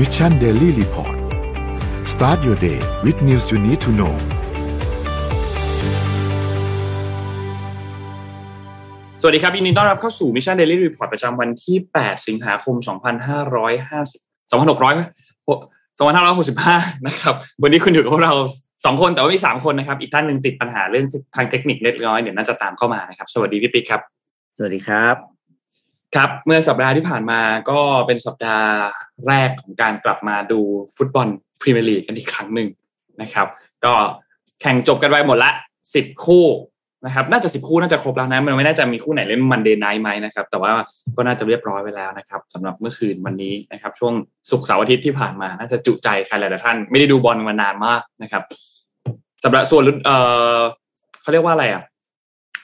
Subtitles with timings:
[0.00, 1.16] Mission Daily Report
[2.12, 4.14] start your day with news you need to know
[9.20, 12.74] สวัสดีครับยินดีต้อนรับเข้าสู่ Mission Daily Report ประจำวันที่ 8 สิงหาคม
[13.40, 18.34] 2550 2600 2565 นะครับ วันนี้คุณอยู่กับพวกเรา
[18.84, 21.06] สองคนแต่ว่ามีสามคนนะครับ อีกท่านหนึ่งติดปัญหาเรื่อง
[21.36, 24.00] ทางเทคนิคเล็กน้อยเดี๋ยวน่าจะตามเข้ามานะครับ สวัสดีพี่ปิ๊กครับ
[24.56, 25.29] สวัสดีครับ
[26.14, 27.40] ครับเมื่อสัปดาห์ที่ผ่านมา
[27.70, 28.70] ก็เป็นสัปดาห์
[29.26, 30.60] แรกของการกลับมาดู
[30.96, 31.28] ฟุตบอล
[31.60, 32.68] พรีเมียร์ลีกกันอีกครั้งหนึ่ง
[33.22, 33.46] นะครับ
[33.84, 33.92] ก็
[34.60, 35.50] แข่งจบกันไปหมดละ
[35.94, 36.46] สิบคู่
[37.06, 40.70] นะครับ น่าจะสิบคู่น่าจะครบแล้วนะ มันไม่น่าจะมีคู่ไหนเล่น Monday night ไหมนะครับ แต่ว่า
[41.16, 44.14] ก็น่าจะเรียบร้อยไปแล้วนะครับสำหรับเมื่อคืนวันนี้นะครับ ช่วง
[44.50, 48.42] ศุกร์เสาร์อาทิตย์ที่ผ่านมา น่าจะจุใจใครหลายๆท่าน ไม่ได้ดูบอลมานานมากนะครับ
[49.44, 50.10] สำหรับส่วนเอ
[50.58, 50.60] อ
[51.20, 51.82] เขาเรียกว่าอะไรอะ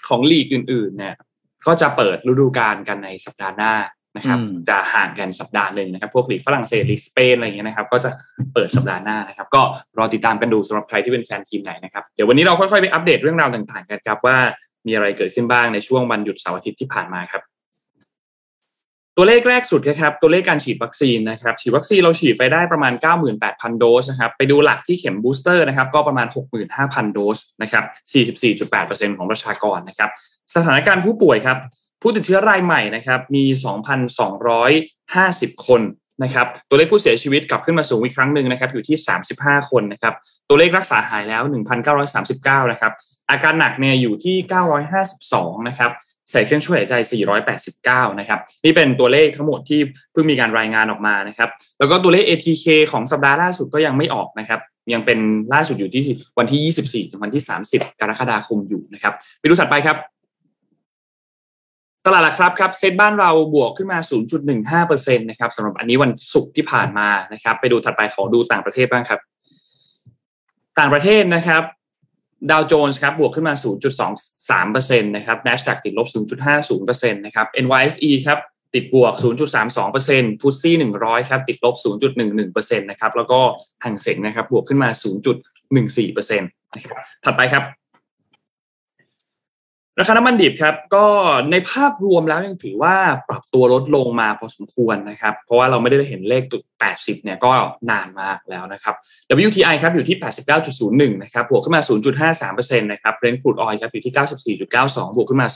[0.09, 1.15] ของลีกอื่น ๆ เนี่ย
[1.66, 3.75] ก็จะเปิดฤดูกาลกันในสัปดาห์หน้า
[4.16, 4.38] นะครับ
[4.69, 8.11] จะห่างกันสัปดาห์หนึ่งนะครับ พวกลีกฝรั่งเศสลีกสเปนอะไรอย่างเงี้ยนะครับ ก็จะ
[8.55, 9.62] เปิดสัปดาห์หน้านะครับ ก็
[9.98, 14.37] รอติดตามกันดูสำหรับใครที่เป็นแฟนทีมไหนนะครับ เดี๋ยววันนี้เราค่อยๆไปอัปเดตเรื่องราวต่างๆกันครับว่า
[14.87, 17.42] มีอะไรเกิดขึ้นบ้างในช่วงวันหยุดเสาร์อาทิตย์ที่ผ่านมาครับ
[19.19, 22.92] ตัวเลขแรกสุดนะครับตัวเลขการฉีดวัคซีนนะครับฉีดวัคซีนเราฉีดไปได้ประมาณ
[23.37, 26.27] 98,000 โดสนะครับไปดูหลักที่เข็ม booster นะครับก็ประมาณ
[26.70, 27.84] 65,000 โดสนะครับ
[28.55, 30.11] 44.8%ของประชากรนะครับ
[30.55, 31.58] สถานการณ์ผู้ป่วยครับ
[32.02, 33.44] ผู้ติดเชื้อรายใหม่นะครับมี
[34.34, 35.83] 2,250 คน
[36.22, 38.97] นะครับตัวเลขผู้เสียชีวิตกลับขึ้นมาสูงอีกครั้งหนึ่งนะครับอยู่ที่
[39.33, 40.14] 35 คนนะครับ
[40.48, 41.42] ตัวเลขรักษาหายแล้ว
[42.06, 42.92] 1,939 นะครับ
[43.30, 44.36] อาการหนักเนี่ยอยู่ที่
[45.03, 45.91] 952 นะครับ
[46.30, 46.94] ใส่เครื่องช่วยหายใจ
[47.56, 49.81] 489 นะครับ นี่เป็นตัวเลขทั้งหมดที่
[50.12, 54.60] เพิ่งมีการรายงานออกมานะครับ แล้วก็ตัวเลข ATK ของสัปดาห์ล่าสุดก็ยังไม่ออกนะครับ
[54.92, 55.19] ยังเป็น
[55.55, 56.03] ล่าสุดอยู่ที่
[56.38, 59.97] วันที่ 24 ถึงวันที่ 30 กรกฎาคมอยู่นะครับ ไปดูถัดไปครับ
[62.07, 63.99] ตลาดหลักทรัพย์ครับเซ็ตบ้านเราบวกขึ้นมา
[64.83, 69.21] 0.15%นะครับสำหรับอันนี้วันศุกร์ที่ผ่านมานะครับ ไปดูถัดไปขอดูต่างประเทศบ้างครับ
[70.79, 71.62] ต่างประเทศนะครับ
[72.50, 73.55] ดาวโจนส์ครับบวกขึ้นมา
[74.15, 76.09] 0.23%นะครับ NASDAQ ติดลบ
[76.71, 78.39] 0.50%นะครับ NYSE ครับ
[78.75, 79.12] ติดบวก
[79.77, 81.75] 0.32%ฟุตซี่100 ครับติดลบ
[82.27, 83.41] 0.11%นะครับแล้วก็
[83.84, 84.91] หังเส็งนะครับบวกขึ้นมา
[85.45, 87.65] 0.14%นะครับถัดไปครับ
[90.01, 91.07] ราคาน้ำมันดิบครับก็
[91.51, 92.95] ในภาพรวมแล้วยังถือว่า
[93.29, 96.62] ปรับตัวลดลงมาพอสมควรนะครับ เพราะว่าเราไม่ได้เห็นเลขตุด
[96.93, 97.51] 80 เนี่ยก็
[97.91, 98.95] นานมากแล้วนะครับ
[99.47, 100.17] WTI ครับอยู่ที่
[100.65, 101.83] 89.01 นะครับบวกขึ้นมา
[102.51, 104.15] 0.53%นะครับ Brent crude oil ครับอยู่ที่
[104.59, 105.49] 94.92 บวกขึ้นมา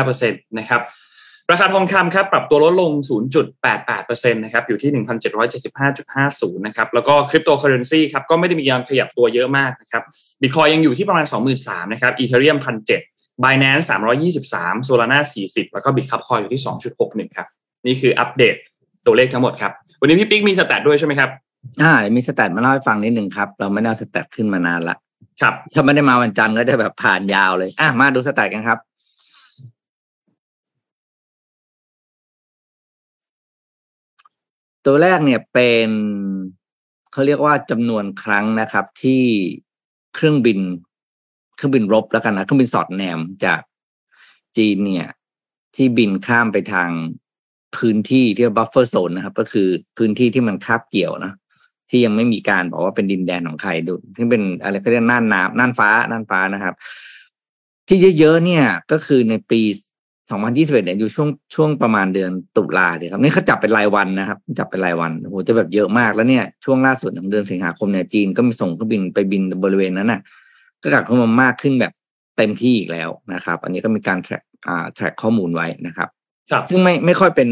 [0.00, 0.82] 0.85%นะครับ
[1.50, 2.90] ราคาทองคำครับปรับตัวลดลง
[3.62, 4.90] 0.88%นะครับอยู่ที่
[5.74, 10.02] 1,775.50 นะครับแล้วก็คริปโตเคอเรนซีครับก็ไม่ได้มีการขยับตัวเยอะมากนะครับ
[10.40, 11.26] บิตคอยน์ยังอยู่ที่ประมาณ
[11.58, 13.84] 23,000นะครับ Ethereum 1,700 Binance
[14.30, 15.18] 323 Solana
[15.48, 16.62] 40 แล้วก็ Bitkub อยู่ที่
[16.98, 17.46] 2.61 ครับ
[17.86, 18.54] นี่คืออัปเดต
[19.06, 21.30] ตัวเลขทั้งหมดครับ วันนี้พี่ปิ๊กมี stat ด้วยใช่ไหมครับ
[21.82, 24.96] อ่ามี stat มาเล่าให้ฟังนิดหนึ่งครับ เราไม่ได้เอา stat ขึ้นมานานละ
[25.40, 28.78] ครับ ถ้าไม่ได้มาวันจันทร์ก็จะแบบผ่านยาวเลยอะมาดู stat กันครับ
[34.86, 35.88] ตัวแรกเนี่ยเป็น
[37.12, 39.22] เขาเรียกว่าจำนวนครั้งนะครับที่
[40.14, 40.58] เครื่องบิน
[41.58, 43.60] เครื่องบินรบแล้วกันนะเครื่องบินสอดแนมจาก
[44.56, 45.08] จีนเนี่ย
[45.76, 46.90] ที่บินข้ามไปทาง
[47.76, 49.68] พื้นที่ที่ buffer zone นะครับ ก็คือ
[49.98, 51.32] พื้นที่ที่มันคาบเกี่ยวนะ
[51.90, 56.74] ที่ยังไม่มีการบอกว่าเป็นดินแดนของใครดูที่เป็นอะไรก็เรียกน่านน้ำน่านฟ้าน่านฟ้านะครับ
[57.88, 59.60] ที่เยอะๆเนี่ย ก็คือในปี
[60.26, 70.20] 2021เนี่ยอยู่ช่วงช่วงประมาณเดือนตุลาเลยครับ นี่เขาจับเป็นรายวันนะครับ จับเป็นรายวันโอ้โหจะแบบเยอะมากแล้วเนี่ยช่วงล่าสุดของเดือนสิงหาคมเนี่ยจีนก็มีส่งเครื่องบินไปบินบริเวณนั้นน่ะ
[70.82, 71.92] ก็กลับเข้ามามากขึ้นแบบ
[72.36, 76.08] เต็มที่อีกแล้วนะครับ อันนี้ก็มีการแทร็กอ่าแทร็กข้อมูลไว้นะครับ
[76.50, 77.48] ครับซึ่งไม่ไม่ค่อยเป็น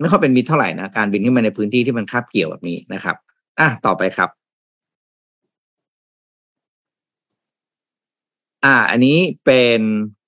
[0.00, 3.16] ไม่ค่อยเป็นมิตรเท่าไหร่นะการบินที่มาในพื้นที่ที่มันคาบเกี่ยวแบบนี้นะครับ
[3.58, 4.30] อะต่อไปครับ
[8.64, 9.80] อ่า อันนี้เป็น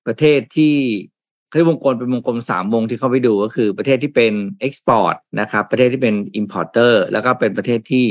[0.06, 0.74] ประเทศที่
[1.48, 8.06] เขาเรียกวงกลมเป็นวงกลมสามวงที่เข้าไปดูก็คือประเทศที่เป็น export นะครับ ประเทศที่เป็น importer แล้วก็เป็นประเทศที่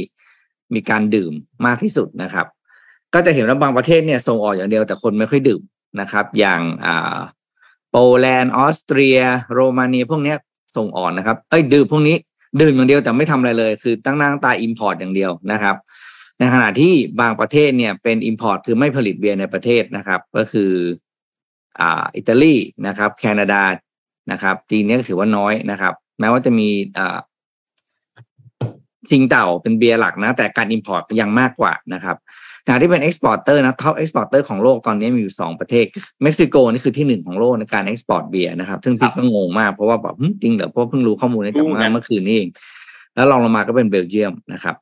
[0.73, 1.33] มีการดื่ม
[1.65, 2.47] มากที่สุดนะครับ
[3.17, 5.61] ก็จะเห็นว่าบางประเทศเนี่ยส่งออกอย่างเดียวแต่คนไม่ค่อยดื่ม
[6.01, 7.17] นะครับ อย่างอ่า
[7.91, 9.17] โปแลนด์ออสเตรีย
[9.53, 10.37] โรมาเนียพวกเนี้ย
[10.77, 12.15] ส่งออกนะครับเอ้ยดื่มพวกนี้
[12.61, 15.75] ดื่มอย่างเดียวแต่ไม่ทำอะไรเลย คือตั้งหน้าตา import อย่างเดียวนะครับ
[16.39, 20.71] ในขณะที่บางประเทศเนี่ยเป็น import คือไม่ผลิตเบียร์ในประเทศนะครับ ก็คือ
[21.79, 22.55] อ่าอิตาลี
[22.87, 23.63] นะครับ แคนาดา
[24.31, 27.17] นะครับจีนเนี่ยถือว่าน้อยนะครับ แม้ว่าจะมีอ่า
[29.09, 32.17] ซิงเต่าเป็นเบียร์หลักนะ แต่การ import ยังมากกว่านะครับ
[32.67, 35.85] ขณะที่เป็น exporter นะ top exporter ของโลกตอนนี้มีอยู่สองประเทศ
[36.23, 42.49] เม็กซิโกนี่คือที่หนึ่งของโลกในการ export เบียร์นะครับ ซึ่งพี่ก็งงมากเพราะว่าแบบหึจริงเหรอเพราะเพิ่งรู้ข้อมูลนี้จากเมื่อเมื่อคืนนี้เอง
[43.15, 44.75] แล้วรองลงมาก็เป็นเบลเยียมนะครับ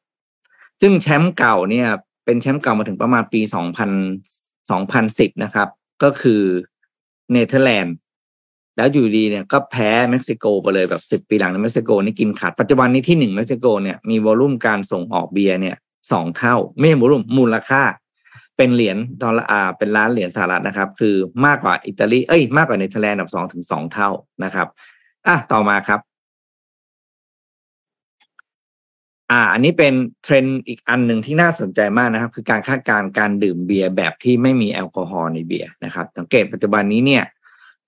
[0.82, 1.88] ซึ่งแชมป์เก่าเนี่ย
[2.26, 3.90] เป็นแชมป์เก่ามาถึงประมาณปีสองพัน
[4.72, 5.68] สองพันสิบนะครับ
[6.04, 6.42] ก็คือ
[7.32, 7.96] เนเธอร์แลนด์
[8.78, 15.76] แล้วอยู่ดีเนี่ยก็แพ้เม็กซิโกไปเลยแบบสิบปีหลังในเม็กซิโกนี่กินขาดปัจจุบันนี้ที่หนึ่งเม็กซิโกเนี่ยมี volume การส่งออกเบียร์เนี่ย
[16.12, 17.84] สองเท่า ไม่ใช่ volume มูลค่า
[18.57, 21.16] เป็นเหรียญดอลลาร์เป็นล้านเหรียญสหรัฐนะครับ คือ
[21.46, 24.10] มากกว่าอิตาลีเอ้ยมากกว่าเนเธอร์แลนด์อันดับสองถึงสองเท่า
[24.44, 24.68] นะครับ
[25.28, 26.00] อะต่อมาครับ
[29.31, 29.94] อ่า อันนี้เป็น
[30.24, 37.24] เทรนด์อีกอันหนึ่งที่น่าสนใจมากนะครับ คือการคาดการณ์การดื่มเบียร์แบบที่ไม่มีแอลกอฮอล์ในเบียร์นะครับ สังเกตปัจจุบันนี้เนี่ย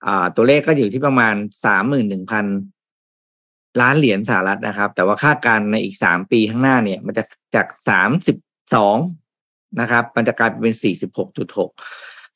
[0.06, 2.44] อ่าตัวเลขก็อยู่ที่ประมาณสามหมื่นหนึ่งพัน
[3.80, 7.24] ล้านเหรียญสหรัฐนะครับ แต่ว่าคาดการณ์ในอีกสามปีข้างหน้าเนี่ย มันจะ
[7.54, 8.36] จากสามสิบ
[8.74, 8.96] สอง
[9.80, 11.70] นะครับ มันจะกลายเป็นสี่สิบหกจุดหก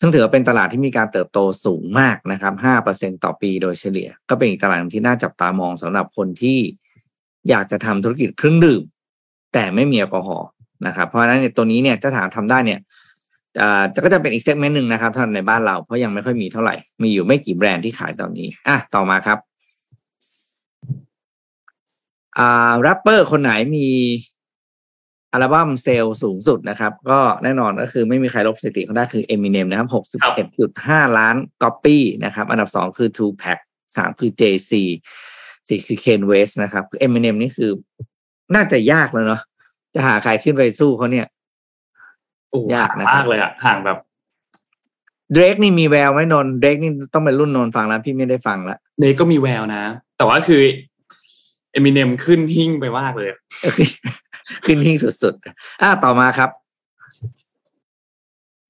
[0.00, 6.58] ซึ่งถือว่าเป็นตลาดที่มีการเติบโตสูงมากนะครับห้าเปอร์เซ็นต่อปีโดยเฉลี่ย ก็เป็นอีกตลาดที่น่าจับตามองสำหรับคนที่
[7.49, 8.82] อยากจะทำธุรกิจเครื่องดื่ม
[9.52, 10.49] แต่ไม่มีแอลกอฮอล์
[10.87, 12.81] นะครับ เพราะฉะนั้นตัวนี้เนี่ยถ้าถามทำได้เนี่ย
[13.61, 19.38] อ่าก็จะเป็นอีกเซกเมนต์หนึ่งนะครับท่านในบ้านเราเพราะยังไม่ค่อยมีเท่าไหร่ มีอยู่ไม่กี่แบรนด์ที่ขายตอนนี้อะต่อมาครับ
[22.38, 23.88] อ่าแรปเปอร์คนไหนมี
[25.32, 33.59] album sales สูงสุดนะครับ ก็แน่นอนก็คือไม่มีใครลบสถิติเขาได้คือ Eminem นะครับหกสิบเอ็ดจุดห้าล้านก๊อปปี้นะครับ อันดับสองคือ 2Pac
[33.96, 34.73] สามคือ JC
[35.69, 37.70] สี่คือ Kanye West นะครับคือ Eminem นี่คือ
[38.55, 39.40] น่าจะยากแล้วเนาะ
[39.94, 41.26] จะหาใครขึ้นไปสู้เขาเนี่ย
[42.50, 43.99] โอ้ยากนะครับมากเลยอะห่างแบบ
[45.32, 49.82] Drake นี่มีแววไหมนน Drake นี่ต้องเป็นรุ่นนนฟังแล้ว พี่ไม่ได้ฟังแล้วเนก็มีแววนะ
[50.17, 50.62] แต่ว่าคือ
[51.73, 53.29] เอมิเนมขึ้นหิ่งไปมากเลย
[54.65, 56.51] ขึ้นหิ้งสุดๆอ่าต่อมาครับ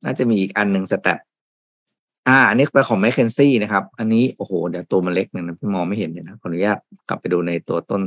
[0.05, 1.19] น่าจะมีอีกอันหนึ่งสแตท
[2.29, 6.79] อ่า อันนี้เป็นของแมคเคนซี่นะครับ อันนี้โอ้โหเดี๋ยวตัวมันเล็กหนึ่งนะพี่มองไม่เห็นเลยนะขออนุญาต
[7.09, 8.03] กลับไปดูในตัวต้น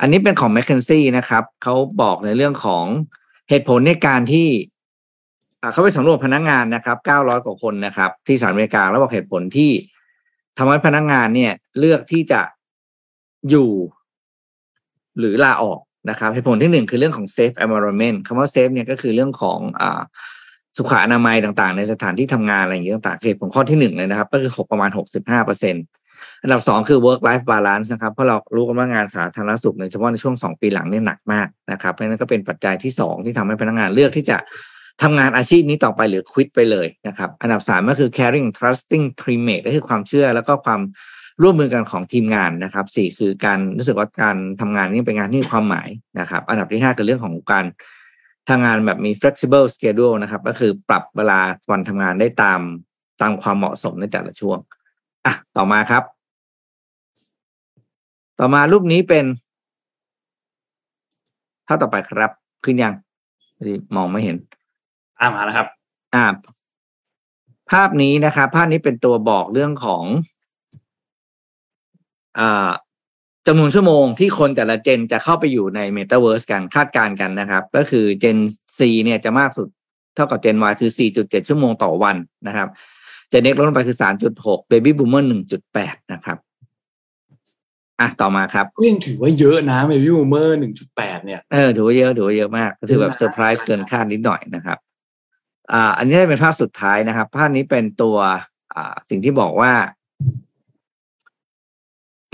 [0.00, 2.84] อันนี้เป็นของแมคเคนซี่นะครับเขาบอกในเรื่องของ
[3.50, 4.48] เหตุผลในการที่
[5.72, 9.70] เขาไปสำรวจพนักงานนะครับ 900 กว่าคนนะครับ ที่สหรัฐอเมริกาแล้วบอกเหตุผลที่
[10.56, 12.40] ทำให้พนักงานเนี่ย เลือกที่จะ
[13.50, 13.70] อยู่
[15.18, 15.80] หรือลาออก
[16.10, 20.00] นะครับเหตุผลที่หนึ่งคือเรื่องของ safe environment คำว่า safe เนี่ยก็คือเรื่องของอ่า
[20.76, 25.80] สุขอนามัยต่างๆ ในสถานที่ทำงานอะไรอย่างเงี้ยต่างๆเหตุผลข้อที่หนึ่งเลยนะครับ ก็คือหกประมาณหกสิบห้าเปอร์เซ็นต
[26.42, 34.36] อันดับสองคือ work life balance นะครับ เพราะเรารู้กันว่างานสาธารณสุขในเฉพาะในช่วงสองปีหลังเนี่ยหนักมากนะครับ เพราะนั้นก็เป็นปัจจัยที่สองที่ทำให้พนักงานเลือกที่จะ
[35.02, 40.80] ทำงานอาชีพนี้ต่อไปหรือควิดไปเลยนะครับ อันดับสามก็คือ caring trusting teammate ก็คือความเชื่อแล้วก็ความ
[41.42, 45.88] ร่วมมือกันของทีมงานนะครับสี่คือการรู้สึกว่าการทำงานนี้เป็นงานที่มีความหมาย
[46.20, 47.64] นะครับ อันดับที่ห้าคือเรื่องของการ
[48.50, 51.38] ทำงานแบบมี flexible schedule นะครับ ก็คือปรับเวลา
[51.70, 52.60] วันทำงานได้ตาม
[53.20, 54.58] ตามความเหมาะสมในแต่ละช่วง
[55.26, 56.02] อะต่อมาครับ
[58.40, 59.24] ต่อมารูปนี้เป็น
[61.66, 62.30] ภาพต่อไปครับ
[62.64, 62.94] ขึ้นยัง
[63.56, 64.36] พอดีมองไม่เห็น
[65.20, 65.68] อ่ามาแล้วครับ
[66.14, 66.26] อ่า
[67.70, 70.37] ภาพนี้นะครับ ภาพนี้เป็นตัวบอกเรื่องของอ่า
[73.46, 78.38] จำนวนชั่วโมงที่คนแต่ละ Gen จะเข้าไปอยู่ใน Metaverse กันคาดการณ์กันนะครับ ก็คือ Gen
[78.78, 79.68] Z เนี่ยจะมากสุด
[80.14, 82.16] เท่ากับ Gen Y คือ 4.7 ชั่วโมงต่อวัน
[82.46, 82.68] นะครับ
[83.32, 83.98] Gen X ลดลงไปคือ
[84.34, 85.24] 3.6 Baby Boomer
[85.66, 86.38] 1.8 นะครับ
[88.00, 94.78] อะต่อมาครับก็ยังถือว่าเยอะนะ Baby Boomer หนึ่งจุดแปดเนี่ยเออถือว่าเยอะถือว่าเยอะมากก็ถือแบบเซอร์ไพรส์เกินคาดนิดหน่อยนะครับ
[95.72, 98.16] อ่าอันนี้เป็นภาพสุดท้ายนะครับ ภาพนี้เป็นตัว
[98.74, 99.72] อ่าสิ่งที่บอกว่า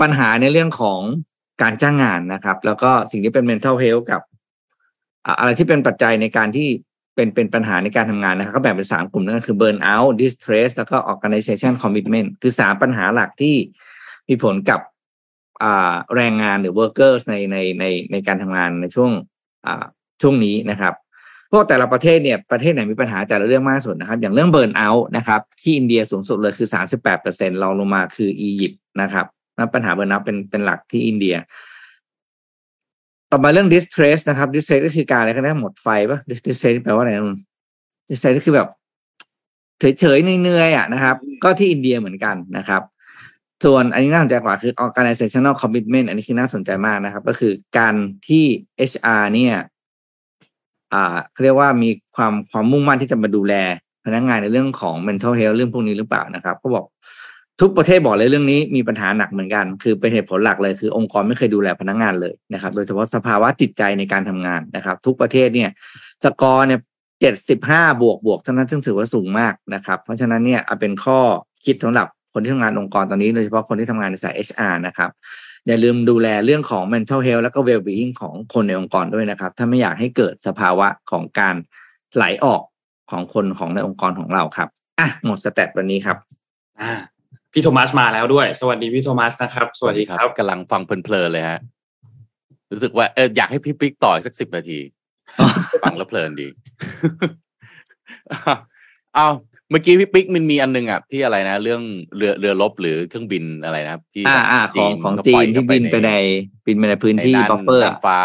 [0.01, 0.99] ปัญหาในเรื่องของ
[1.61, 4.21] การจ้างงานนะครับ แล้วก็สิ่งที่เป็น mental health กับ
[5.39, 6.69] อะไรที่เป็นปัจจัยในการที่
[7.15, 13.55] เป็นเป็นปัญหาในการทำงานนะครับก็แบ่งเป็นสามกลุ่มนั่นก็คือ burn out distress แล้วก็ organization commitment คือสามปัญหาหลักที่
[14.29, 14.79] มีผลกับ
[16.15, 19.11] แรงงานหรือ workers ในในในในการทำงานในช่วง
[20.21, 20.93] ช่วงนี้นะครับ
[21.47, 29.25] เพราะแต่ละประเทศเนี่ยประเทศไหนมีปัญหาแต่ละเรื่องมากสุดนะครับ อย่างเรื่อง burn out นะครับ ที่อินเดียสูงสุดเลยคือสามสิบแปดเปอร์เซ็นต์รองลงมาคืออียิปต์นะครับ
[29.57, 31.35] นั่นปัญหา burn out เป็นเป็นหลักที่อินเดีย
[33.31, 37.37] ต่อมาเรื่อง distress นะครับ distress ก็คือการอะไรก็ได้หมดไฟป่ะ distress แปลว่าอะไรนะนุ่น
[38.09, 38.69] distress ก็คือแบบ
[39.79, 42.81] เฉยๆเหนื่อยๆอะนะครับ ก็ที่อินเดียเหมือนกันนะครับ
[43.63, 47.95] ส่วนอันนี้น่าสนใจกว่าคือ organizational commitment อันนี้คือน่าสนใจมากนะครับ ก็คือการ
[48.27, 48.43] ที่
[48.91, 49.55] HR เนี่ย
[50.93, 53.53] อ่าเขาเรียกว่ามีความความมุ่งมั่นที่จะมาดูแล
[54.05, 56.85] พนักงานในเรื่องของ mental health เรื่องพวกนี้หรือเปล่านะครับ ก็บอก
[57.61, 65.69] ทุกประเทศบอกเลยเรื่องนี้มีปัญหาหนักเหมือนกัน คือเป็นเหตุผลหลักเลยคือองค์กรไม่เคยดูแลพนักงานเลยนะครับ โดยเฉพาะสภาวะจิตใจในการทำงานนะครับ ทุกประเทศเนี่ย
[66.23, 66.79] สกอร์เนี่ย
[67.21, 71.19] เจ็ดสิบห้าบวกบวกเท่านั้นซึ่งถือว่าสูงมากนะครับ เพราะฉะนั้นเนี่ยเอาเป็นข้อ
[71.65, 75.09] คิดสำหรับคนที่ทำงานองค์กรตอนนี้โดยเฉพาะคนที่ทำงานในสาย HR นะครับ
[75.67, 81.55] อย่าลืมดูแลเรื่องของ mental health แล้วก็ well being ของคนในองค์กรด้วยนะครับ ถ้าไม่อยากให้เกิดสภาวะของการ
[82.15, 82.61] ไหลออก
[83.11, 84.69] ของคนของในองค์กรของเราครับ
[84.99, 86.17] อะหมด stat วันนี้ครับ
[86.81, 86.93] อ่า
[87.55, 91.59] พี่โทมัสมาแล้วด้วย สวัสดีพี่โทมัสนะครับ สวัสดีครับกำลังฟังเพลินๆเลยฮะ
[92.71, 94.79] รู้สึกว่าเอออยากให้พี่ปิ๊กต่ออีกสักสิบนาที
[95.83, 96.47] ฟังแล้วเพลินดี
[99.15, 99.27] เอา
[99.69, 101.81] เมื่อกี้พี่ปิ๊กมันมีอันนึงอะที่อะไรนะ เรื่อง
[102.17, 106.11] เรือเรือรบหรือเครื่องบินอะไรนะครับ ที่อ่าอ่าของของจีนที่บินไปใน
[106.67, 108.17] บินไปในพื้นที่ใน buffer น่านฟ้า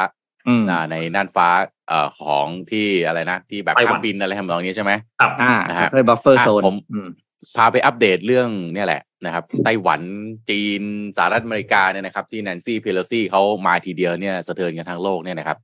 [0.49, 1.49] อืมอ่าในน่านฟ้า
[1.89, 7.09] เอ่อของที่อะไรนะ ที่แบบไต้หวันห้ามบินอะไรทำนองนี้ใช่ไหมครับอ่านะฮะเรียก buffer อะโซนผมอืม
[7.57, 10.03] พาไปอัปเดตเรื่องเนี่ยแหละนะครับไต้หวัน
[10.51, 10.83] จีน
[11.17, 15.59] สหรัฐอเมริกาเนี่ยนะครับ ที่แนนซี่เพโลซี่เขามาทีเดียวเนี่ยสะเทือนกันทั้งโลกเนี่ยนะครับ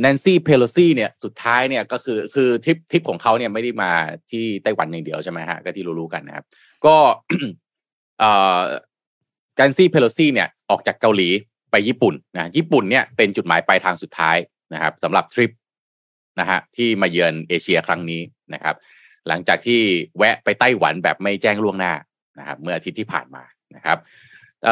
[0.00, 3.92] แนนซี่เพโลซี่เนี่ยสุดท้ายเนี่ยก็คือคือทริปทริปของเขาเนี่ยไม่ได้มา
[4.30, 6.44] ที่ไต้หวันอย่างเดียวใช่ไหมฮะก็ที่รู้ๆกันนะครับ
[6.86, 6.96] ก็
[8.20, 8.60] เอ่อ
[9.56, 11.28] แนนซี่เพโลซี่เนี่ยออกจากเกาหลี
[11.70, 14.36] ไปญี่ปุ่นนะญี่ปุ่นเนี่ยเป็นจุดหมายปลายทางสุดท้าย
[14.74, 15.50] นะครับสำหรับทริป
[16.40, 18.20] นะฮะที่มาเยือนเอเชียครั้งนี้
[18.54, 18.74] นะครับ
[19.28, 19.80] หลังจากที่
[20.18, 21.92] แวะไปไต้หวันแบบไม่แจ้งล่วงหน้า
[22.38, 23.42] นะครับ เมื่ออาทิตย์ที่ผ่านมา
[23.76, 23.98] นะครับ
[24.62, 24.66] เ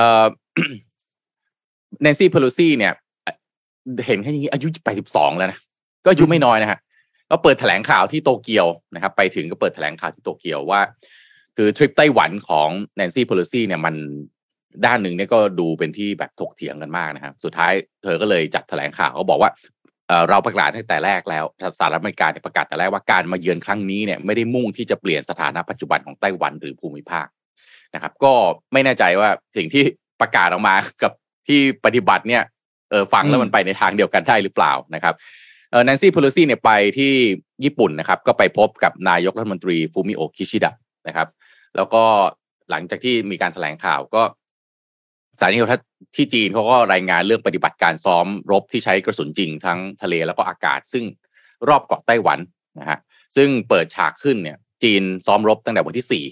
[2.02, 2.92] แนนซี่เพโลซี่เนี่ย
[4.06, 4.68] เห็นแค่นี้อายุ
[5.04, 5.58] 82แล้วนะ
[6.04, 6.78] ก็อายุไม่น้อยนะฮะ
[7.30, 10.80] ก็เปิดแถลงข่าวที่โตเกียวนะครับ ไปถึงก็เปิดแถลงข่าวที่โตเกียวว่า
[11.56, 13.94] คือทริปไต้หวันของแนนซี่เพโลซี่เนี่ยมัน
[14.86, 19.50] ด้านหนึ่งเนี่ยก็ดูเป็นที่แบบถกเถียงกันมากนะครับ สุดท้ายเธอก็เลยจัดแถลงข่าวเขาบอกว่า
[20.08, 21.44] เอ่อเราประกาศตั้งแต่แรกแล้ว
[21.78, 27.26] สหรัฐอเมริกาเนี่ยประกาศแต่แรกว่าการมาเยือนครั้งนี้เนี่ยไม่ได้มุ่งที่จะเปลี่ยนสถานะปัจจุบันของไต้หวันหรือภูมิภาค
[27.94, 28.32] นะครับ ก็
[28.72, 29.84] ไม่แน่ใจว่าสิ่งที่
[30.20, 31.12] ประกาศออกมากับ
[31.48, 32.42] ที่ปฏิบัติเนี่ย
[32.90, 35.14] เออฟังแล้วมันไปในทางเดียวกันได้หรือเปล่านะครับ
[35.70, 37.12] เออแนนซี่เพโลซี่เนี่ยไปที่
[37.64, 40.72] ญี่ปุ่นนะครับ ก็ไปพบกับนายกรัฐมนตรีฟูมิโอะคิชิดะ
[41.08, 41.28] นะครับ
[41.76, 42.02] แล้วก็
[42.70, 44.22] หลังจากที่มีการแถลงข่าวก็
[45.36, 51.04] สถานีโทรทัศน์ที่จีนเขาก็รายงานเรื่องปฏิบัติการซ้อมรบที่ใช้กระสุนจริงทั้งทะเลแล้วก็อากาศ ซึ่ง
[51.68, 52.38] รอบเกาะไต้หวัน
[52.78, 52.98] นะฮะ
[53.36, 56.24] ซึ่งเปิดฉากขึ้นเนี่ย จีนซ้อมรบตั้งแต่วันที่สี่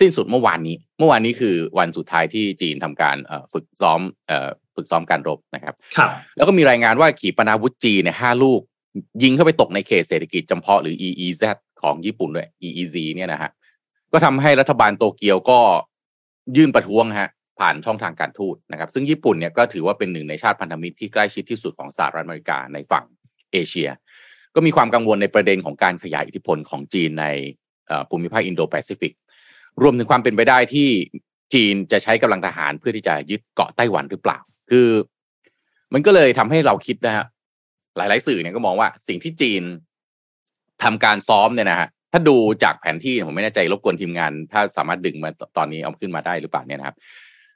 [0.00, 3.16] สิ้นสุดเมื่อวานนี้ เมื่อวานนี้คือวันสุดท้ายที่จีนทำการ
[3.52, 4.00] ฝึกซ้อม
[4.76, 8.60] ฝึกซ้อมการรบนะครับครับ แล้วก็มีรายงานว่าขีปนาวุธจีนเนี่ยห้าลูก
[9.22, 11.42] ยิงเข้าไปตกในเขตเศรษฐกิจจำเพาะหรือ EEZ
[11.82, 13.50] ของญี่ปุ่นด้วย EEZ เนี่ยนะฮะ
[14.12, 15.58] ก็ทำให้รัฐบาลโตเกียวก็
[16.56, 23.04] ยื่นประท้วงฮะ ผ่านช่องทางการทูตนะครับ ซึ่งญี่ปุ่นเนี่ยก็ถือว่าเป็นหนึ่งในชาติพันธมิตรที่ใกล้ชิดที่สุดของสหรัฐอเมริกาในฝั่ง
[23.52, 23.88] เอเชีย
[24.54, 27.26] ก็มีความกังวลในประเด็นของการขยายอิทธิพลของจีนใน
[28.10, 29.12] ภูมิภาคอินโดแปซิฟิก
[29.82, 30.88] รวมถึงความเป็นไปได้ที่
[31.54, 34.38] จีนจะใช้กำลังทหารเพื่อที่จะยึดเกาะไต้หวันหรือเปล่า
[34.70, 34.88] คือ
[35.92, 37.26] มันก็เลยทำให้เราคิดนะฮะ
[37.96, 39.62] หลาย ๆ สื่อเนี่ยก็มองว่าสิ่งที่จีน
[40.82, 46.96] ทำการซ้อมเนี่ยนะฮะถ้าดูจากแผนที่ผมไม่แน่ใจรบกวนทีมงาน ถ้าสามารถดึงมาตอนนี้เอาขึ้นมาได้หรือเปล่าเนี่ยนะครับ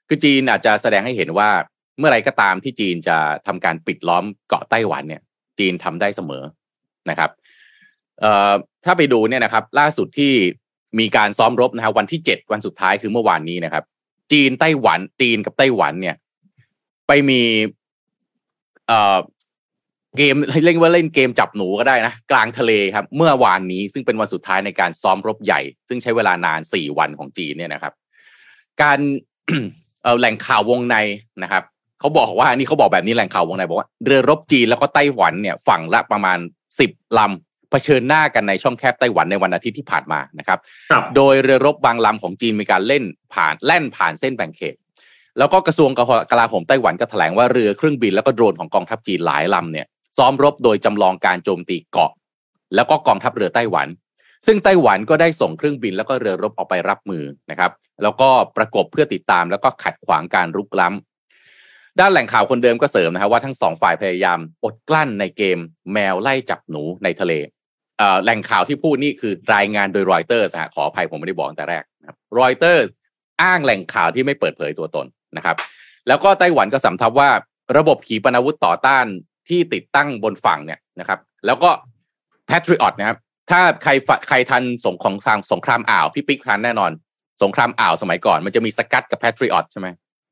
[0.09, 1.50] คือจีนอาจจะแสดงให้เห็นว่า
[1.99, 5.23] เมื่อไรก็ตามที่จีนจะทำการปิดล้อมเกาะไต้หวันเนี่ย
[5.59, 6.43] จีนทำได้เสมอ
[7.11, 7.31] นะครับ
[8.21, 8.53] เอ่อ
[8.85, 10.33] ถ้าไปดูเนี่ยนะครับ ล่าสุดที่
[10.99, 13.85] มีการซ้อมรบนะครับวันที่เจ็ดวันสุดท้ายคือเมื่อวานนี้นะครับ
[14.33, 16.17] จีนไต้หวันจีนกับไต้หวันเนี่ย
[17.07, 17.43] ไปมี
[18.87, 19.19] เอ่อ
[20.17, 27.93] เกมเรียกว่าเล่นเกมจับหนูก็ได้นะ กลางทะเลครับ เมื่อวานนี้ซึ่งเป็นวันสุดท้ายในการซ้อมรบใหญ่ ซึ่งใช้เวลานานสี่วันของจีนเนี่ยนะครับ
[28.83, 28.99] การ
[30.19, 30.97] แหล่งข่าววงใน
[31.43, 31.62] นะครับ
[32.00, 36.38] เขาบอกว่านี่เขาบอกแบบนี้แหล่งข่าววงในบอกว่าเรือรบจีนแล้วก็ไต้หวันเนี่ยฝั่งละประมาณ
[36.81, 40.59] สิบลำเผชิญหน้ากันในช่องแคบไต้หวันในวันอาทิตย์ที่ผ่านมานะครับ
[40.90, 44.75] ครับโดยเรือรบบางลำของจีนมีการเล่นผ่านแล่นผ่านเส้นแบ่งเขต
[45.38, 45.90] แล้วก็กระทรวง
[46.31, 49.87] กลาโหมไต้หวันก็แถลงว่าเรือเครื่องบินแล้วก็โดรนของกองทัพจีนหลายลำเนี่ย
[50.19, 52.12] ซ้อมรบโดยจำลองการโจมตีเกาะ
[52.75, 53.87] แล้วก็กองทัพเรือไต้หวัน
[54.47, 57.71] ซึ่งไต้หวันก็ได้ส่งเครื่องบินแล้วก็เรือรบออกไปรับมือนะครับ
[58.02, 65.59] แล้วก็ประกบเพื่อติดตามแล้วก็ขัดขวางการรุกล้ำด้านแหล่งข่าวคนเดิมก็เสริมนะครับว่าทั้งสองฝ่ายพยายามอดกลั้นในเกม
[65.92, 67.33] แมวไล่จับหนูในทะเล
[68.23, 72.85] แหล่งข่าวที่พูดนี่คือรายงานโดยรอยเตอร์สขออภัยผมไม่ได้บอกแต่แรกนะครับรอยเตอร์
[73.42, 75.57] อ้างแหล่งข่าวที่ไม่เปิดเผยตัวตนนะครับ
[76.09, 77.30] แล้วก็ไต้หวันก็สำทับว่า
[77.76, 79.07] ระบบขีปนาวุธต่อต้าน
[79.49, 81.71] ที่ติดตั้งบนฝั่งเนี่ยนะครับ แล้วก็
[82.49, 83.18] Patriot นะครับ
[83.50, 83.90] ถ้าใคร
[84.28, 86.90] ใครทันสงของทางสงครามอ่าวพี่ปิ๊กทันแน่นอน
[87.43, 89.88] สงครามอ่าวสมัยก่อน มันจะมีสกัดกับ Patriot ใช่ไหม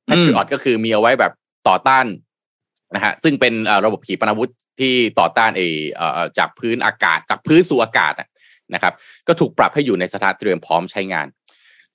[0.09, 1.33] Patriot ก็คือมีเอาไว้แบบ
[1.69, 2.07] ต่อต้าน
[2.95, 3.55] นะฮะซึ่งเป็น
[3.85, 5.63] ระบบขีปนาวุธที่ต่อต้านเอ
[6.39, 8.15] จากพื้นอากาศจากพื้นสู่อากาศ
[8.75, 8.95] นะครับ
[9.29, 11.27] ก็ถูกปรับให้อยู่ในสถานเตรียมพร้อมใช้งาน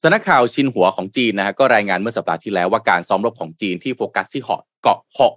[0.01, 4.41] สำนักข่าวชินหัวของจีนนะฮะก็รายงานเมื่อสัปดาห์ที่แล้วว่าการซ้อมรบของจีนที่โฟกัสที่
[4.81, 5.33] เกาะหก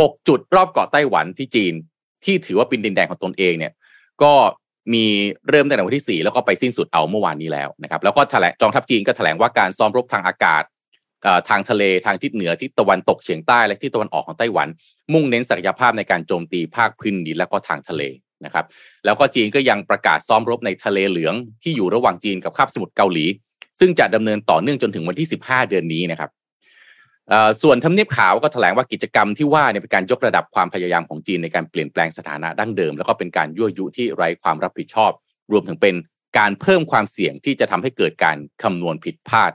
[0.00, 1.74] หกจุดรอบเกาะไต้หวันที่จีน
[2.24, 3.72] ที่ถือว่าเป็นดินแดนของตนเองเนี่ย
[4.22, 4.32] ก็
[4.92, 5.04] มี
[5.48, 10.62] เริ่มตั้งแต่วันที่ 4 แล้วก็ไปสิ้นสุดเอาเมื่อวานนี้แล้วนะครับแล้วก็แถลงจองทัพจีนก็แถลงว่าการซ้อมรบทางอากาศ
[11.48, 14.68] ทางทะเลทางทิศเหนือทิศตะวันตกเฉียงใต้และทิศตะวันออกของไต้หวัน
[15.12, 18.02] มุ่งเน้นศักยภาพในการโจมตีภาคพื้นดินและก็ทางทะเล
[18.44, 18.64] นะครับ
[19.04, 23.24] แล้วก็จีนก็ยังประกาศซ้อมรบในทะเลเหลืองที่อยู่ระหว่างจีนกับคาบสมุทรเกาหลี
[23.80, 26.30] ซึ่งจะดำเนินต่อเนื่องจนถึงวันที่ 15 เดือนนี้นะครับ
[27.62, 35.12] ส่วนทำเนียบขาวก็แถลงว่ากิจกรรมที่ว่าเนี่ยเป็นการยกระดับความพยายามของจีนในการเปลี่ยนแปลงสถานะดั้งเดิม แล้วก็เป็นการยั่วยุที่ไร้ความรับผิดชอบ
[35.52, 35.94] รวมถึงเป็น
[36.38, 39.52] การเพิ่มความเสี่ยงที่จะทำให้เกิดการคำนวณผิดพลาด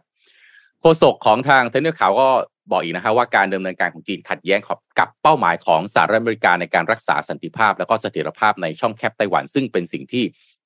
[0.81, 2.27] โฆษกของทางทำเนียบขาวก็
[2.71, 4.59] บอกอีกนะครับว่าการดำเนินการของจีนขัดแย้ง
[4.99, 10.23] กับเป้าหมายของสหรัฐอเมริกาในการรักษาสันติภาพ และก็เสถียรภาพในช่องแคบไต้หวัน ซึ่งเป็นสิ่งที่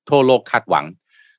[0.10, 0.86] ทั่วโลกคาดหวัง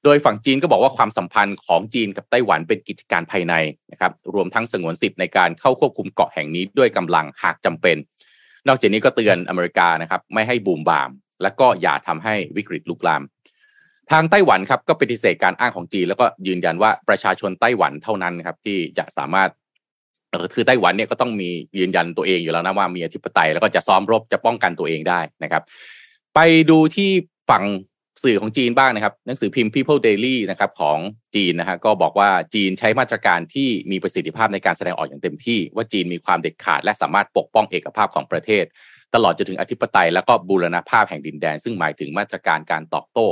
[0.04, 3.54] โดยฝั่งจีนก็บอกว่าความสัมพันธ์ของจีนกับไต้หวันเป็นกิจการภายใน
[3.92, 7.96] นะครับรวมทั้งสงวนสิทธิ์ในการเข้าควบคุมเกาะแห่งนี้ด้วยกำลังหากจำเป็น
[8.68, 11.10] นอกจากนี้ก็เตือนอเมริกานะครับไม่ให้บูมบาม
[11.42, 13.22] และก็อย่าทำให้วิกฤตลุกลาม
[14.10, 19.50] ทางไต้หวันครับก็ปฏิเสธการอ้างของจีน แล้วก็ยืนยันว่าประชาชนไต้หวันเท่านั้นครับที่จะสามารถ
[20.54, 25.62] คือไต้หวันเนี่ยก็ต้องมียืนยันตัวเองอยู่แล้วนะว่ามีอธิปไตยแล้วก็จะซ้อมรบจะป้องกันตัวเองได้นะครับ
[26.34, 26.40] ไป
[26.70, 27.10] ดูที่
[27.50, 27.64] ฝั่ง
[28.24, 30.98] สื่อของจีนบ้างนะครับ หนังสือพิมพ์ People Daily นะครับของ
[31.34, 38.64] จีนนะฮะก็บอกว่าจีนใช้มาตรการที่มีประสิทธิภาพในการแสดงออกอย่างเต็มที่ ว่าจีนมีความเด็ดขาด และสามารถปกป้องเอกภาพของประเทศ
[39.14, 43.26] ตลอดจนถึงอธิปไตย และก็บูรณภาพแห่งดินแดน ซึ่งหมายถึงมาตรการการตอบโต้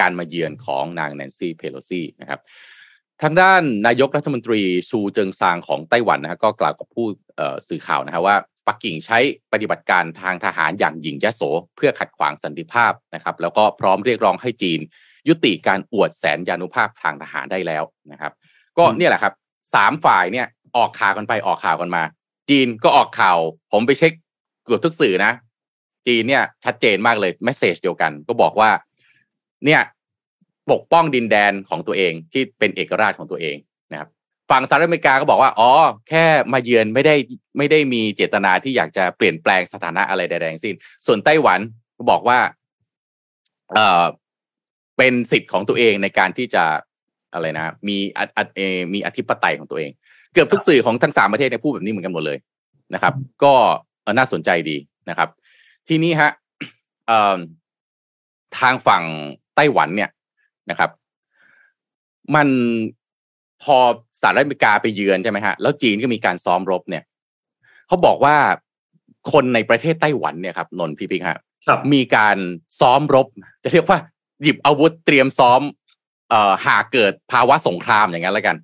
[0.00, 2.40] การมาเยือนของนางแนนซี่เพโลซีนะครับ
[3.22, 7.06] ทางด้านนายกรัฐมนตรีชูเจิงซางของไต้หวันนะฮะก็กล่าวกับผู้
[7.68, 9.18] สื่อข่าวนะครับว่า ปักกิ่งใช้
[9.52, 11.42] ปฏิบัติการทางทหารอย่างหยิ่งยโส
[11.76, 14.80] เพื่อขัดขวางสันติภาพนะครับ แล้วก็พร้อมเรียกร้องให้จีน
[15.28, 18.32] ยุติการอวดแสนยานุภาพทางทหารได้แล้วนะครับ
[18.78, 19.34] ก็เนี่ยแหละครับ
[19.74, 22.02] สามฝ่ายเนี่ยออกข่าวกันไปออกข่าวกันมา
[22.50, 23.38] จีนก็ออกข่าว
[23.72, 24.12] ผมไปเช็ค
[24.64, 25.32] เกือบทุกสื่อนะ
[26.06, 28.70] จีนเนี่ยชัดเจนมากเลย message เดียวกัน ก็บอกว่า
[29.66, 29.80] เนี่ย
[30.70, 33.70] ปกป้องดินแดนของตัวเองที่เป็นเอกราชของตัวเองนะครับ
[34.52, 35.70] ฝั่งสหรัฐอเมริกาก็บอกว่าอ๋อ
[36.08, 37.14] แค่มาเยือนไม่ได้
[37.58, 40.74] ไม่ได้มีเจตนาที่อยากจะเปลี่ยนแปลงสถานะอะไรใดๆทั้งสิ้น
[41.06, 41.60] ส่วนไต้หวัน
[41.96, 42.38] ก็บอกว่า
[43.74, 44.04] เออ
[44.96, 46.64] เป็นสิทธิ์ของตัวเองในการที่จะ
[47.34, 48.60] อะไรนะ มีอัเอ
[48.94, 49.90] มีอธิปไตยของตัวเอง
[50.32, 52.38] เกือบทุกสื่อของทั้งสามประเทศเนี่ยพูดแบบนี้เหมือนกันหมดเลย
[52.94, 53.54] นะครับ ก็
[54.18, 54.76] น่าสนใจดี
[55.10, 55.28] นะครับ
[55.88, 56.30] ทีนี้ฮะ
[58.58, 59.02] ทางฝั่ง
[59.56, 60.10] ไต้หวันเนี่ย
[60.70, 60.90] นะครับ
[62.34, 62.48] มัน
[63.64, 63.76] พอ
[64.20, 67.04] สหรัฐอเมริกาไปเยือนใช่ไหมฮะแล้วจีนก็มีการซ้อมรบเนี่ย
[67.86, 68.36] เขาบอกว่า
[69.32, 71.38] คนในประเทศไต้หวันเนี่ยครับนนพี่พิงฮะ
[71.94, 72.36] มีการ
[72.80, 73.26] ซ้อมรบ
[73.62, 73.98] จะเรียกว่า
[74.42, 75.60] หยิบอาวุธเตรียมซ้อม
[76.30, 78.56] เอ่อหากเกิดภาวะสงครามอย่างนั้นแล้วกัน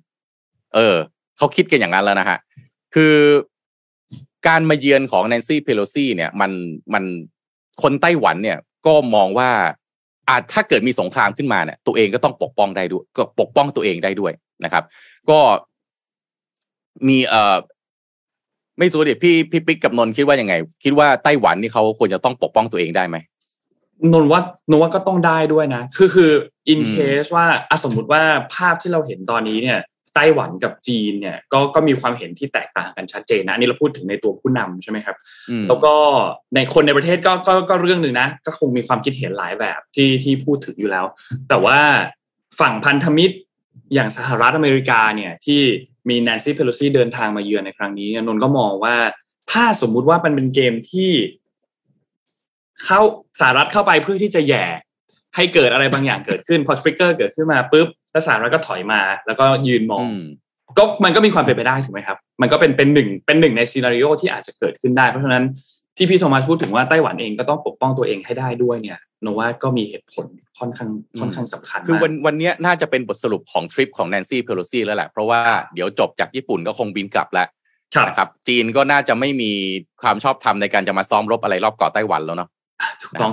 [0.75, 0.95] เออ
[1.37, 2.37] เขาคิดกันอย่างนั้นแล้วนะฮะ
[2.95, 3.15] คือ
[4.47, 6.51] การมาเยือนของแนนซี่เพโลซี่เนี่ย มัน
[6.93, 7.03] มัน
[7.81, 9.49] คนไต้หวันเนี่ย ก็มองว่า
[10.29, 14.31] อาจถ้าเกิดมีสงครามขึ้นมาเนี่ยตัวเองก็ต้องปกป้องได้ด้วย ก็ปกป้องตัวเองได้ด้วย
[14.63, 14.83] นะครับ
[15.29, 15.39] ก็
[17.07, 17.57] มีเอ่อ
[18.79, 23.17] ไม่รู้ดิพี่พี่ปิ๊กกับนนคิดว่ายังไง คิดว่าไต้หวันนี่เขาควรจะต้องปกป้องตัวเองได้ไหม
[24.13, 26.31] นนว่านนว่าก็ต้องได้ด้วยนะ คือคือ
[26.69, 28.21] อินเคสว่าอสมมุติว่า
[28.55, 29.79] ภาพที่เราเห็นตอนนี้เนี่ย
[30.15, 35.15] ไต้หวันกับจีนเนี่ยก็ก็มีความเห็นที่แตกต่างกันชัดเจนนะนี่เราพูดถึงในตัวผู้นำใช่ไหมครับ
[35.67, 35.93] แล้วก็
[36.55, 41.05] ในคนในประเทศก็ก็ก็เรื่องหนึ่งนะ ก็คงมีความคิดเห็นหลายแบบที่ที่พูดถึงอยู่แล้ว
[41.49, 41.79] แต่ว่า
[42.59, 43.35] ฝั่งพันธมิตร
[43.93, 45.61] อย่างสหรัฐอเมริกาเนี่ยที่
[46.09, 48.95] มีแนนซี่เพโลซีเดินทางมาเยือนในครั้งนี้นนก็มองว่า
[49.51, 51.11] ถ้าสมมุติว่ามันเป็นเกมที่
[52.85, 52.99] เข้า
[53.39, 54.65] สหรัฐเข้าไปเพื่อที่จะแหย่
[55.35, 60.03] ให้เกิดอะไรบางอย่างเกิดขึ้นพอ trigger เกิดขึ้นมาปุ๊บ แล้วสหรัฐก็ถอยมา แล้วก็ยืนมอง
[60.77, 65.43] ก็มันก็มีความเป็นไปได้ถูกไหมครับ มันก็เป็นเป็นหนึ่งเป็นหนึ่งใน scenario ที่อาจจะเกิดขึ้นได้ เพราะฉะนั้น
[65.97, 70.25] ที่พี่โทมัสพูดถึงว่าไต้หวันเองก็ต้องปกป้องตัวเองให้ได้ด้วยเนี่ยโนว่าก็มีเหตุผล
[70.59, 75.41] ค่อนข้างค่อนข้างสำคัญคือวันวันนี้น่าจะเป็นบทสรุปของทริปของแนนซี่เพโลซี่แล้วแหละ เพราะว่า
[75.73, 77.47] เดี๋ยวจบจากญี่ปุ่นก็คงบินกลับแล้ว
[78.07, 79.51] นะครับจีนก็น่าจะไม่มี
[80.01, 82.49] ความชอบธรรมในการจะมาซ้อมรบอะไรรอบเกาะไต้หวันแล้วเนาะ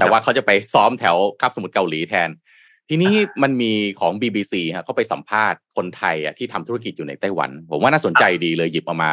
[0.00, 2.28] แต่ว่าเขาจะไปซ้อมแถวคาบสมุทรเกาหลีแทน
[2.88, 9.12] ทีนี้มันมีของ BBC ฮะเขาไปสัมภาษณ์คนไทยอะที่ทำธุรกิจอยู่ในไต้หวัน ผมว่าน่าสนใจดีเลยหยิบมามา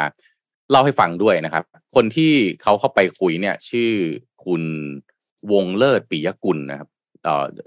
[0.71, 1.63] เล่าให้ฟังด้วยนะครับ
[1.95, 3.91] คนที่เขาเข้าไปคุยเนี่ย ชื่อ
[4.45, 4.63] คุณ
[5.51, 6.89] วงเลิศปิยกุลนะครับ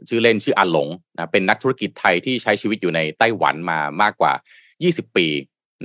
[0.09, 4.33] ชื่อเล่นชื่ออาหลงนะเป็นนักธุรกิจไทยที่ใช้ชีวิตอยู่ในไต้หวันมามากกว่า
[4.75, 5.27] 20 ปี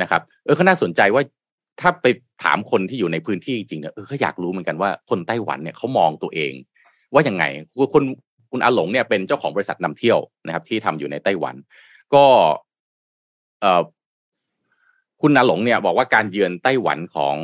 [0.01, 1.23] นะครับ เออเขาน่าสนใจว่า
[1.81, 2.05] ถ้าไป
[2.43, 6.53] ถามคนที่อยู่ในพื้นที่จริงเนี่ยเออเขาอยากรู้เหมือนกันว่าคนไต้หวันเนี่ยเขามองตัวเอง
[7.13, 7.43] ว่ายังไง
[7.93, 8.03] คุณ
[8.52, 11.56] คุณอาหลงเนี่ยเป็นเจ้าของบริษัทนำเที่ยวนะครับ ที่ทำอยู่ในไต้หวัน
[12.14, 12.26] ก็
[13.62, 13.84] เออ
[15.22, 17.36] คุณอาหลงเนี่ยบอกว่าการเยือนไต้หวันของ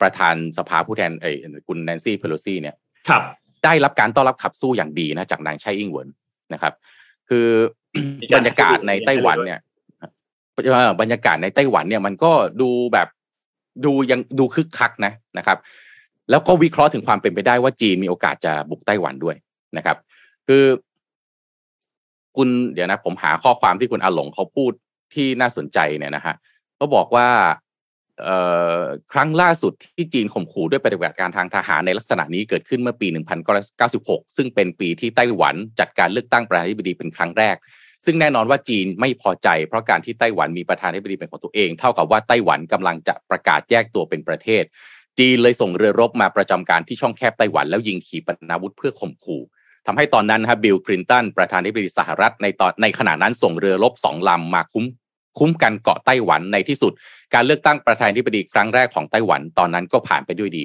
[0.00, 1.32] ประธานสภาผู้แทนเอ้
[1.68, 2.76] คุณแนนซี่เพโลซีเนี่ย
[3.08, 3.22] ครับ
[3.64, 6.08] ได้รับการต้อนรับขับสู้อย่างดีนะจากนางไช่อิงเหวิน
[6.52, 6.72] นะครับ
[7.28, 7.48] คือ
[8.34, 9.60] บรรยากาศในไต้หวันเนี่ย
[11.00, 13.08] บรรยากาศในไต้หวันเนี่ยมันก็ดูแบบ
[13.84, 15.58] ดูยังดูคึกคักนะนะครับ
[16.30, 19.36] แล้วก็วิเคราะห์ถึงความเป็นไปได้ว่าจีนมีโอกาสจะบุกไต้หวันด้วย
[19.76, 19.96] นะครับ
[20.48, 20.64] คือ
[22.36, 24.72] คุณเดี๋ยวนะ ผมหาข้อความที่คุณอาหลงเขาพูด
[25.14, 26.34] ที่น่าสนใจเนี่ยนะฮะ
[26.76, 27.28] เขาบอกว่า
[29.12, 33.08] ครั้งล่าสุดที่จีนข่มขู่ด้วยปฏิบัติการทางทหารในลักษณะนี้เกิดขึ้นเมื่อปี
[33.72, 37.56] 1996 ซึ่งเป็นปีที่ไต้หวันจัดการเลือกตั้งประธานาธิบดีเป็นครั้งแรก
[38.04, 44.62] ซึ่งแน่นอนว่าจีนไม่พอใจ เพราะการที่ไต้หวันมีประธานาธิบดีเป็นของตัวเอง เท่ากับว่าไต้หวันกำลังจะประกาศแยกตัวเป็นประเทศ
[45.18, 49.42] จีนเลยส่งเรือรบมาประจำการที่ช่องแคบไต้หวันแล้วยิงขีปนาวุธเพื่อข่มขู่
[49.90, 54.84] ทำให้ตอนนั้นครับบิลคลินตันประธานาธิบดีสหรัฐในตอนในขณะนั้นส่งเรือรบสองลำมาคุ้ม
[55.38, 56.92] คุ้มกันเกาะไต้หวันในที่สุด
[57.34, 60.64] การเลือกตั้งประธานาธิบดีครั้งแรกของไต้หวันตอนนั้นก็ผ่านไปด้วยดี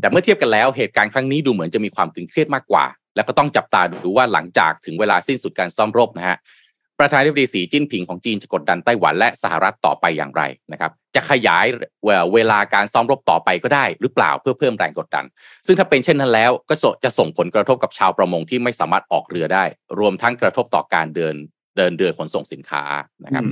[0.00, 2.84] แต่เมื่อเทียบกันแล้วเหตุการณ์ครั้งนี้ดูเหมือนจะมีความตึงเครียดมากกว่า
[3.16, 6.36] และก็ต้องจับตาดูว่าหลังจากถึงเวลาสิ้นสุดการซ่อมรบนะฮะ
[7.00, 11.66] ประธานาธิบดีสีจิ้นผิงของจีนจะกดดันไต้หวันและสหรัฐต่อไปอย่างไรนะครับจะขยาย
[12.34, 15.24] เวลาการซ้อมรบต่อไปก็ได้หรือเปล่าเพื่อเพิ่มแรงกดดัน
[15.66, 19.64] ซึ่งถ้าเป็นเช่นนั้นแล้วก็จะส่งผลกระทบกับชาวประมงที่ไม่สามารถออกเรือได้
[19.98, 21.34] รวมทั้งกระทบต่อการเดิน
[21.76, 22.84] เดินเรือขนส่งสินค้า
[23.24, 23.44] นะครับ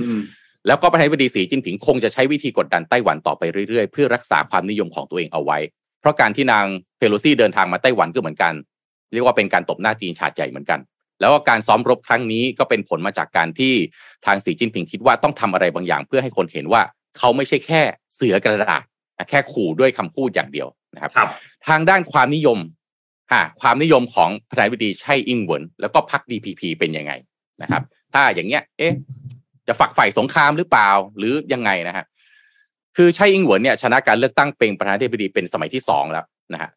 [0.67, 5.57] แล้วก็ประธานาธิบดีสีจิ้นผิงคงจะใช้วิธีกดดันไต้หวันต่อไปเรื่อยๆ เพื่อรักษาความนิยมของตัวเองเอาไว้
[6.01, 6.65] เพราะการที่นาง
[6.97, 8.53] เพโลซี่เดินทางมาไต้หวันก็เหมือนกัน
[9.13, 10.79] เรียกว่าเป็นการตบหน้าจีนฉาดใหญ่เหมือนกัน
[11.19, 13.73] แล้วก็การซ้อมรบครั้งนี้ก็เป็นผลมาจากการที่
[14.25, 16.81] ทางสีจิ้นผิงคิดว่าต้องทำอะไรบางอย่าง เพื่อให้คนเห็นว่า
[17.17, 17.81] เขาไม่ใช่แค่
[18.15, 18.83] เสือกระดาษ
[19.29, 21.29] แค่ขู่ด้วยคำพูดอย่างเดียวนะครับรบ
[21.67, 22.59] ทางด้านความนิยม
[23.33, 27.11] ฮะความนิยมของประธานาธิบดีไช่อิงเหวินแล้วก็พรรค DPP เป็นยังไง
[27.61, 28.93] นะครับ ถ้าอย่างเงี้ย เอ๊ะ
[29.67, 32.05] จะฝักใฝ่สงครามหรือเปล่าหรือยังไงนะฮะ
[32.97, 36.69] คือไช่อิงเหวินเนี่ยชนะการเลือกตั้งเป็นประธานาธิบดีเป็นสมัยที่สองแล้วนะฮะ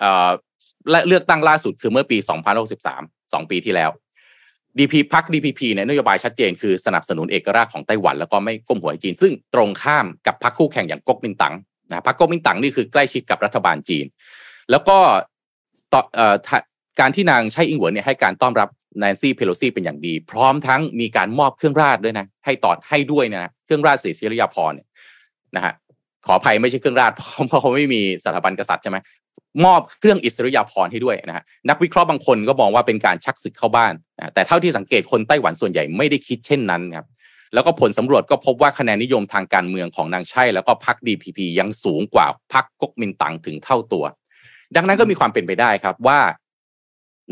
[0.00, 0.30] เอ่อ
[0.90, 2.18] และเลือกตั้งล่าสุดคือเมื่อปี
[2.70, 3.90] 2063 2 ปีที่แล้ว
[4.78, 11.54] DP พรรค DPP เนี่ยนโยบายชัดเจนคือสนับสนุนเอกราชของไต้หวัน แล้วก็ไม่ก้มหัวจีน ซึ่งตรงข้ามกับพรรคคู่แข่งอย่างก๊กมินตั๋ง
[11.90, 14.06] นะพรรคก๊กมินตั๋งนี่คือใกล้ชิดกับรัฐบาลจีน
[14.70, 14.96] แล้วก็
[15.92, 16.02] ต่อ
[17.00, 24.88] การที่นางไช่อิงหวนเนี่ยให้การต้อนรับแนนซี่เพโลซี่เป็นอย่างดี พร้อมทั้งมีการมอบเครื่องราชด้วยนะ ให้ตอดให้ด้วยนะเครื่องราชศรีศิริยาภรณ์เนี่ย
[25.56, 25.72] นะฮะ
[26.26, 28.98] ขออภัยไม่ใช่เครื่องราชเพราะเขาไม่มีสถาบันกษัตริย์ใช่ไหม
[29.64, 37.06] มอบเครื่องอิสริยาภรณ์ให้ด้วยนะฮะนักวิเคราะห์บางคนก็มองว่าเป็นการชักศึกเข้าบ้านนะแต่เท่าที่สังเกตคนไต้หวันส่วนใหญ่ไม่ได้คิดเช่นนั้นครับ
[37.54, 44.04] แล้วก็ผลสำรวจก็พบว่าคะแนนนิยมทางการเมืองของนางไช่ แล้วก็พรรคดีพีพียังสูงกว่าพรรคก๊กมินตั๋งถึงเท่าตัว
[44.76, 46.20] ดังนั้นก็มีความเป็นไปได้ครับว่า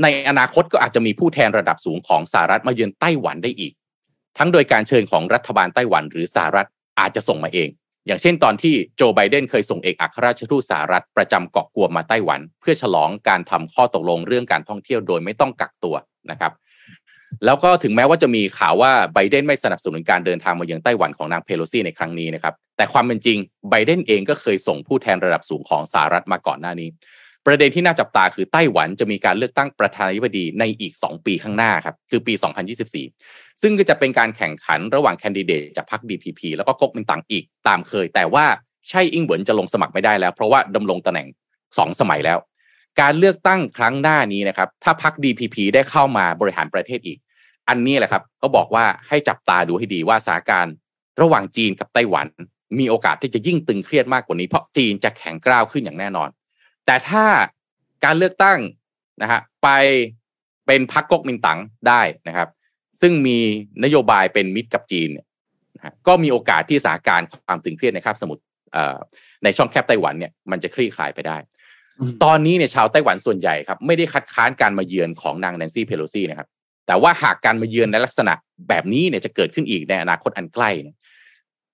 [0.02, 3.72] ในอนาคตก็อาจจะมีผู้แทนระดับสูงของสหรัฐมาเยือนไต้หวันได้อีก
[4.38, 6.68] ทั้งโดยการเชิญของรัฐบาลไต้หวันหรือสหรัฐ
[7.00, 7.68] อาจจะส่งมาเอง
[8.08, 15.94] อย่างเช่นตอนที่โจไบเดนเคยส่งเอกอัครราชทูตสหรัฐประจำเกาะกัวมาไต้หวัน เพื่อฉลองการทำข้อตกลงเรื่องการท่องเที่ยวโดยไม่ต้องกักตัว
[16.30, 16.52] นะครับ
[17.44, 23.38] แล้วก็ถึงแม้ว่าจะมีข่าวว่าไบเดนไม่สนับสนุนการเดินทางมาเยือนไต้หวันของนางเพโลซี่ในครั้งนี้นะครับ แต่ความเป็นจริง
[23.70, 26.88] ไบเดนเองก็เคยส่งผู้แทนระดับสูงของสหรัฐมาก่อนหน้านี้
[27.46, 32.34] ประเด็นที่น่าจับตาคือไต้หวันจะมีการเลือกตั้งประธานาธิบดีในอีก 2 ปีข้างหน้าครับ คือปี
[32.96, 38.44] 2024 ซึ่งก็จะเป็นการแข่งขันระหว่างแคนดิเดตจากพรรค DPP แล้วก็ก๊กมินตั๋งอีกตามเคย แต่ว่า
[38.88, 41.28] ใช่อิงเหวินจะลงสมัครไม่ได้แล้ว เพราะว่าดำรงตำแหน่ง
[41.62, 42.38] 2สมัยแล้ว
[43.00, 47.18] การเลือกตั้งครั้งหน้านี้นะครับ ถ้าพรรค DPP ได้เข้ามาบริหารประเทศอีก
[47.68, 50.74] อันนี้แหละครับก็บอกว่าให้จับตาดูให้ดีว่าสถานการณ์
[51.20, 52.26] ระหว่างจีนกับไต้หวัน
[52.78, 56.28] มีโอกาสที่จะยิ่งตึงเครียดมากกว่านี้เพราะจีนจะแข็งกร้าวขึ้นอย่างแน่นอน
[56.86, 57.24] แต่ถ้า
[58.04, 58.58] การเลือกตั้ง
[59.22, 59.68] นะฮะไป
[60.66, 62.48] เป็นพรรคก๊กมินตั๋งได้นะครับ
[63.00, 63.38] ซึ่งมี
[63.84, 68.42] นโยบายเป็นมิตรกับจีนนะก็มีโอกาสที่สถานการณ์ความตึงเครียดในคาบสมุทร
[69.44, 71.36] ในช่องแคบไต้หวันเนี่ยมันจะคลี่คลายไปได้
[72.24, 76.48] ตอนนี้เนี่ยชาวไต้หวันส่วนใหญ่ครับไม่ได้คัดค้านการมาเยือนของนางแนนซี่เพโลซี่นะครับ
[76.86, 78.32] แต่ว่าหากการมาเยือนในลักษณะ
[78.68, 80.70] แบบนี้เนี่ยจะเกิดขึ้นอีกในอนาคตอันใกล้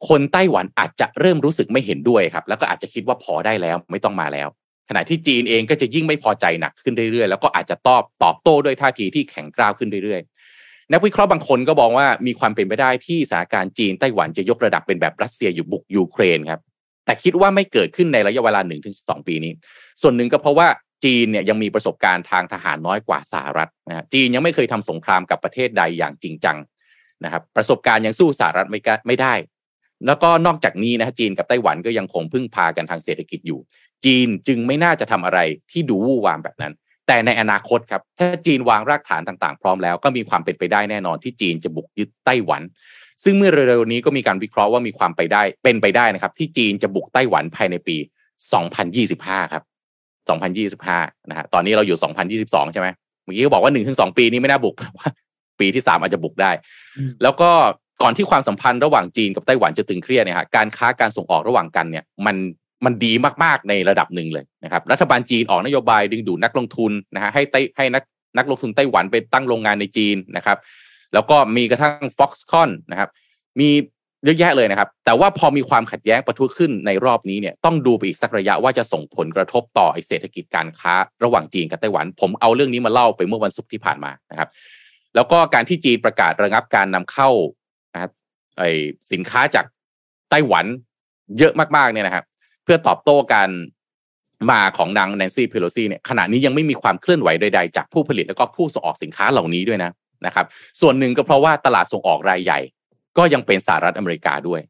[0.09, 4.49] คนไต้หวันอาจจะเริ่มรู้สึกไม่เห็นด้วยครับ แล้วก็อาจจะคิดว่าพอได้แล้วไม่ต้องมาแล้ว
[4.89, 10.34] ขณะที่จีนเองก็จะยิ่งไม่พอใจหนักขึ้นเรื่อยๆ แล้วก็อาจจะตอบตอบโต้ด้วยท่าทีที่แข็งกร้าวขึ้นเรื่อยๆ
[10.93, 16.61] นักวิเคราะห์บางคนก็บอกว่ามีความเป็นไปได้ที่สถานการณ์จีนไต้หวันจะยกระดับเป็นแบบรัสเซียอยู่บุกยูเครนครับ
[17.05, 19.53] แต่คิดว่าไม่เกิดขึ้นในระยะเวลา1นถึงสปีนี้
[20.03, 20.69] ส่วนหนึ่งก็เพราะว่า
[21.05, 26.57] จีนเนี่ยยังมีประสบการณ์ทางทหารน้อยกว่าสหรัฐนะจีนยังไม่เคยทำสงครามกับประเทศใดอย่างจริงจัง
[27.25, 29.35] นะครับประสบการณ์ยังสู้สหรัฐไม่ไม่ได้
[30.07, 33.61] แล้วก็นอกจากนี้นะจีนกับไต้หวันก็ยังคงพึ่งพากันทางเศรษฐกิจอยู่
[34.05, 35.41] จีนจึงไม่น่าจะทำอะไร
[35.73, 36.73] ที่ดูวู่วามแบบนั้น
[37.07, 42.63] แต่ในอนาคตครับถ้าจีนวางรากฐานต่างๆ พร้อมแล้วก็มีความเป็นไปได้แน่นอนที่จีนจะบุกยึดไต้หวัน
[43.25, 47.97] ซึ่งเมื่อเร็วๆนี้ก็มีการวิเคราะห์ว่ามีความไปได้เป็นไปได้นะครับ ที่จีนจะบุกไต้หวันภายในปี
[48.75, 49.63] 2025 ครับ
[50.43, 51.99] 2025 นะฮะตอนนี้เราอยู่
[52.43, 52.89] 2022 ใช่ไหม
[53.25, 55.09] เมื่อกี้ก็บอกว่า 1-2 ปีนี้ไม่น่าบุกว่า
[55.61, 56.51] ปีที่ 3 อาจจะบุกได้
[57.23, 57.51] แล้วก็
[58.03, 62.37] ก่อนที่ความสัมพันธ์ระหว่างจีนกับไต้หวันจะตึงเครียดเนี่ยฮะการค้าการส่งออกระหว่างกันเนี่ย มัน
[62.87, 63.13] มันดี
[63.45, 68.03] มากๆในระดับหนึ่งเลยนะครับ รัฐบาลจีนออกนโยบายดึงดูดนักลงทุนนะฮะให้ไต้ให้นัก
[68.39, 70.59] นักลงทุนไต้หวันไปตั้งโรงงานในจีนนะครับ
[71.15, 73.09] แล้วก็มีกระทั่ง Foxconn นะครับ
[73.61, 73.69] มี
[74.25, 80.95] เยอะแยะเลยนะครับ แต่ว่าพอมีความขัดแย้งประทุขึ้นในรอบนี้เนี่ยต้องดูไปอีกสักระยะว่าจะส่งผลกระทบต่อเศรษฐกิจการค้า
[81.25, 84.49] ระหว่างจีนกับไต้หวัน ผมเอาเรื่องนี้มาเล่าไปเมื่อวันศุกร์ที่ผ่านมานะครับ
[85.15, 87.31] แล้วก็การที่จีนประกาศระงับการนำเข้า
[87.95, 88.11] นะครับ
[88.59, 88.63] ไอ
[89.13, 89.65] สินค้าจาก
[90.31, 90.65] ไต้หวัน
[91.39, 92.25] เยอะมากๆเนี่ยนะครับ
[92.65, 93.51] เพื่อตอบโต้การ
[94.51, 99.91] มาของนางแนนซี่เพโลซีเนี่ยขณะนี้ยังไม่มีความเคลื่อนไหวใดๆ จากผู้ผลิตแล้วก็ผู้ส่งออกสินค้าเหล่านี้ด้วยนะ
[100.27, 100.47] นะครับ
[100.81, 102.61] ส่วนหนึ่งก็เพราะว่าตลาดส่งออกรายใหญ่
[103.19, 104.61] ก็ยังเป็นสหรัฐอเมริกาด้วย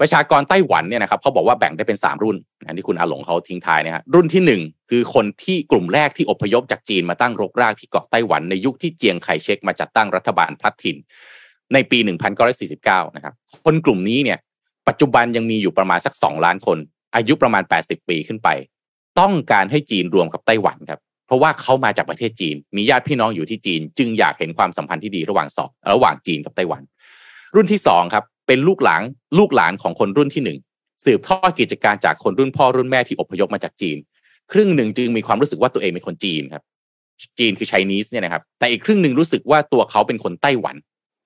[0.00, 10.96] ประชากรไต้หวันเนี่ยนะครับเขาบอกว่าแบ่งได้เป็นสามรุ่นอันที่คุณอาหลงเขาทิ้งท้ายนะฮะรุ่นที่หนึ่งคือคนที่กลุ่มแรกที่อพยพจากจีนมาตั้งรกรากที่เกาะไต้หวันในยุคที่เจียงไคเชกมาจัดตั้งรัฐบาลพลัดถิ่น
[11.72, 11.98] ในปี
[12.56, 14.38] 1949 นะครับ คนกลุ่มนี้เนี่ย
[14.88, 16.78] ปัจจุบันยังมีอยู่ประมาณสักสองล้านคน
[17.14, 18.48] อายุประมาณ 80 ปีขึ้นไป
[19.20, 26.82] ต้องการให้จีนรวมกับไต้หวันครับ เพราะว่าเขามาจากประเทศจีน มีญาติพี่น้องอยู่ที่จีน จึงอยากเห็นความสัมพันธ์ที่ดีระหว่างสองระหว่างจีนกับไต้หวัน
[27.54, 29.02] รุ่นที่สองครับเป็นลูกหลาน
[29.38, 30.58] ลูกหลานของคนรุ่นที่หนึ่ง
[31.04, 33.96] สืบทอดกิจการจากคนรุ่นพ่อรุ่นแม่ที่อพยพมาจากจีน
[34.52, 36.62] ครึ่งหนึ่งจึงมีความรู้สึกว่าตัวเองเป็นคนจีนครับ
[37.38, 40.76] จีนคือไชนีสเนี่ยนะครับแต่อีกครึ่งหนึ่งรู้สึกว่าตัวเขาเป็นคนไต้หวัน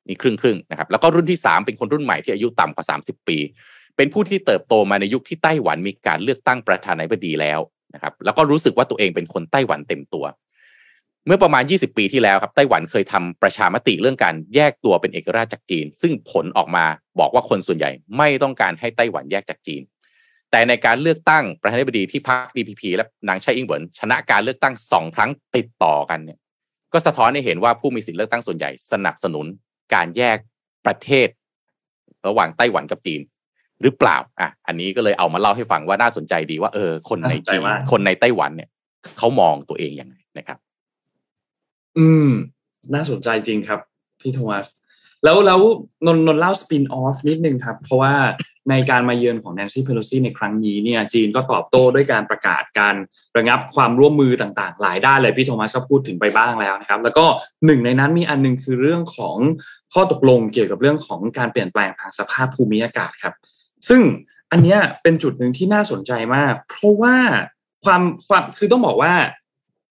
[0.09, 3.39] นี่ครึ่งครึ่งนะครับแล้วก็รุ่นที่สามเป็นคนรุ่นใหม่ที่อายุต่ำกว่าสามสิบปี
[3.97, 7.61] เป็นผู้ที่เติบโตมาในยุคที่ไต้หวันมีการเลือกตั้งประธานาธิบดีแล้ว
[7.95, 10.25] นะครับแล้วก็รู้สึกว่าตัวเองเป็นคนไต้หวันเต็มตัว
[11.27, 16.85] เมื่อประมาณ 20 ปีที่แล้วครับไต้หวันเคยทำประชามติเรื่องการแยกตัวเป็นเอกราชจากจีน ซึ่งผลออกมา
[17.21, 19.83] บอกว่าคนส่วนใหญ่ไม่ต้องการให้ไต้หวันแยกจากจีน
[20.51, 26.39] แต่ในการเลือกตั้งประธานาธิบดีที่พรรค DPP และนางไช่อิงเหวินชนะการเลือกตั้งสองครั้งติดต่อกันเนี่ย
[26.93, 29.47] ก็สะท้อนให้เห็นว่าผู้มีสิทธิเลือกตั้งส่วนใหญ่สนับสนุน
[29.95, 30.39] การแยก
[30.87, 31.29] ประเทศ
[32.27, 33.21] ระหว่างไต้หวันกับจีน
[33.83, 38.69] หรือเปล่าอะอันนี้ก็เลยเอามาเล่าให้ฟังว่าน่าสนใจดีว่าเออคนในจีนคนในไต้หวันเนี่ย
[39.19, 40.59] เขามองตัวเองยังไงนะครับ
[41.99, 42.29] อืม
[42.95, 43.81] น่าสนใจจริงครับ
[44.21, 44.67] พี่โทมัส
[45.25, 45.61] แล้วแล้ว
[46.07, 48.15] นนนนเล่าสปินออฟนิดนึงครับ เพราะว่า
[48.71, 52.95] ในการมาเยือนของแนนซี่เพโลซีในครั้งนี้เนี่ยจีนก็ตอบโต้ด้วยการประกาศการ
[53.37, 57.27] ระงับความร่วมมือต่างๆ หลายด้านเลยพี่โทมัสก็พูดถึงไปบ้างแล้วนะครับ แล้วก็
[57.67, 59.37] หนึ่งในนั้นมีอันนึงคือเรื่องของ
[59.93, 63.35] ข้อตกลงเกี่ยวกับเรื่องของการเปลี่ยนแปลงทางสภาพภูมิอากาศครับ
[63.89, 64.01] ซึ่ง
[64.53, 67.17] อันนี้เป็นจุดหนึ่งที่น่าสนใจมาก เพราะว่า
[67.85, 69.15] ความความคือต้องบอกว่า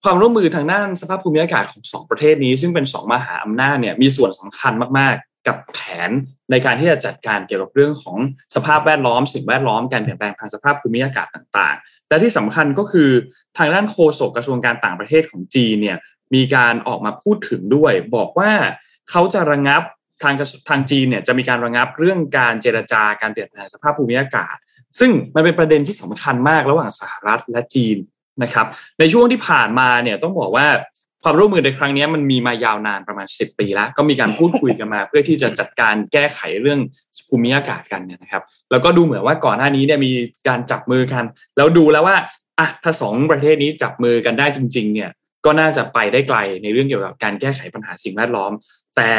[0.03, 5.15] ความร่วมมือทางด้านสภาพภูมิอากาศของสองประเทศนี้ ซึ่งเป็นสองมหาอำนาจเนี่ยมีส่วนสำคัญมาก
[5.47, 6.09] กับแผน
[6.51, 8.17] ในการที่จะจัดการเกี่ยวกับเรื่องของ
[8.55, 13.09] สภาพแวดล้อม สิ่งแวดล้อมการเปลี่ยนแปลงทางสภาพภูมิอากาศต่างๆ และที่สำคัญก็คือ
[13.57, 15.97] ทางด้านโฆษกกระทรวงการต่างประเทศของจีนเนี่ย
[16.33, 18.51] มีการออกมาพูดถึงด้วย บอกว่า
[19.09, 19.81] เขาจะระงับ
[20.23, 20.33] ทาง
[20.69, 24.55] ทางจีนเนี่ยจะมีการระงับเรื่องการเจรจาการเปลี่ยนแปลงสภาพภูมิอากาศ
[24.99, 27.97] ซึ่งมันเป็นประเด็นที่สำคัญมากระหว่างสหรัฐและจีน
[28.43, 28.67] นะครับ
[28.99, 30.67] ในช่วงที่ผ่านมาเนี่ยต้องบอกว่า
[31.27, 36.79] ความร่วมมือในครั้งนี้มันมีมายาวนานประมาณ 10 ปีแล้ว ก็มีการพูดคุยกันมา เพื่อที่จะจัดการแก้ไขเรื่อง
[37.29, 40.11] ภูมิอากาศกันเนี่ยนะครับ แล้วก็ดูเหมือนว่าก่อนหน้านี้เนี่ยมี
[40.47, 41.23] การจับมือกัน
[41.57, 42.17] แล้วดูแล้วว่า
[42.59, 45.09] อะถ้าสองประเทศนี้จับมือกันได้จริง ๆ เนี่ย
[45.45, 48.51] ก็น่าจะไปได้ไกลในเรื่องเกี่ยวกับการแก้ไขปัญหาสิ่งแวดล้อม
[48.95, 49.11] แต่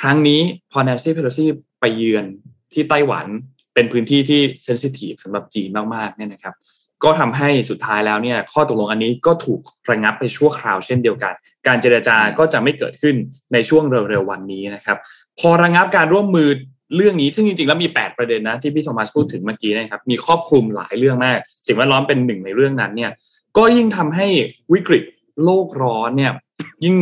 [0.00, 0.40] ครั้งนี้
[0.72, 2.24] พอแนนซี่เพโลซี่ไปเยือน
[2.72, 3.26] ที่ไต้หวัน
[3.74, 6.54] เป็นพื้นที่ที่เซนซิทีฟสำหรับจีนมากๆเนี่ยนะครับ
[7.04, 11.34] ก็ทำให้สุดท้ายแล้วเนี่ยข้อตกลงอันนี้ก็ถูกระงับไปชั่วคราวเช่นเดียวกัน
[11.66, 13.16] การเจรจาก็จะไม่เกิดขึ้น
[13.52, 14.98] ในช่วงเร็วๆวันนี้นะครับ
[15.38, 16.48] พอระงับการร่วมมือ
[16.96, 23.10] เรื่องนี้ซึ่งจริงๆแล้วมี 8 ประเด็นนะที่พี่โทมัสพูดถึงเมื่อกี้นะครับมีครอบคลุมหลายเรื่องมาก สิ่งแวดล้อมเป็นหนึ่งในเรื่องนั้นเนี่ย
[23.56, 24.26] ก็ยิ่งทำให้
[24.72, 25.04] วิกฤต
[25.44, 26.32] โลกร้อนเนี่ย
[26.84, 26.96] ยิ่ง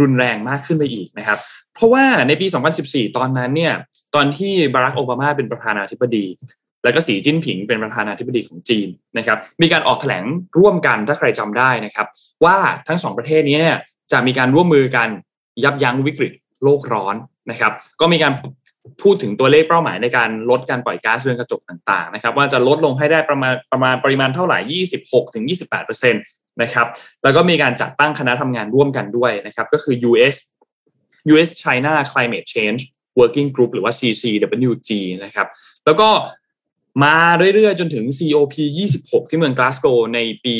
[0.00, 1.38] รุนแรงมากขึ้นไปอีกนะครับ
[1.74, 2.46] เพราะว่าในปี
[2.82, 3.74] 2014 ตอนนั้นเนี่ย
[4.14, 6.24] ตอนที่บารักโอบามาเป็นประธานาธิบดี
[6.86, 10.24] แล้วก็สีจิ้นผิงเป็นประธานาธิบดีของจีนนะครับ มีการออกแถลง
[10.58, 12.06] ร่วมกันถ้าใครจำได้นะครับ
[12.44, 12.56] ว่า
[12.88, 13.58] ทั้งสองประเทศนี้
[14.12, 15.08] จะมีการร่วมมือกัน
[15.64, 17.16] ยับยั้งวิกฤตโลกร้อน
[17.50, 18.32] นะครับ ก็มีการ
[19.02, 24.58] พูดถึงตัวเลขเป้าหมายในการลดการปล่อยก๊าซเรือนกระจกต่างๆนะครับ ว่าจะลดลงให้ได้ประมาณประมาณปริมาณเท่าไหร่
[25.00, 26.22] 26ถึง28เปอร์เซ็นต์
[26.62, 26.86] นะครับ
[27.22, 30.34] แล้วก็มีการจัดตั้งคณะทำงานร่วมกันด้วยนะครับก็คือ US
[31.32, 32.80] US China Climate Change
[33.18, 34.90] Working Group หรือว่า CCWG
[35.24, 35.46] นะครับ
[35.86, 36.08] แล้วก็
[37.02, 37.16] มา
[37.54, 38.54] เรื่อยๆ จนถึง COP
[38.94, 40.56] 26 ที่เมืองกลาสโกในปี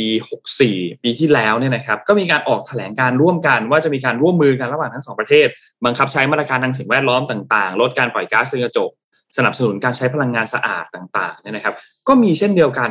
[0.50, 5.48] 64 ปีที่แล้วเนี่ยนะครับ ก็มีการออกแถลงการร่วมกันว่าจะมีการร่วมมือกันระหว่างทั้งสองประเทศ
[5.84, 8.90] บังคับใช้มาตรการทางสิ่งแวดล้อมต่างๆ ลดการปล่อยก๊าซเรือนกระจก
[9.36, 11.74] สนับสนุนการใช้พลังงานสะอาดต่างๆเนี่ยนะครับ
[12.08, 12.90] ก็มีเช่นเดียวกัน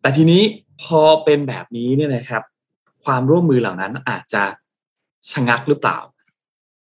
[0.00, 0.42] แต่ทีนี้
[0.82, 2.42] พอเป็นแบบนี้เนี่ยนะครับ
[3.04, 4.44] ความร่วมมือเหล่านั้นอาจจะ
[5.32, 5.98] ชะงักหรือเปล่า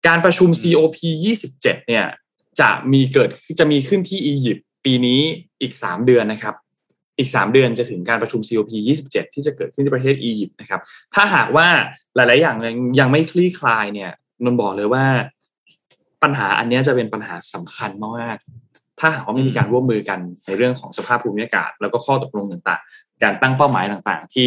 [0.07, 0.97] การประชุม COP
[1.47, 2.05] 27 เนี่ย
[2.61, 5.21] จะมีเกิดจะมีขึ้นที่อียิปต์ ปีนี้
[5.63, 6.55] อีกสามเดือนนะครับ
[7.19, 8.71] อีกสามเดือนจะถึงการประชุม COP
[9.07, 10.81] 27 ที่จะเกิดขึ้นที่ประเทศอียิปต์นะครับ
[11.15, 11.67] ถ้าหากว่า
[12.15, 12.57] หลาย ๆ อย่าง
[13.01, 14.11] ยังไม่คลี่คลายเนี่ย
[14.45, 15.05] นนบอกเลยว่า
[16.23, 18.37] ปัญหาอันนี้จะเป็นปัญหาสำคัญมาก
[19.01, 24.47] ถ้าหากว่าไม่มีการร่วมมือกันในเรื่องของสภาพภูมิอากาศ แล้วก็ข้อตกลงต่างๆ การตั้งเป้าหมายต่างๆ ที่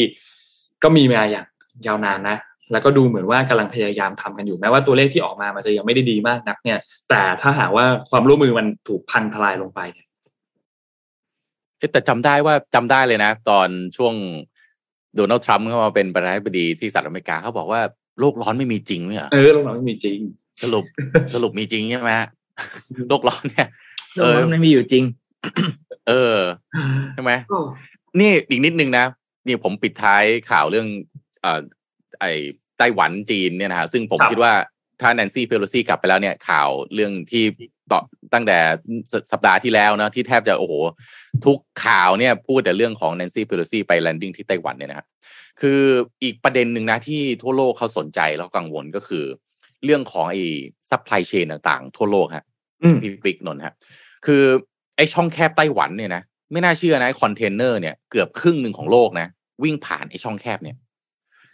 [0.83, 1.45] ก็มีมาอย่าง
[1.87, 2.37] ยาวนานนะ
[2.71, 10.07] แล้วก็ดูเหมือนว่ากำลังพยายามทำกันอยู่แม้ว่าตัวเลขที่ออกมามันจะยังไม่ได้ดีมากนักเนี่ย แต่ถ้าหากว่าความร่วมมือมันถูกพังทลายลงไปเนี่ย
[11.91, 13.67] แต่จำได้ว่าจำได้เลยนะ ตอน
[13.97, 14.13] ช่วง
[15.15, 17.81] โดนัลด์ทรัมป์เข้ามาเป็นประธานาธิบดีที่สหรัฐอเมริกาเขาบอกว่า
[18.19, 20.19] โลกร้อนไม่มีจริงไหมเหรอเออโลกเราไม่มีจริง
[20.63, 20.85] สรุป
[21.33, 22.27] สรุปมีจริงใช่ไหมฮะ
[23.09, 23.67] โลกร้อนเนี่ย
[24.15, 25.03] โลกมันไม่มีอยู่จริง
[26.07, 26.37] เออ
[27.13, 27.31] ใช่ไหม
[28.19, 29.05] นี่อีกนิดนึงนะ
[29.47, 30.87] นี่ผมปิดท้ายข่าวเรื่อง
[31.41, 31.61] เอ่อ
[32.19, 32.31] ไอ้
[32.77, 34.53] ไต้หวันจีนเนี่ยนะฮะซึ่งผมครับคิดว่า
[35.01, 37.43] ถ้าแนนซี่เพโลซี่กลับไปแล้วเนี่ยข่าวเรื่องที่
[37.91, 37.99] ต่อ
[38.33, 38.57] ตั้งแต่
[39.11, 40.73] สสัปดาห์ที่แล้วนะที่แทบจะโอ้โห
[41.45, 45.07] ทุกข่าวเนี่ยพูดแต่เรื่องของแนนซี่เพโลซี่ไป landing ที่ไต้หวันเนี่ยนะฮะ
[45.61, 45.81] คือ
[46.23, 49.23] อีกประเด็นหนึ่งนะที่ทั่วโลกเขาสนใจแล้วกังวลก็คือ
[49.85, 50.41] เรื่องของไอ้
[50.89, 52.45] supply chain ต่างๆ ทั่วโลกฮะ
[52.83, 53.73] อืมพี่ปิ๊กนนท์ฮะ
[54.25, 54.43] คือ
[54.95, 59.27] ไอ้ช่องแคบไต้หวันเนี่ยนะไม่น่าเชื่อนะคอนเทนเนอร์เนี่ยเกือบครึ่งหนึ่งของโลกนะ
[59.63, 60.75] วิ่งผ่านไอ้ช่องแคบเนี่ย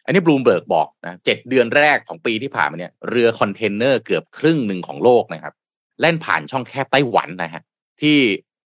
[0.07, 5.53] อันนี้บลูมเบิร์กบอกนะเจ็ดเดือนแรกของปีที่ผ่านมาเนี่ยเรือคอนเทนเนอร์เกือบครึ่งหนึ่งของโลกนะครับ
[5.99, 7.63] แล่นผ่านช่องแคบไต้หวันนะฮะ
[8.01, 8.17] ที่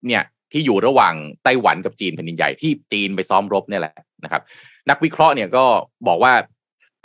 [0.08, 4.41] เนี่ยที่อยู่ระหว่างไต้หวันกับจีนแผ่นดินใหญ่ที่จีนไปซ้อมรบเนี่ยแหละนะครับ
[4.89, 5.65] นักวิเคราะห์เนี่ยก็
[6.08, 6.34] บอกว่า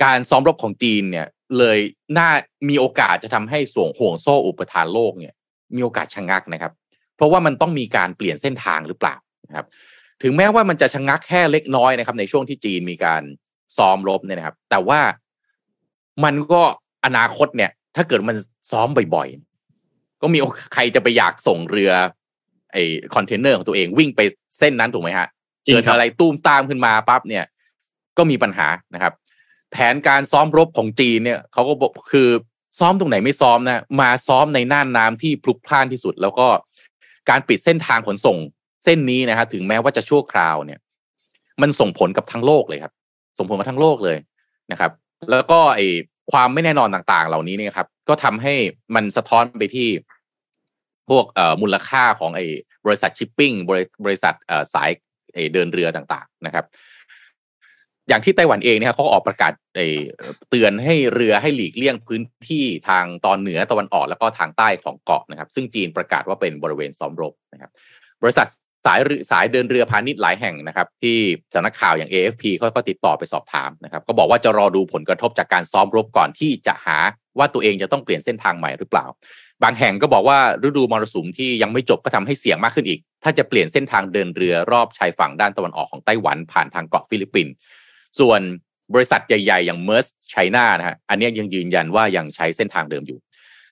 [0.04, 1.26] การซ้อมรบของจีนเนี่ย
[1.58, 1.78] เลย
[2.18, 2.28] น่า
[2.68, 5.34] มีโอกาสจะทำให้ส่วงห่วงโซ่อุปทานโลกเนี่ย
[5.76, 6.72] มีโอกาสชะงักนะครับ
[7.16, 9.16] เพราะว่ามันต้องมีการเปลี่ยนเส้นทางหรือเปล่า
[9.48, 9.66] นะครับ
[10.22, 13.22] ถึงแม้ว่ามันจะชะงักแค่เล็กน้อยนะครับ ในช่วงที่จีนมีการ
[13.78, 15.00] ซ้อมรบเนี่ยนะครับ แต่ว่า
[16.24, 16.62] มันก็
[17.04, 18.36] อนาคตเนี่ย ถ้าเกิดมัน
[18.70, 21.92] ซ้อมบ่อยๆ ก็มีโอกาสใครจะไปอยากส่งเรือ
[22.72, 22.82] ไอ้
[23.14, 24.20] คอนเทนเนอร์ของตัวเองวิ่งไป
[24.58, 25.26] เส้นนั้นถูกไหมฮะ
[25.64, 27.44] จริงเกิดครับอะไรตุ้มตามขึ้นมาปั๊บเนี่ย
[28.18, 29.12] ก็มีปัญหานะครับ
[29.72, 32.28] แผนการซ้อมรบของจีนเนี่ยเขาก็บอกคือ
[32.78, 36.46] ซ้อมตรงไหนไม่ซ้อมนะมาซ้อมในน่านน้ำที่พลุกพล่านที่สุด แล้วก็
[37.30, 38.38] การปิดเส้นทางขนส่ง
[38.84, 40.80] เส้นนี้นะฮะถึงแม้ว่าจะชั่วคราวเนี่ย
[41.60, 42.92] มันส่งผลกับทั้งโลกเลยครับ
[43.38, 44.18] ส่งผลมาทั้งโลกเลย
[44.72, 44.90] นะครับ
[45.30, 45.80] แล้วก็ไอ
[46.32, 48.54] ความไม่แน่นอนต่างๆ เหล่านี้เนี่ยครับ ก็ทำให้
[48.94, 49.88] มันสะท้อนไปที่
[51.10, 52.44] พวกเอ่อมูลค่าของไอ้
[52.86, 54.90] บริษัทชิปปิ้งบริบริษัทเอ่อสาย
[55.52, 56.64] เดินเรือต่างๆนะครับ
[58.08, 59.86] อย่างที่ไต้หวันเองเนี่ยเขาออกประกาศไอ้
[60.50, 67.70] เตือนให้เรือให้หลีกเลี่ยงพื้นที่ทางตอนเหนือตะวันออกแล้วก็ทางใต้ของเกาะนะครับ ซึ่งจีนประกาศว่าเป็นบริเวณซ้อมรบนะครับ
[68.22, 68.46] บริษัท
[68.86, 71.16] สายเรือสายเดินเรือพาณิชย์หลายแห่งนะครับ ที่
[71.54, 76.98] สำนักข่าวอย่าง AFP เขาก็ติดต่อไปสอบถามนะครับ ก็บอกว่าจะรอดูผลกระทบจากการซ้อมรบก่อนที่จะหา
[77.38, 79.06] ว่าตัวเองจะต้องเปลี่ยนเส้นทางใหม่หรือเปล่า
[79.62, 87.52] บางแห่งก็บอกว่าฤดูมรสุมที่ยังไม่จบก็ทำให้เสี่ยงมากขึ้นอีก ถ้าจะเปลี่ยนเส้นทางเดินเรือรอบชายฝั่งด้านตะวันออกของไต้หวันผ่านทางเกาะฟิลิปปินส์
[88.20, 88.40] ส่วน
[88.94, 93.18] บริษัทใหญ่ ๆ อย่างเมอร์สก์ไชน่านะฮะอันนี้ยังยืนยันว่ายังใช้เส้นทางเดิมอยู่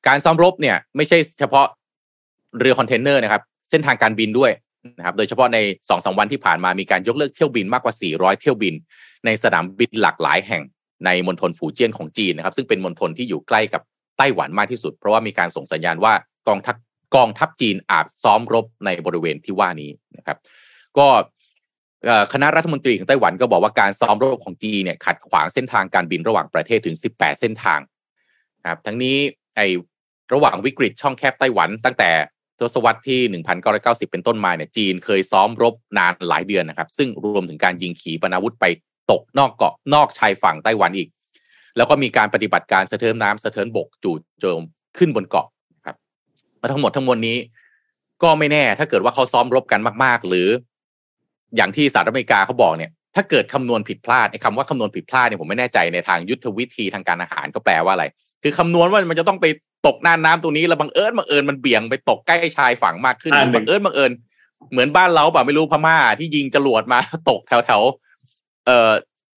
[0.07, 1.67] การซ้อมรบเนี่ยไม่ใช่เฉพาะ
[2.59, 4.51] เรือคอนเทนเนอร์นะครับเส้นทางการบินด้วย
[4.99, 8.75] นะครับโดยเฉพาะในสองสามวันที่ผ่านมามีการยกเลิกเที่ยวบินมากกว่า 400 เที่ยวบิน
[9.25, 10.63] ในสนามบินหลากหลายแห่ง
[11.07, 13.83] ในมณฑลฝูเจี้ยนของจีนนะครับซึ่งเป็นมณฑลที่อยู่ใกล้กับ
[14.19, 16.15] ไต้หวันมากที่สุด เพราะว่ามีการส่งสัญญาณว่า
[16.49, 16.77] กองทัพ
[17.17, 20.39] กองทัพจีนอาจซ้อมรบในบริเวณที่ว่านี้นะครับ
[20.99, 21.07] ก็
[22.33, 27.81] คณะรัฐมนตรีของไต้หวันก็บอกว่าการซ้อมรบของจีนเนี่ยขัดขวางเส้นทางการบินระหว่างประเทศถึง 18 เส้นทาง
[28.63, 29.17] นะครับทั้งนี้
[29.57, 29.67] ไอ้
[30.33, 32.11] ระหว่างวิกฤตช่องแคบไต้หวันตั้งแต่
[32.61, 33.21] ทศวรรษที่
[33.71, 38.65] 1990 เป็นต้นมาเนี่ยจีนเคยซ้อมรบนานหลายเดือนนะครับ ซึ่งรวมถึงการยิงขีปนาวุธไป
[39.11, 41.09] ตกนอกเกาะนอกชายฝั่งไต้หวันอีก
[41.77, 44.63] แล้วก็มีการปฏิบัติการสะเทินน้ำสะเทินบกจู่โจม
[44.99, 45.47] ขึ้นบนเกาะ
[45.87, 45.97] ครับ
[46.73, 47.37] ทั้งหมดทั้งมวลนี้
[48.23, 50.49] ก็ไม่แน่ ถ้าเกิดว่าเขาซ้อมรบกันมาก ๆ หรือ
[51.57, 58.05] อย่างที่สหรัฐอเมริกาเขาบอกเนี่ย ถ้าเกิดคำนวณผิดพลาดไอ้คำว่าคำนวณผิดพลาดเนี่ยผมไม่แน่ใจในทางยุทธวิธีทางการอาหารก็แปลว่าอะไร
[58.43, 59.47] คือคำนวณว่ามันจะต้องไป
[59.87, 64.13] ตกน่านน้ำตรงนี้แล้วบังเอิญบังเอิญมันเบี่ยงไปตกใกล้ชายฝั่งมากขึ้นอ่าบังเอิญบังเอิญ
[64.73, 66.99] เหมือนบ้านเราเปล่าไม่รู้พม่าที่ยิงจรวดมา
[67.31, 68.91] ตกแถวแถวๆเอ่อ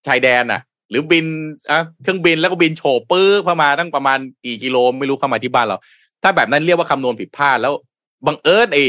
[0.08, 1.26] ชายแดนน่ะ หรือบิน
[1.70, 5.78] อะเครื่องบินแล้วก็บินโฉบปื้อเข้ามาตั้งประมาณกี่กิโลไม่รู้เข้ามาที่บ้านเรา
[6.24, 7.74] ถ้าแบบนั้นเรียกว่าคำนวณผิดพลาดแล้ว
[8.28, 8.84] บังเอิญไอ้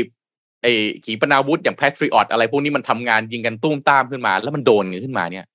[0.62, 0.72] ไอ้
[1.04, 5.46] ขีปนาวุธอย่างแพทริออตอะไรพวกนี้มันทำงานยิงกันตุ้มตามขึ้นมา แล้วมันโดนกันขึ้นมาเนี่ย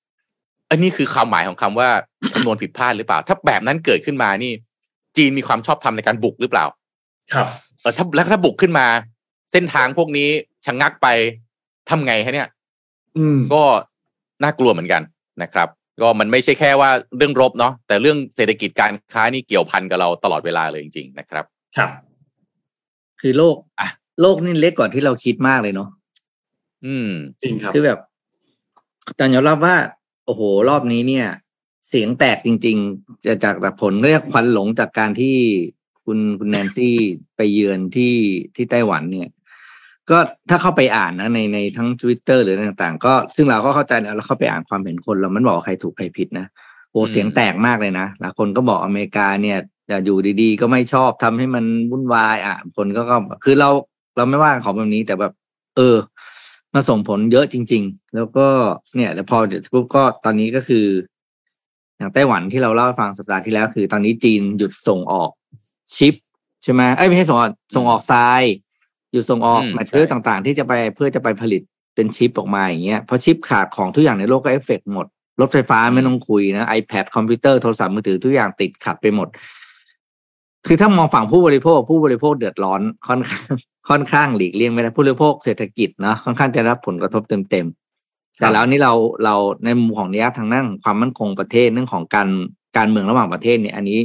[0.70, 1.90] อันนี้คือความหมายของคำว่า
[2.34, 4.52] คำนวณผิดพลาดหรือเปล่า ถ้าแบบนั้นเกิดขึ้นมานี่
[5.18, 6.66] จีนมีความชอบธรรมในการบุกหรือเปล่า
[7.34, 7.48] ครับ
[7.82, 8.86] เออถ้าแล้วถ้าบุกขึ้นมา
[9.52, 10.30] เส้นทางพวกนี้
[10.66, 11.08] ชะงักไป
[11.90, 12.50] ทำไงฮะเนี่ย
[13.18, 13.64] อืมก็
[14.44, 15.02] น่ากลัวเหมือนกัน
[15.42, 15.68] นะครับ
[16.02, 21.46] ก็มันไม่ใช่แค่ว่าเรื่องรบเนาะแต่เรื่องเศรษฐกิจการค้านี่เกี่ยวพันกับเราตลอดเวลาเลยจริง ๆ นะครับ
[21.78, 21.90] ครับ
[23.22, 23.90] คือโลกอะ
[24.22, 25.90] โลกนี่เล็กกว่าที่เราคิดมากเลยเนาะ
[26.86, 27.10] อืม
[27.42, 28.00] จริงครับ คือแบบ
[29.16, 29.76] แต่ยอมรับว่า
[30.26, 31.28] โอ้โห รอบนี้เนี่ย
[31.88, 35.38] เสียงแตกจริง ๆ จะจากผลเรียกควันหลงจากการที่
[36.06, 36.96] คุณคุณแนนซี่
[37.36, 38.16] ไปเยือนที่
[38.56, 39.30] ที่ไต้หวันเนี่ย
[40.10, 40.18] ก็
[40.50, 46.46] ถ้าเข้าไปอ่านนะในในทั้ง Twitter หรือต่างๆ ก็ซึ่งเราก็เข้าใจนะเราเข้าไปอ่านความเห็นคนเรามันบอกใครถูกใครผิดนะ
[46.92, 49.58] โอ้เสียงแตกมากเลยนะหลายคนก็บอกอเมริกาเนี่ย
[49.90, 53.70] จะอยู่ดีๆ ก็ไม่ชอบทำให้มันวุ่นวายอะคนก็ก็คือเรา
[54.16, 55.34] เราไม่ว่าของแบบนี้แต่แบบ
[55.78, 55.98] เออ
[56.74, 58.48] มันส่งผลเยอะจริง ๆ แล้วก็
[58.96, 60.86] เนี่ย แล้วพอเดี๋ยวปุ๊บก็ตอนนี้ก็คือ
[62.04, 65.30] อย่างไต้หวันที่เราเล่าให้ฟังสัปดาห์ที่แล้ว คือ ตอนนี้จีนหยุดส่งออก
[65.96, 66.14] ชิป
[66.64, 68.42] ใช่ไหมเอ้ยไม่ใช่ส่งออกส่งออกทราย
[69.12, 71.62] หยุดส่งออกอืม material ต่างๆ ที่จะไปเพื่อจะไปผลิต
[71.96, 75.08] เป็นชิปออกมาอย่างเงี้ยพอชิปขาดของทุกอย่างในโลกก็เอฟเฟกต์หมด
[75.42, 79.28] รถไฟฟ้าไม่ต้องคุยนะ iPad คอมพิวเตอร์โทรศัพท์มือถือทุกอย่างติดขัดไปหมด
[80.68, 83.44] คือถ้ามองฝั่งผู้บริโภค ผู้บริโภคเดือดร้อนค่อนข้าง
[83.90, 87.83] ค่อนข้างหลีกเลี่ยงไม่ได้ผู้บริโภคเศรษฐกิจเนาะค่อนข้างจะรับผลกระทบเต็มๆ
[88.40, 92.30] แต่แล้วนี่เราเราในมุมของนิยทางนั่งความมั่นคงประเทศเรื่องของการ
[92.78, 94.00] การเมืองระหว่างประเทศเนี่ยอันนี้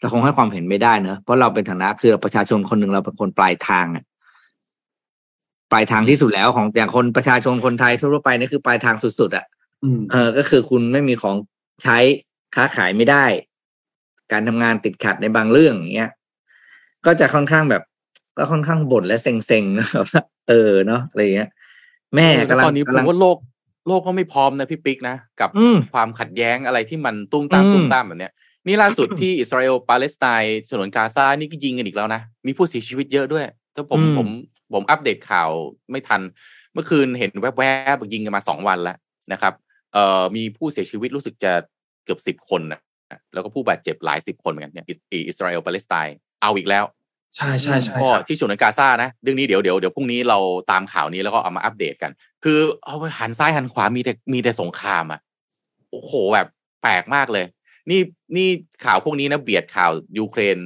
[0.00, 4.04] เราคงให้ความเห็นไม่ได้เนอะเพราะเราเป็นฐานะคือประชาชนคนหนึ่งเราเป็นคนปลายทางอะ
[5.72, 9.46] ปลายทางที่สุดแล้วของอย่างคนประชาชนคนไทยทั่วๆไปนี่คือปลายทางสุดๆอะ
[9.84, 11.36] อืมเออ ก็คือคุณไม่มีของ
[11.84, 11.98] ใช้
[12.54, 13.24] ค้าขายไม่ได้
[14.32, 16.10] การทำงานติดขัดในบางเรื่องอย่างเงี้ย
[17.06, 17.82] ก็จะค่อนข้างแบบ
[18.36, 21.50] ก็ค่อนข้างบ่นและเซ็งๆนะแบบว่าเออเนาะอะไรอย่างเงี้ย
[22.14, 23.36] แม่เออกำลังตอนนี้ผกำลัมงว่าโลก
[23.88, 28.32] โลกก็ไม่พร้อมนะพี่ปิ๊กนะ กับอืมความขัดแย้งอะไรที่มันตุ้มตามอืมตุ้มตามแบบเนี้ย
[28.66, 33.44] นี่ล่าสุดที่อิสราเอลปาเลสไตน์ฉนวนกาซานี่ก็ยิงกันอีกแล้วนะ มีผู้เสียชีวิตเยอะด้วย
[33.74, 34.28] ถ้าผมผม
[34.72, 35.50] ผมอัปเดตข่าว
[35.90, 36.20] ไม่ทัน
[36.72, 38.96] เมื่อคืนเห็นแวบๆยิงกันมาสองวันแล้ว
[39.32, 39.54] นะครับ
[39.92, 41.52] เอ่อมีผู้เสียชีวิตรู้สึกจะ
[42.04, 42.80] เกือบสิบคนนะ
[43.32, 46.84] แล้วก็ผู้บาดเจ็บหลายสิบคนเหมือนกันเนี่ยอิอิอิสราเอลปาเลสไตน์เอาอีกแล้ว
[47.36, 50.38] ใช่ใช่ใช่ก็ครับที่ฉนวนกาซานะเรื่องนี้เดี๋ยวเดี๋ยวเดี๋ยวพรุ่งนี้เรา
[50.70, 52.12] ตามข่าวนี้แล้วก็เอามาอัปเดตกัน
[52.44, 55.20] คือเอาหันซ้ายหันขวามีแต่มีแต่สงครามอะ
[55.90, 56.46] โอ้โหแบบ
[56.82, 57.44] แปลกมากเลย
[57.90, 58.00] นี่
[58.36, 58.48] นี่
[58.84, 60.58] ข่าวพวกนี้นะเบียดข่าวยูเครน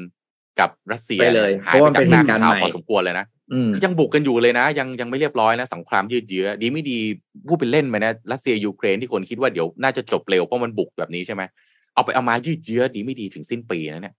[0.61, 6.99] กับรัสเซียไปเลยหายเพราะไปว่าจาเป็กนหน้าเหตุการณ์ข่าวใหม่พอสมควรเลยนะอืมยังบุกกันอยู่เลยนะ ยังยังไม่เรียบร้อยนะสงครามยืดเยื้อดีไม่ดี
[7.49, 11.43] พูดเป็นเล่นไปนะรัสเซียยูเครนที่คนคิดว่าเดี๋ยวน่าจะจบเร็วเพราะมันบุกแบบนี้ใช่ไหม
[11.95, 14.15] เอาไปเอามายืดเยื้อดีไม่ดีถึงสิ้นปีนะเนี่ย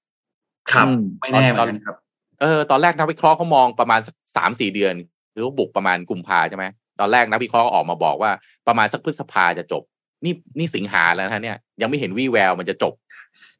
[0.71, 1.95] ครับอืมไม่แน่เหมือนกันครับ
[2.43, 4.93] เออตอนแรกนักวิเคราะห์เขามองประมาณสักสามสี่เดือน
[5.33, 6.65] หรือว่าบุกประมาณกุมภาใช่ไหม
[6.99, 8.31] ตอนแรกนักวิเคราะห์ก็ออกมาบอกว่า
[8.67, 9.83] ประมาณสักพฤษภาจะจบ
[10.25, 12.93] นี่นี่สิงหาแล้วนะเนี่ย ยังไม่เห็นวี่แววมันจะจบ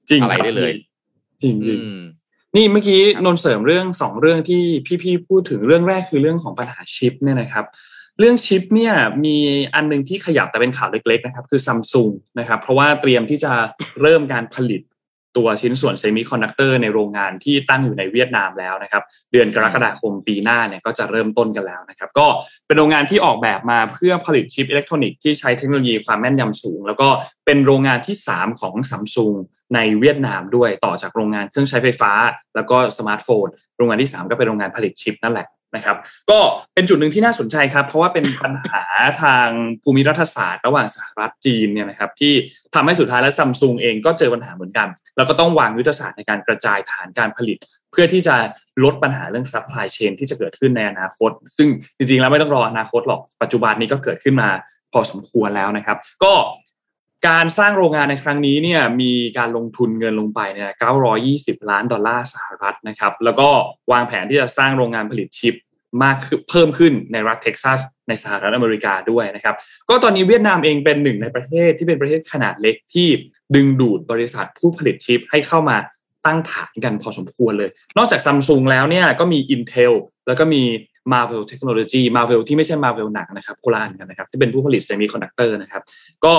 [0.10, 0.72] จริงอะไรคบได้เลย
[1.42, 2.00] จริงจริงอืม
[2.56, 4.62] นี่เมื่อกี้ครับนนท์เสริมเรื่องสองเรื่องที่
[5.04, 7.66] พี่ๆพูดถึงเรื่องแรกคือเรื่องของปัญหาชิปเนี่ยนะครับ
[8.20, 8.94] เรื่องชิปเนี่ย
[9.26, 9.38] มี
[9.76, 12.10] อันหนึงที่ขยับแต่เป็นข่าวเล็ก ๆ นะครับ คือซัมซุง
[12.40, 13.52] นะครับ เพราะว่าเตรียมที่จะ
[14.02, 14.82] เริ่มการผลิต
[15.38, 22.28] ตัวชิ้นส่วนเซมิคอนดักเตอร์ในโรงงานที่ตั้งอยู่ในเวียดนามแล้วนะครับ เดือนกรกฎาคมปีหน้าเนี่ยก็จะเริ่มต้นกันแล้วนะครับ ก็
[22.68, 27.08] เป็นโรงงานที่ออกแบบมาเพื่อผลิตชิปอิเล็กทรอนิกส์ที่ใช้เทคโนโลยีความแม่นยำสูง แล้วก็
[27.46, 29.34] เป็นโรงงานที่ 3 ของซัมซุง
[29.76, 32.12] ในเวียดนามด้วยต่อจากโรงงานเครื่องใช้ไฟฟ้า
[32.56, 35.98] แล้วก็สมาร์ทโฟน โรงงานที่ 3 ก็เป็นโรงงานผลิตชิปนั่นแหละ นะครับ
[36.30, 36.40] ก็
[36.76, 38.84] เป็นจุดหนึ่งที่น่าสนใจครับ เพราะว่าเป็นปัญหา
[39.22, 39.48] ทาง
[39.84, 42.34] ภูมิรัฐศาสตร์ ระหว่างสหรัฐจีนเนี่ยนะครับ ที่
[42.76, 47.58] ทำให้สุดท้ายแล้วซัมซุงเองก็เจอปัญหาเหมือนกัน แล้วก็ต้องวางยุทธศาสตร์ในการกระจายฐานการผลิต
[47.92, 48.36] เพื่อที่จะ
[48.84, 51.68] ลดปัญหาเรื่อง supply chain ที่จะเกิดขึ้นในอนาคต ซึ่ง
[51.98, 54.50] จริงๆแล้วไม่ต้องรออนาคตหรอกปัจจุบันนี้ก็เกิดขึ้นมา
[54.94, 56.34] พอสมควรแล้วนะครับ ก็
[57.28, 60.72] การสร้างโรงงานในครั้งนี้เนี่ยมีการลงทุนเงินลงไปเนี่ย
[61.22, 63.50] 920 ล้านดอลลาร์สหรัฐนะครับ แล้วก็
[63.92, 65.56] วางแผนที่จะสร้างโรงงานผลิตชิป
[66.04, 66.18] มาก
[66.50, 69.56] เพิ่มขึ้นในรัฐเท็กซัสในสหรัฐอเมริกาด้วยนะครับ
[69.90, 73.08] ก็ตอนนี้เวียดนามเองเป็นหนึ่งในประเทศที่เป็นประเทศขนาดเล็กที่
[73.56, 75.78] ดึงดูดบริษัทผู้ผลิตชิปให้เข้ามา
[76.26, 79.94] ตั้งฐานกันพอสมควรเลย นอกจากซัมซุงแล้วเนี่ยก็มี Intel
[80.28, 80.62] แล้วก็มี
[81.14, 85.84] Marvell Technology Marvell ที่ไม่ใช่ Marvel หนังนะครับคนละอันกันนะครับ ที่เป็นผู้ผลิตเซมิคอนดักเตอร์นะครับ
[86.26, 86.36] ก็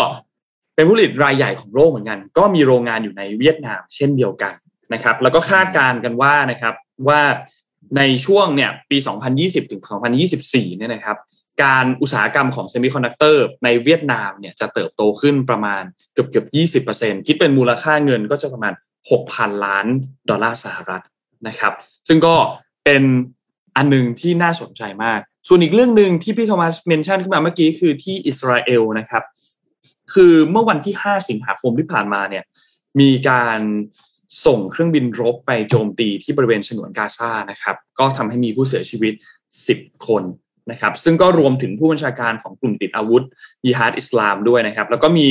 [0.75, 4.55] เป็นผู้ผลิตรายใหญ่ของโลกเหมือนกัน ก็มีโรงงานอยู่ในเวียดนามเช่นเดียวกัน
[4.93, 6.75] นะครับ แล้วก็คาดการณ์กันว่านะครับ
[7.09, 7.21] ว่า
[7.97, 8.97] ในช่วงเนี่ยปี
[9.35, 9.83] 2020 ถึง
[10.31, 11.19] 2024 เนี่ยนะครับ
[11.65, 16.45] การอุตสาหกรรมของเซมิคอนดักเตอร์ในเวียดนามเนี่ยจะเติบโตขึ้นประมาณเกือบเกือ
[16.81, 18.75] บ20%คิดเป็นมูลค่าเงินก็จะประมาณ
[19.19, 19.87] 6,000 ล้าน
[20.29, 21.03] ดอลลาร์สหรัฐ
[21.49, 21.73] นะครับ
[22.09, 22.35] ซึ่งก็
[22.85, 23.03] เป็น
[23.77, 29.23] อันหนึงที่น่าสนใจมาก ส่วนอีกเรื่องหนึ่งที่พี่โทมัสเมนชั่นขึ้นมาเมื่อกี้คือที่อิสราเอลนะครับ
[30.15, 32.45] คือเมื่อวันที่ 5 สิงหาคมที่ผ่านมาเนี่ย
[33.01, 33.61] มีการ
[34.47, 39.13] ส่งเครื่องบินรบไปโจมตีที่บริเวณฉนวนกาซานะครับก็ทำให้มีผู้เสียชีวิต
[39.61, 40.23] 10 คน
[40.71, 43.25] นะครับซึ่งก็รวมถึงผู้บัญชาการของกลุ่มติดอาวุธ
[43.65, 45.29] ยิฮาดอิสลามด้วยนะครับ แล้วก็มี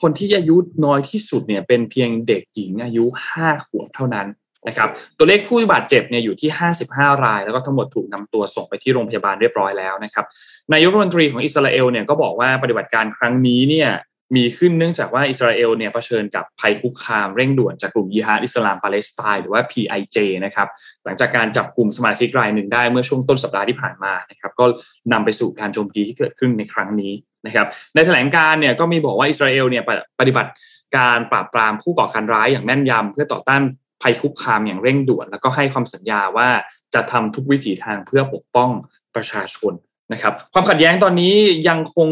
[0.00, 4.26] คนที่อายุน้อยที่สุดเนี่ยเป็นเพียงเด็กหญิงอายุห้าขวบเท่านั้น
[4.68, 4.88] นะครับ
[5.18, 6.50] ตัวเลขผู้บาดเจ็บเนี่ยอยู่ที่
[6.86, 10.24] 55 ราย แล้วก็ทั้งหมดถูกนำตัวส่งไปที่โรงพยาบาลเรียบร้อยแล้วนะครับ
[10.72, 13.90] นายกรัฐมนตรีของอิสราเอลเนี่ยก็บอกว่าปฏิบัติการครั้งนี้เนี่ย
[14.36, 20.68] มีขึ้นเนื่องจากว่าอิสราเอลเนี่ยเผชิญกับภัยคุกคามเร่งด่วนจากกลุ่มยิฮาดอิสลามปาเลสไตน์หรือว่า PIJ นะครับ
[21.04, 24.64] หลังจากการจับกลุ่มสมาชิกรายหนึ่งได้เมื่อช่วงต้นสัปดาห์ที่ผ่านมานะครับก็
[25.12, 27.12] นำไปสู่การโจมตีที่เกิดขึ้นในครั้งนี้
[27.46, 29.84] นะครับในแถลงการเนี่ยก็มีบอกว่าอิสราเอลเนี่ย
[30.20, 30.50] ปฏิบัติ
[30.96, 33.62] การปราบปรามผู้ก่อการร้ายอย่างแม่นยำเพื่อต่อต้าน
[34.04, 36.48] ภัยคุกคามอย่างเร่งด่วน แล้วก็ให้ความสัญญาว่า
[36.94, 38.70] จะทำทุกวิถีทางเพื่อปกป้อง
[39.14, 39.72] ประชาชน
[40.12, 41.34] นะครับ ความขัดแย้งตอนนี้
[41.68, 42.08] ยังคง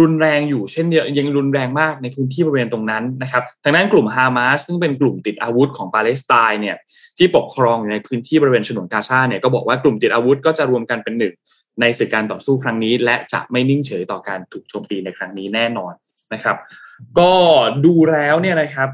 [0.00, 6.76] รุนแรงอยู่เช่นเดียวยังรุนแรงมากในพื้นที่บริเวณตรงนั้นนะครับทางด้านกลุ่มฮามาสซึ่งเป็นกลุ่มติดอาวุธของปาเลสไตน์เนี่ย
[7.18, 11.34] ที่ปกครองอยู่ในพื้นที่บริเวณฉนวนกาซาเนี่ยก็บอกว่ากลุ่มติดอาวุธก็จะรวมกันเป็นหนึ่ง
[11.80, 15.92] ในศึกการต่อสู้ครั้งนี้ และจะไม่นิ่งเฉยต่อการถูกโจมตีในครั้งนี้แน่นอน
[16.32, 16.56] นะครับ
[17.18, 17.32] ก็
[17.84, 18.88] ดูแล้วเนี่ยนะครับ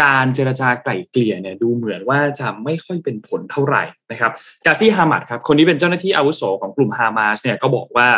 [0.00, 4.32] การเจรจาไกล่เกลี่ยเนี่ยดูเหมือนว่าจะไม่ค่อยเป็นผลเท่าไหร่นะครับ
[4.66, 8.08] กาซีฮามัดครับคนนี้เป็นเจ้าหน้าที่อาวุโสของกลุ่มฮามาสเนี่ยก็บอกว่า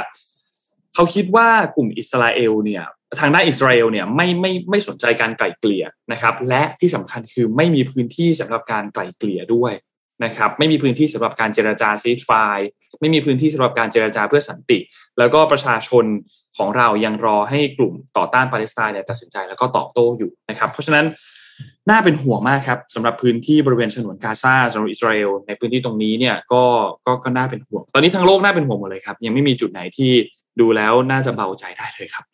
[0.95, 2.85] เขาคิดว่ากลุ่มอิสราเอลเนี่ย
[3.21, 9.73] ทางด้านอิสราเอลเนี่ยไม่ไม่ไม่สนใจการไกล่เกลี่ยนะครับ และที่สำคัญคือไม่มีพื้นที่สำหรับการไกล่เกลี่ยด้วย
[10.25, 12.31] นะครับ ไม่มีพื้นที่สำหรับการเจรจาซีดไฟ
[13.01, 14.79] ไม่มีพื้นที่สำหรับการเจรจาเพื่อสันติ
[15.19, 16.05] แล้วก็ประชาชน
[16.57, 21.07] ของเรายังรอให้กลุ่มต่อต้านปาเลสไตน์เนี่ยตัดสินใจแล้วก็ตอบโต้อยู่นะครับ เพราะฉะนั้น
[21.91, 26.63] น่าเป็นห่วงมากครับสำหรับพื้นที่บริเวณฉนวนกาซาสำหรับอิสราเอลในพื้นที่ตรงนี้เนี่ยก็
[27.07, 30.11] ก็ก็น่าเป็นห่วง ตอนนี้ทั้งโลกน่าเป็นห่วงหมดเลยครับ ยังไม่มีจุดไหนที่
[30.61, 32.25] ดูแล้วน่าจะเบาใจได้เลยครับ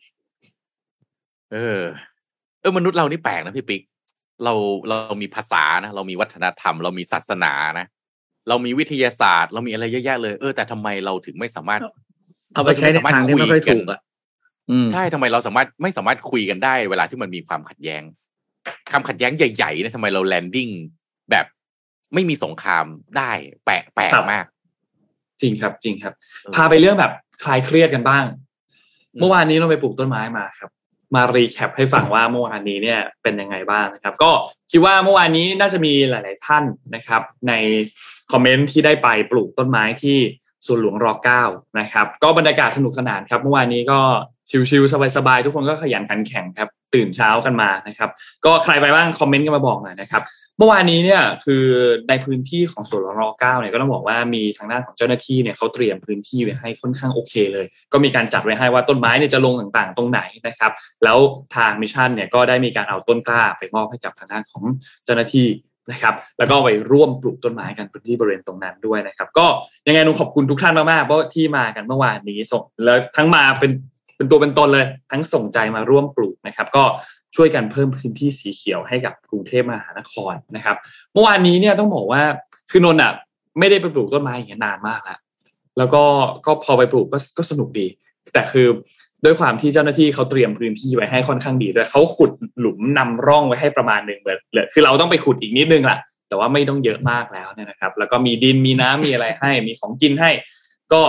[1.53, 1.81] เออ
[2.61, 3.81] เออมนุษย์เรานี่แปลกนะพี่ปิ๊ก
[4.43, 4.53] เรา
[4.89, 7.85] เรามีภาษานะเรามีวัฒนธรรม เรามีศาสนานะ
[8.49, 11.81] เรามีวิทยาศาสตร์ เรามีอะไรเยอะแยะเลย เออแต่ทำไมเราถึงไม่สามารถ
[12.53, 13.99] เอาไปใช้ในทางที่ไม่ค่อยถูกอะ
[14.93, 18.03] ใช่ทำไมเราสามารถไม่สามารถคุยกันได้ เวลาที่มันมีความขัดแย้ง
[18.91, 20.69] ความขัดแย้งใหญ่ๆนะทำไมเรา landing
[21.31, 21.45] แบบ
[22.13, 22.85] ไม่มีสงคราม
[23.17, 23.31] ได้
[23.65, 24.45] แปลกแปลกมาก
[25.41, 26.13] จริงครับ จริงครับ
[26.55, 27.13] พาไปเรื่องแบบ
[27.43, 28.25] คลายเครียดกันบ้าง
[29.19, 30.69] เมื่อวานนี้เราไปปลูกต้นไม้มาครับ
[31.15, 34.31] มา recap ให้ฟังว่าเมื่อวานนี้เนี่ยเป็นยังไงบ้างนะครับ ก็
[34.71, 36.63] คิดว่าเมื่อวานนี้น่าจะมีหลาย ๆ ท่าน
[36.95, 37.53] นะครับ ใน
[38.31, 40.17] คอมเมนต์ที่ได้ไปปลูกต้นไม้ที่
[40.65, 41.43] ส่วนหลวงรอเก้า
[41.79, 43.99] นะครับ ก็บรรยากาศสนุกสนานครับ เมื่อวานนี้ก็
[44.69, 48.09] ชิลๆสบายๆทุกคนก็ขยันขันแข็งครับ ตื่นเช้ากันมานะครับ
[48.45, 50.23] ก็ใครไปบ้างคอมเมนต์กันมาบอกหน่อยนะครับ
[50.57, 51.63] เมื่อวานนี้เนี่ยคือ
[52.09, 60.71] ในพื้นที่ของสวนรอเก้าเนี่ยก็ต้องบอกว่ามีทางด้านของเจ้าหน้าที่เนี่ยเขาเตรียมพื้นที่ไว้ให้ค่อนข้างโอเคเลย ก็มีการจัดไว้ให้ว่าต้นไม้เนี่ยจะลงต่างๆ ตรงไหนนะครับ
[61.03, 61.17] แล้ว
[61.55, 64.63] ทางมิชชั่นเนี่ยก็ได้มีการเอาต้นกล้าไปมอบให้กับทางด้านของ
[65.05, 65.47] เจ้าหน้าที่
[65.91, 69.47] นะครับแล้วก็ไปร่วมปลูกต้นไม้กันพื้นที่บริเวณตรงนั้นด้วยนะครับ ก็
[69.87, 73.71] ยังไงนุขอบคุณทุกท่านมากๆเพราะที่มากันเมื่อวานนี้ส่งแล้วทั้งมาเป็น
[74.19, 76.83] เป็นตัวเป็นตนเลย ทั้งส่งใจมาร่วมปลูกนะครับ ก็
[77.35, 80.75] ช่วยกันเพิ่มพื้นที่สีเขียวให้กับกรุงเทพมหานครนะครับ
[81.13, 82.21] เมื่อวานนี้เนี่ยต้องบอกว่า
[82.71, 83.11] คือนนท์อะ
[83.59, 85.19] ไม่ได้ไปปลูกต้นไม้อย่างนี้นานมากแล้ว
[85.77, 86.03] แล้วก็
[86.45, 87.87] ก็พอไปปลูกก็ก็สนุกดี
[88.33, 88.67] แต่คือ
[89.25, 94.29] ด้วยความที่เจ้าหน้าที่เขาเตรียมพื้นที่ไว้ให้ค่อนข้างดีด้วยเขาขุดหลุมนำร่องไว้ให้ประมาณหนึ่งเล
[94.61, 100.31] ยคือเราต้องไปขุดอีกนิดนึงแหละแต่ว่าไม่ต้องเยอะมากแล้วเนี่ยนะครับ แล้วก็มีดินมีน้ำมีอะไรให้ มีของกินให้
[100.93, 101.01] ก็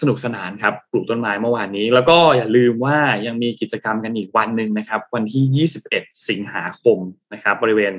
[0.00, 6.98] สนุกสนานครับปลูกต้นไม้เมื่อวานนี้ แล้วก็อย่าลืมว่ายังมีกิจกรรมกันอีกวันหนึ่งนะครับ วันที่ 21 สิงหาคม
[7.32, 7.92] นะครับ บริเวณ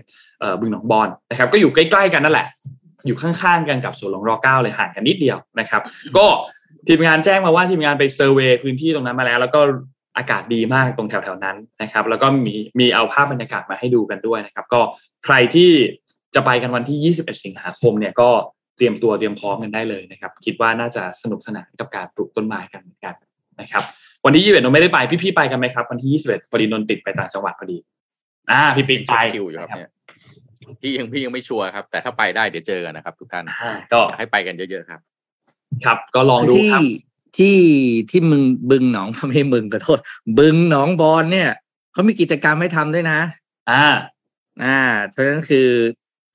[0.60, 2.48] บึงหนองบอนนะครับ ก็อยู่ใกล้ๆกันนั่นแหละ
[3.06, 5.82] อยู่ข้างๆกันกับสวนหลวงรอเก้าเลยห่างกันนิดเดียวนะครับ
[6.18, 6.26] ก็
[6.88, 9.60] ทีมงานแจ้งมาว่าทีมงานไปเซอร์เวยพื้นที่ตรงนั้นมาแล้ว แล้วก็
[10.18, 14.82] อากาศดีมากตรงแถวๆนั้นนะครับ แล้วก็มีมีเอาภาพบรรยากาศมาให้ดูกันด้วยนะครับ ก็
[15.26, 15.72] ใครที่
[16.36, 18.30] จะไปกันวันที่ 21 สิงหาคมเนี่ยก็
[18.82, 23.16] ตรียมตัวเตรียมพร้อมกันได้เลยนะครับ คิดว่าน่าจะสนุกสนานกับการปลูกต้นไม้กันเหมือนกัน
[23.62, 23.84] นะครับ
[24.26, 27.78] วันที่21นนไม่ได้ไปพี่ๆไปกันไหมครับ วันที่21พอดีนนติดไปต่างจังหวัดพอดี
[28.52, 29.92] อ่า พี่ปิ๊กไปอยู่ครับเนี่ย
[30.82, 33.46] พี่ยังพี่ยังไม่ชัวร์ครับ แต่ถ้าไปได้เดี๋ยวเจอกันนะครับ ทุกท่าน
[33.94, 35.00] ก็ให้ไปกันเยอะๆครับ
[35.86, 36.82] ครับ ก็ลองดูครับ
[37.38, 37.58] ที่
[38.10, 40.00] ที่มึงบึงหนองไม่ให้มึงขอโทษ
[40.40, 41.50] บึงหนองบอนเนี่ย
[41.94, 43.20] เขามีกิจกรรมให้ทำด้วยนะ
[43.72, 43.86] อ่า
[44.64, 45.68] อ่า เพราะฉะนั้นคือ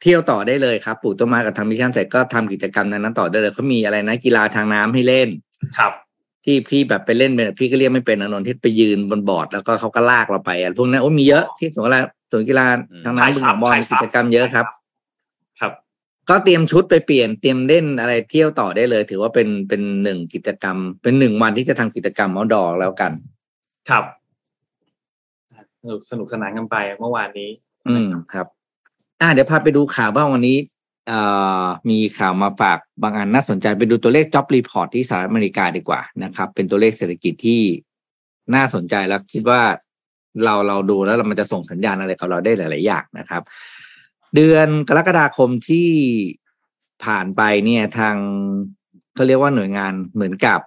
[0.03, 5.28] เที่ยวต่อได้เลยครับปลูกต้นไม้กับทำ mission เสร็จก็ทำกิจกรรมนั้นต่อได้เลยเขามีอะไรนะกีฬาทางน้ำให้เล่น
[5.78, 5.92] ครับ
[6.44, 12.66] ที่พี่แบบไปเล่นเป็นพี่ก็เรียกไม่เป็นอนนท์ที่ไปยืนบนบอร์ดแล้วก็เขาก็ลากเราไปอะพวกนั้นโอ้มีเยอะที่สวนกีฬาสวนกีฬา
[13.05, 14.66] ทางน้ำบึงบอลกิจกรรมเยอะครับ
[15.61, 15.72] ครับ
[16.28, 23.12] ก็เตรียมชุดไปเปลี่ยนเตรียมเล่นอะไรเที่ยวต่อได้เลย ถือว่าเป็นเป็นหนึ่งกิจกรรม เป็นหนึ่งวันที่จะทำกิจกรรมเอาดอกแล้วกัน
[23.90, 24.05] ครับ
[25.82, 27.51] สนุกสนุกสนานกันไปเมื่อวานนี้
[27.88, 28.47] อืมครับ
[29.21, 30.59] อ่าเดี๋ยวพาไปดูข่าวบ้างวันนี้
[31.11, 31.21] อ่
[31.91, 37.62] มีข่าวมาฝากบางอันน่าสนใจไปดูตัวเลข job report ที่สหรัฐอเมริกาดีกว่านะครับ เป็นตัวเลขเศรษฐกิจที่
[38.55, 39.61] น่าสนใจแล้วคิดว่า
[40.45, 43.43] เราเราดูแล้วมันจะส่งสัญญาณอะไรกับเราได้หลาย ๆ อย่างนะครับ
[44.35, 45.89] เดือนกรกฎาคมที่
[47.05, 48.17] ผ่านไปเนี่ยทาง
[49.14, 50.61] เขาเรียกว่าหน่วยงานเหมือนกับ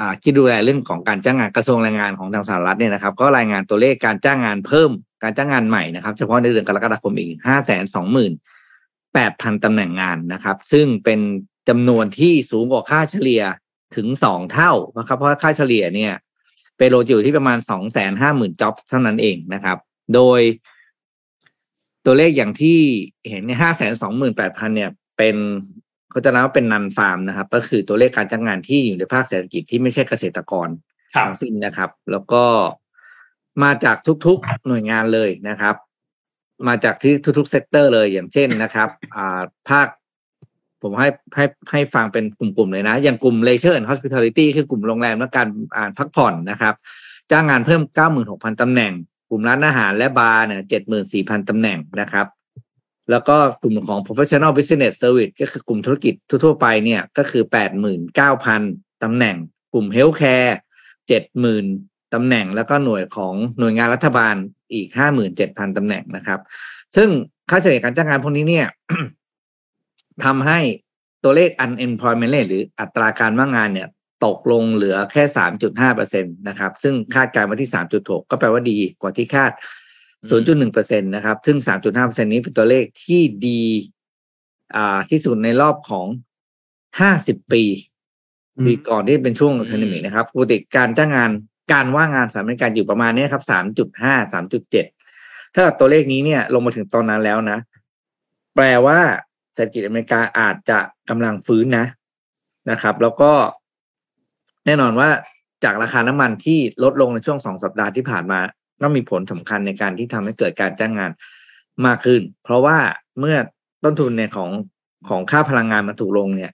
[0.00, 4.90] อ่าที่ดูแลเรื่องของการจ้างงานกระทรวงแรงงานของทางสหรัฐเนี่ยนะครับ ก็รายงานตัวเลขการจ้างงานเพิ่ม
[5.22, 8.32] การจ้างงานใหม่นะครับ เฉพาะในเดือนกรกฎาคมอีกห้าแสนสองหมื่น
[9.14, 11.20] แปดพันตำแหน่งงานนะครับ ซึ่งเป็น
[11.68, 13.42] จำนวนที่สูงกว่าค่าเฉลี่ย
[13.96, 16.14] ถึงสองเท่านะครับ เพราะค่าเฉลี่ยเนี่ย
[16.76, 19.78] payroll อยู่ที่ประมาณสองแสนห้าหมื่น job เท่านั้นเองนะครับ
[20.14, 20.40] โดย
[22.04, 22.78] ตัวเลขอย่างที่
[23.28, 25.36] เห็นเนี่ยห้าแสนสองหมื่นแปดพันเนี่ย เป็น
[26.10, 30.68] เขาจะนับว่าเป็น nonfarm นะครับ ก็คือตัวเลขการจ้างงานที่อยู่ในภาคเศรษฐกิจที่ไม่ใช่เกษตรกร
[31.14, 32.44] ครับทั้งสิ้นนะครับ แล้วก็
[33.62, 33.96] มาจาก
[34.26, 35.74] ทุกๆหน่วยงานเลยนะครับ
[36.68, 39.88] มาจากที่ทุกๆ sector เลยอย่างเช่นนะครับ อ่าภาค
[40.82, 46.74] ผมให้ให้ให้ฟังเป็นกลุ่มๆเลยนะ อย่างกลุ่ม leisure and hospitality คือกลุ่มโรงแรมและการอ่านพักผ่อนนะครับ
[47.30, 47.82] จ้างงานเพิ่ม
[48.22, 48.92] 96,000ตำแหน่ง
[49.30, 50.62] กลุ่มร้านอาหารและบาร์เนี่ย
[51.06, 52.26] 74,000ตำแหน่งนะครับ
[53.10, 57.44] แล้วก็กลุ่มของ professional business service ก็คือกลุ่มธุรกิจทั่วไปเนี่ยก็คือ
[58.22, 59.36] 89,000ตำแหน่ง
[59.72, 60.52] กลุ่ม healthcare
[61.30, 64.34] 70,000ตำแหน่ง แล้วก็หน่วยของหน่วยงานรัฐบาล
[64.72, 64.88] อีก
[65.32, 66.40] 57,000ตำแหน่งนะครับ
[66.96, 67.08] ซึ่ง
[67.50, 68.66] ค่าเฉลี่ยการจ้างงานพวกนี้เนี่ย
[70.24, 70.58] ทำให้
[71.24, 73.88] ตัวเลข unemployment rate หรืออัตราการว่างงานเนี่ย
[74.26, 75.24] ตกลงเหลือแค่
[75.60, 79.50] 3.5เปอร์เซ็นตนะครับ ซึ่งคาดการณ์ไว้ที่ 3.6 ก็แปลว่าดีกว่าที่คาด
[80.28, 83.62] 0.1เปอร์เซ็นตนะครับ ซึ่ง 3.5เปอร์เซ็นนี้เป็นตัวเลขที่ดี
[84.74, 86.06] อ่าที่สุดในรอบของ
[86.80, 87.62] 50 ปี
[88.56, 91.30] อืมปีก่อนที่เป็นช่วงอืมเทอร์นิมินะครับปกติการจ้างงาน
[91.72, 93.44] การว่างงานสถานการณ์อยู่ประมาณเนี้ยครับ
[93.90, 97.58] 3.5 3.7 ถ้าตัวเลขนี้เนี่ยลงมาถึงตอนนั้นแล้วนะ
[98.54, 98.98] แปลว่า
[99.54, 101.86] เศรษฐกิจอเมริกาอาจจะกำลังฟื้นนะ
[102.70, 103.32] นะครับ แล้วก็
[104.66, 105.08] แน่นอนว่า
[105.64, 108.40] จากราคาน้ำมันที่ลดลงในช่วงสองสัปดาห์ที่ผ่านมา
[108.80, 111.10] ก็มีผลสำคัญในการที่ทำให้เกิดการจ้างงาน
[111.86, 112.78] มากขึ้น เพราะว่า
[113.18, 113.36] เมื่อ
[113.84, 114.50] ต้นทุนเนี่ยของ
[115.08, 116.52] ของค่าพลังงานมันถูกลงเนี่ย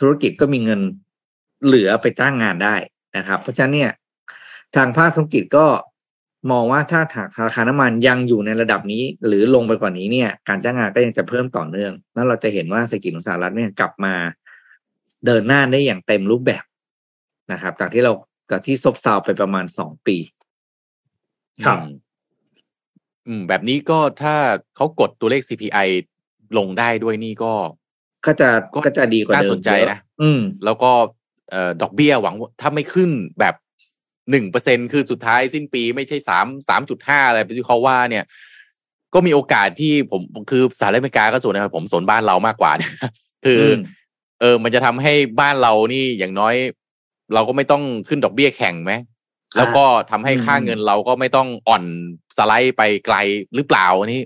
[0.00, 0.80] ธุรกิจก็มีเงิน
[1.64, 2.76] เหลือไปจ้างงานได้
[3.16, 3.90] นะครับ เพราะฉะนั้นเนี่ย
[4.76, 5.66] ทางภาคธุรกิจก็
[6.50, 7.00] มองว่าถ้า
[7.46, 14.14] ราคาน้ำมันยังอยู่ในระดับนี้ หรือลงไปกว่านี้เนี่ย การจ้างงานก็ยังจะเพิ่มต่อเนื่อง แล้วเราจะเห็นว่าเศรษฐกิจของสหรัฐเนี่ยกลับมา
[15.26, 16.64] เดินหน้าได้อย่างเต็มรูปแบบ
[17.52, 18.12] นะครับจากที่เรา
[18.50, 20.16] จากที่ซบเซาไปประมาณสองปี
[21.66, 21.92] ครับอืม
[23.26, 24.34] อืม แบบนี้ก็ถ้า
[24.76, 25.88] เขากดตัวเลข CPI
[26.58, 27.52] ลงได้ด้วยนี่ก็
[28.26, 30.90] ก็จะก็ก็จะดีกว่าเดิมน่าสนใจนะเยออืม แล้วก็
[31.50, 33.54] เอ่อดอกเบี้ยหวังว่าถ้าไม่ขึ้นแบบ
[34.30, 38.24] หนึ่งเปอร์เซ็นคือสุดท้ายสิ้นปีไม่ใช่สามสามจุดห้าอะไรที่เขาว่าเนี่ย
[39.14, 42.92] ก็มีโอกาสที่ผมคือสหรัฐอเมริกาก็ส่วนนะครับผมสนบ้านเรามากกว่าเนี่ย
[43.44, 43.80] คืออม
[44.40, 46.54] เออ มันจะทำให้บ้านเรานี่อย่างน้อย
[47.34, 48.92] เราก็ไม่ต้องขึ้นดอกเบี้ยแข่งไหม
[49.56, 51.84] แล้วก็ทำให้ค่าเงินเราก็ไม่ต้องอ่อน
[52.36, 53.16] สไลด์ไปไกล
[53.54, 54.22] หรือเปล่านี่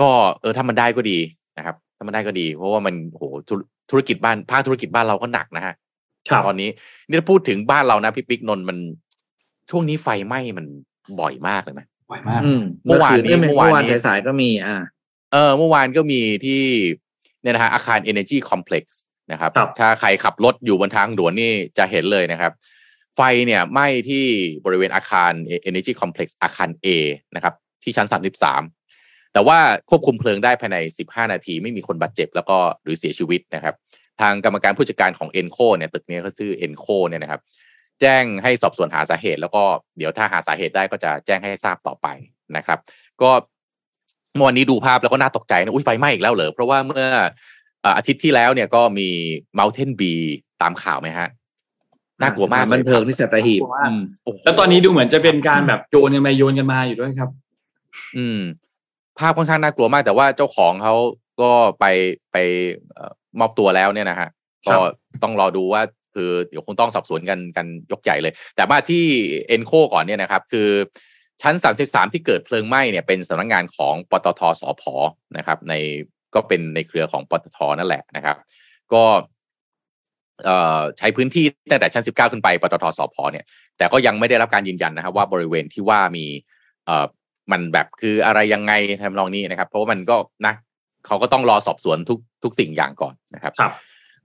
[0.06, 0.08] ็
[0.40, 1.18] เออถ้ามันได้ก็ดี
[1.58, 3.60] นะครับถ้ามันได้ก็ดี เพราะว่ามันโหธุร
[3.90, 5.74] ธุรกิจบ้านภาคธุรกิจบ้านเราก็หนักนะฮะ
[6.30, 6.70] ครับตอนนี้
[7.06, 8.78] นี่ถ้าพูดถึงบ้านเรานะพี่ปิ๊กนนท์มัน
[9.70, 10.66] ช่วงนี้ไฟไหม้มัน
[11.20, 14.76] บ่อยมากเลยนะบ่อยมากอืมเมื่อวานนี้เมื่เมื่ออวานวานนี้สายๆก็มี อ่า
[15.32, 16.62] เออ เมื่อวานก็มีที่
[17.42, 18.84] เนี่ยนะฮะอาคาร Energy Complex
[19.32, 22.52] นะครับครับถ้าใครขับรถอยู่บนทางด่วนนี่จะเห็นเลยนะครับ
[23.20, 24.26] ไฟเนี่ยไหม้ที่
[24.64, 25.32] บริเวณอาคาร
[25.68, 26.86] Energy Complex อาคาร A
[27.34, 28.08] นะครับ ที่ชั้น
[28.70, 29.58] 33 แต่ว่า
[29.90, 33.74] ควบคุมเพลิงได้ภายใน 15 นาที ไม่มีคนบาดเจ็บแล้วก็หรือเสียชีวิตนะครับ
[34.20, 37.40] ทางกรรมการผู้จัดการของ Enco เนี่ยตึกนี้เขาชื่อ Enco เนี่ยนะครับ
[38.00, 39.62] แจ้งให้สอบสวนหาสาเหตุ แล้วก็
[39.98, 42.06] เดี๋ยวถ้าหาสาเหตุได้ก็จะแจ้งให้ทราบต่อไป
[42.56, 42.78] นะครับ
[43.22, 43.30] ก็
[44.34, 47.06] เมื่อวันนี้ดูภาพแล้วก็น่าตกใจนะอุ้ยไฟไหม้อีกแล้วเหรอเพราะว่าเมื่อ
[47.82, 49.08] เอ่ออาทิตย์ที่แล้วเนี่ยก็มี
[49.58, 50.22] Mountain Bee
[50.62, 51.28] ตามข่าวไหมฮะ
[52.20, 57.30] น่ากลัวมากสถนบันเทิงที่สัตหีบน่ากลัวมากอืมโอ้โหแล้วตอนนี้ดูเหมือนจะเป็นการแบบโยนกันไปโยนกันมาอยู่ด้วยครับ
[58.16, 58.40] อืม
[59.18, 60.94] ภาพค่อนข้างน่ากลัวมาก แต่ว่าเจ้าของเขา
[61.40, 61.50] ก็
[61.80, 61.84] ไป
[62.32, 62.36] ไป
[62.92, 64.28] เอ่อมอบตัวแล้วเนี่ยนะฮะ
[64.66, 64.80] ครัก็บ
[65.22, 65.82] ต้องรอดูว่า
[66.14, 69.04] คือเดี๋ยวคงต้องสอบสวนกันกันยกใหญ่เลย แต่ว่าที่
[69.48, 70.68] เอ็นโคก่อนเนี่ยนะครับ คือ
[71.42, 71.54] ชั้น
[71.84, 74.82] 33 ที่เกิดเพลิงไหม้เนี่ยเป็นสำนักงานของปตทสพ
[75.36, 75.74] นะครับ ใน
[76.34, 78.36] ก็เป็นในเครือของปตทนั่นแหละนะครับ
[78.92, 79.20] ก็เอ่อ
[80.98, 83.44] ใช้พื้นที่ตั้งแต่ชั้น 19 ขึ้นไปปตทสพเนี่ย
[83.78, 86.24] แต่ก็ยังไม่ได้รับการยืนยันนะครับว่าบริเวณที่ว่ามี
[86.86, 87.06] เอ่อ
[87.52, 90.16] มันแบบคืออะไรยังไงทำนองนี้นะครับ เพราะว่ามันก็
[90.46, 90.54] นะ
[91.06, 93.72] เขาก็ต้องรอสอบสวนทุกทุกสิ่งอย่างก่อนนะครับครับ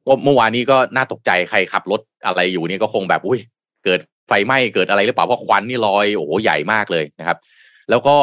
[0.05, 3.39] ก็เมื่อวานนี้ก็น่าตกใจใครขับรถอะไรอยู่นี่ก็คงแบบอุ้ย
[3.85, 7.37] เกิดไฟไหม้เกิดอะไรหรือเปล่าเพราะควันนี่ลอยโอ้โหใหญ่มากเลยนะครับ
[7.89, 8.15] แล้วก็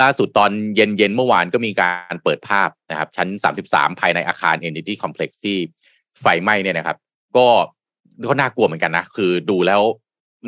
[0.00, 3.28] ล่าสุดตอนเย็นเย็นๆเมื่อวานก็มีการเปิดภาพนะครับ ชั้น
[3.64, 5.56] 33 ภายในอาคาร Entity Complex ที่
[6.22, 6.96] ไฟไหม้เนี่ยนะครับ
[7.36, 7.46] ก็
[8.28, 9.82] ก็น่ากลัวเหมือนกันนะคือดูแล้ว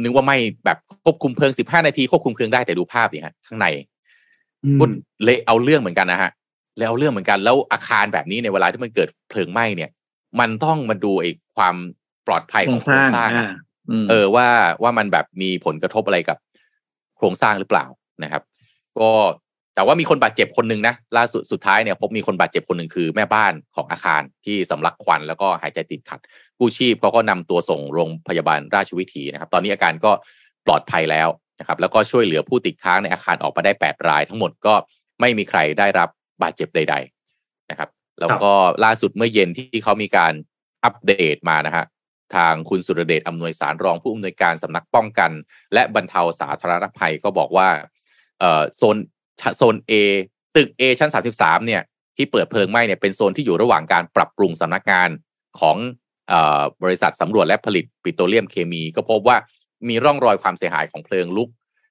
[0.02, 3.66] นึกว่าไม่แบบควบคุมเพลิงสิบห้านาทีควบคุมเพลิงได้แต่ดูภาพดิฮะข้างใน
[4.64, 4.84] อืมก็
[5.24, 6.30] เละเอาเรื่องเหมือนกันนะฮะ
[6.76, 9.90] เละเอาเรื่องเหมือนกันแล้วอาคารแบบนี้ในเวลาที่มันเกิดเพลิงไหม้เนี่ย
[10.40, 11.76] มันต้องมาดูไอ้ความ
[12.26, 13.50] ปลอดภัยโคขรองงโคสรงร้างสร้างอ่าอะ
[13.90, 14.48] อืมเออว่า
[14.82, 16.38] ว่ามันแบบมีผลกระทบอะไรกับ
[17.16, 17.86] โครงสร้างหรือเปล่า
[18.22, 18.42] นะครับ
[18.98, 19.10] ก็
[19.76, 26.20] แต่ว่ามีคนบาดเจ็บคนหนึ่งนะล่าสุดสุดท้ายเนี่ยพบมีคนบาดเจ็บคนหนึ่งคือแม่บ้านของอาคารที่สำลักควันแล้วก็หายใจติดขัด
[26.58, 30.12] กู้ชีพเขาก็นำตัวส่งโรงพยาบาลราชวิถีนะครับ ตอนนี้อาการก็
[30.66, 31.28] ปลอดภัยแล้ว
[31.60, 34.74] นะครับแล้วก็ช่วยเหลือผู้ติดค้างในอาคารออกมาได้ 8 ราย ทั้งหมดก็
[35.20, 36.08] ไม่มีใครได้รับ
[36.42, 36.94] บาดเจ็บใด
[37.32, 37.88] ๆนะครับ
[38.20, 38.52] แล้วก็
[38.84, 40.32] ล่าสุดเมื่อเย็นที่เขามีการ
[40.84, 41.84] อัปเดตมานะฮะ
[42.34, 45.30] ทางคุณสุรเดชอำนวยสารรองผู้อำนวยการสำนักป้องกัน
[45.74, 47.68] และบรรเทาสาธารณภัยก็บอกว่า
[48.40, 48.96] เออโซน
[49.56, 49.92] โซน A
[50.56, 51.82] ตึก A ชั้น 33 เนี่ย
[52.16, 55.08] ที่เปิดเพลิงไหม้เนี่ยเป็นโซนที่อยู่ระหว่างการปรับปรุงสำนักงาน
[55.60, 55.76] ของ
[56.32, 59.36] ออบริษัทสำรวจและผลิตปิโตรเลียมเคมี ก็พบว่า
[59.88, 61.48] มีร่องรอยความเสียหายของเพลิงลุก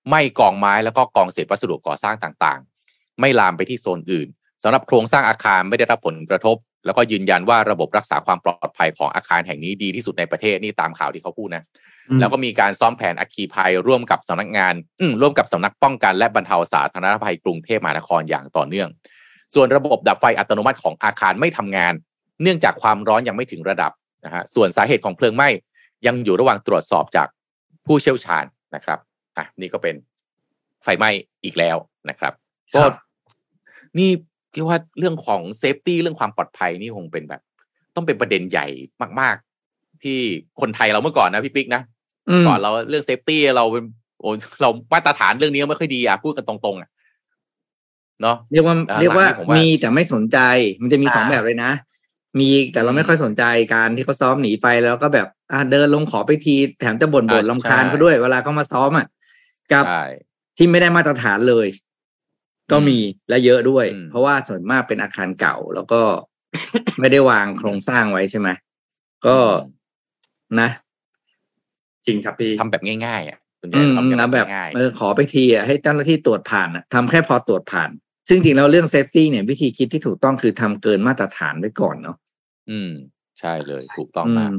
[0.08, 4.28] ไหม้กองไม้แล้วก็กองเศษวัสดุก่อสร้างต่างๆ ไม่ลามไปที่โซนอื่น
[4.64, 11.64] สำหรับโครงสร้างอาคารไม่ได้รับผลกระทบ แล้วก็ยืนยันว่าระบบรักษาความปลอดภัยของอาคารแห่งนี้ดีที่สุดในประเทศนี่ตามข่าวที่เขาพูดนะ
[12.20, 18.89] แล้วก็มีการซ้อมแผนอัคคีภัยร่วมกับสำนักงานอืมร่วมกับสำนักป้องกันและบรรเทาสาธารณภัยกรุงเทพมหานครอย่างต่อเนื่อง
[19.56, 21.93] ส่วนระบบดับไฟอัตโนมัติของอาคารไม่ทำงาน
[22.41, 23.91] เนื่องจากความร้อนยังไม่ถึงระดับ
[24.26, 25.49] นะฮะส่วนสาเหตุของเพลิงไหม้
[26.08, 27.28] ยังอยู่ระหว่างตรวจสอบจาก
[27.86, 28.45] ผู้เชี่ยวชาญ
[28.76, 28.99] นะครับ
[29.38, 29.95] อะนี่ก็เป็น
[30.84, 31.10] ไฟไหม้
[31.43, 31.78] อีกแล้ว
[32.10, 32.34] นะครับ
[32.76, 32.95] ก็ครับ
[33.97, 34.10] นี่
[34.53, 37.41] คิดว่าเรื่องของ safety เรื่องความปลอดภัยนี่คงเป็นแบบ
[37.95, 38.68] ต้องเป็นประเด็นใหญ่
[39.20, 39.36] มาก
[39.70, 40.20] ๆ ที่
[40.62, 41.95] คนไทยเราเมื่อก่อนนะพี่ปิ๊กนะอืม
[42.47, 43.84] ก่อนเราเรื่อง safety เราเป็น
[44.21, 44.30] โอ้
[44.61, 46.89] เรามาตรฐานเรื่องนี้ไม่ค่อยดีอะพูดกันตรงๆอะ
[48.21, 50.38] เนาะเรียกว่าอ่าเรียกว่าหลังนี้ผมว่ามีแต่ไม่สนใจ
[50.82, 51.71] มันจะมีอ่าสองแบบเลยนะ
[52.39, 59.07] มีแต่เราไม่ค่อยสนใจการที่เขาซ้อมหนีไปแล้วก็แบบอ่าเดินลงขอไปทีแถมจะบ่นบ่นรำคาญเขาด้วย เวลาเขามาซ้อมอะ
[59.71, 60.03] กับใช่
[60.57, 61.67] ที่ไม่ได้มาตรฐานเลย
[62.71, 62.97] ก็มี
[63.30, 66.01] และเยอะด้วยอืมเพราะว่าส่วนมากเป็นอาคารเก่าแล้วก็
[66.99, 68.49] ไม่ได้วางโครงสร้างไว้ใช่ไหม
[69.28, 69.38] ก็
[70.59, 70.69] นะ
[72.08, 77.89] จริงครับพี่ทำแบบง่ายๆอะส่วนใหญ่อืมทำกันนะแบบง่ายเออขอไปทีอะให้เจ้าหน้าที่ตรวจผ่านอะทำแค่พอตรวจผ่าน
[78.30, 82.91] ซึ่งจริงแล้วเรื่อง safety เนี่ยวิธีคิดที่ถูกต้องคือทำเกินมาตรฐานไว้ก่อนเนาะๆอืม
[83.39, 84.56] ใช่เลยถูกต้องอืมากม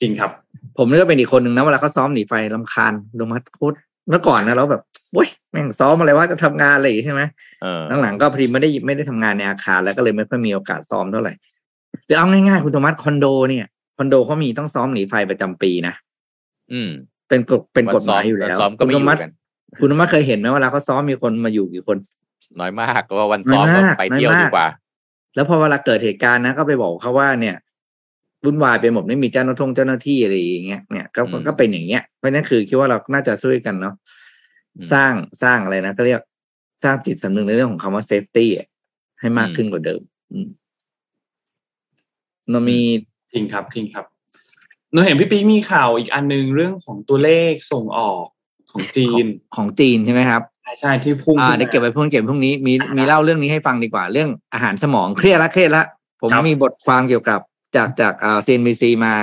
[0.00, 0.30] จริงครับ
[0.78, 3.76] ผมนี่ก็เป็นอีกคนหนึ่งนะเวลาเขาซ้อมหนีไฟลำคาญลงมาโคตร
[4.08, 4.82] เมื่อก่อนนะเราแบบ
[5.12, 7.22] โว้ยแม่งซ้อมอะไรว่าจะทำงานอะไรอย่างงี้ใช่ไหม
[7.62, 11.32] เออหลังๆก็พอดีไม่ได้ไม่ได้ทำงานในอาคารแล้วก็เลยไม่ค่อยมีโอกาสซ้อมเท่าไหร่
[12.06, 13.66] หรือเอาง่ายๆคุณโทมัสคอนโดเนี่ย
[13.96, 15.94] คอนโดเขามีต้องซ้อมหนีไฟประจำปีนะ
[16.72, 16.90] อืม
[17.28, 19.30] เป็นกฎเป็นกฎหมายวันซ้อมอยู่แล้ววันซ้อมก็ไม่คุณอยู่โทมัสกัน
[19.80, 21.96] คุณโทมัสเคยเห็นไหมเวลาเขาซ้อมมีคนมาอยู่กี่คน
[22.60, 24.66] น้อยมากก็ว่าวันซ้อมน้ก็อยมากไปเที่ยวน้อยมากดีกว่า
[25.34, 27.56] แล้วพอเวลาเกิดเหตุการณ์นะ ก็ไปบอกเขาว่าเนี่ย
[28.44, 33.94] วุ่นวายไปหมดไม่มีเจ้าหน้าที่เจ้าหน้าที่อะไรอย่างเงี้ยเนี่ยก็อืมก็เป็นอย่างเงี้ยเพราะฉะนั้นคือคิดว่าเราน่าจะช่วยกันเนาะ
[34.76, 35.12] อืมสร้าง
[35.42, 36.20] สร้างอะไรนะก็เรียก
[36.84, 38.50] สร้างจิตสำนึกในเรื่องของคำว่าเซฟตี้
[39.20, 40.00] ให้มากขึ้นกว่าเดิม
[40.32, 40.48] อืม
[42.50, 42.78] เรามี
[43.32, 44.15] จริงครับจริงครับห
[44.96, 48.24] นูเห็นพี่ปิ๊กมีข่าวอีกอันนึงเรื่องของตัวเลขส่งออก
[48.72, 49.24] ของจีน
[49.56, 55.84] ของจีนใช่ไหมครับใช่ใช่ที่พุ่งอ่าขึ้นมาเดี๋ยวเก็บไว้พรุ่งนี้เก็บไว้พรุ่งนี้มีอ่ามีมีเล่าเรื่องนี้ให้ฟังดีกว่า เรื่องอาหารสมองเครียดละเครียดละ
[56.20, 57.40] ผมครับมีบทความเกี่ยวกับ
[57.76, 59.14] จากจากอ่า CNBC มา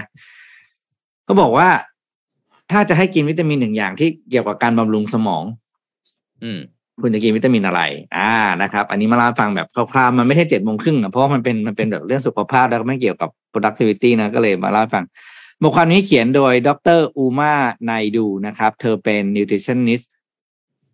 [1.26, 1.70] เขาบอกว่า
[2.72, 5.44] ถ้าจะให้กินวิตามินหนึ่งอย่างที่เกี่ยวกับการบำรุงสมอง
[6.44, 6.60] อืม
[7.02, 7.82] คุณจะกินวิตามินอะไร
[8.18, 15.06] อ่านะครับ อันนี้มาเล่าให้ฟังแบบคร่าวๆมันไม่ใช่เจ็ดโมงครึ่งนะเพราะว่ามันเป็นมันเป็นแบบเรื่องสุขภาพแล้วก็ไม่เกี่ยวกับ productivity นะก็เลยมาเล่าให้ฟัง
[15.62, 17.54] บทความนี้เขียนโดยดรอูมา
[17.86, 20.08] ไนดูนะครับ เธอเป็น nutritionist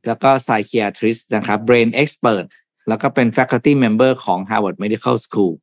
[0.08, 2.46] แล้วก็ psychiatrist นะครับ brain expert
[2.88, 5.54] แล้วก็เป็น faculty member ของ Harvard Medical School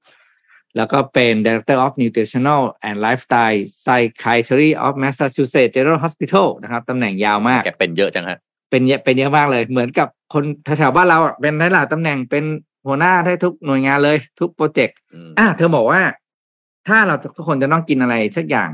[0.77, 8.39] แล้วก็เป็น director of nutritional and lifestyle psychiatry of Massachusetts General Hospital นะครับตำแหน่งยาวมากแกเป็นเยอะจังฮะ
[8.71, 10.45] เป็นเยอะเป็นเยอะมากเลย เหมือนกับคน
[10.79, 12.45] แถวๆบ้านเราอะเป็นได้หลายตำแหน่งเป็น
[12.87, 16.01] หัวหน้าได้ทุกหน่วยงานเลย ทุกโปรเจกต์อืมอะเธอบอกว่า
[16.89, 18.71] ถ้าเราทุกคนจะต้องกินอะไรสักอย่าง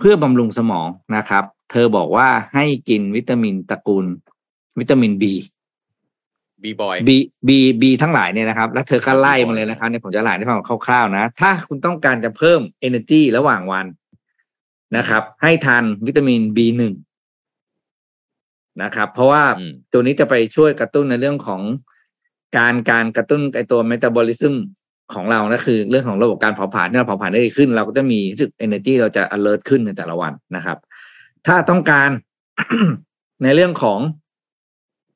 [0.00, 4.06] เพื่อบำรุงสมองนะครับ เธอบอกว่าให้กินวิตามินตระกูล
[4.78, 5.24] วิตามิน B
[6.62, 7.10] บีบอย B
[7.48, 7.50] B
[7.82, 13.86] B ทั้งหลายเนี่ยนะครับ แล้วเธอก็ไล่มาเลยนะครับเนี่ยผมจะไล่ให้ฟังคร่าวๆนะ ถ้าคุณต้องการจะเพิ่ม energy ระหว่างวัน
[14.96, 16.94] นะครับ ให้ทานวิตามิน B หนึ่ง
[18.82, 21.62] นะครับ เพราะว่าอืมตัวนี้จะไปช่วยกระตุ้นในเรื่องของ
[22.58, 24.54] การการกระตุ้นไอตัวเมตาบอลิซึม
[25.14, 30.78] ของเรานะคือ เรื่องของระบบการเผาผลาญที่เราเผาผลาญได้ดีขึ้น เราก็จะมีรู้สึก energy เราจะ alert ขึ้นในแต่ละวันนะครับ
[31.46, 32.10] ถ้าต้องการ
[33.42, 33.98] ในเรื่องของ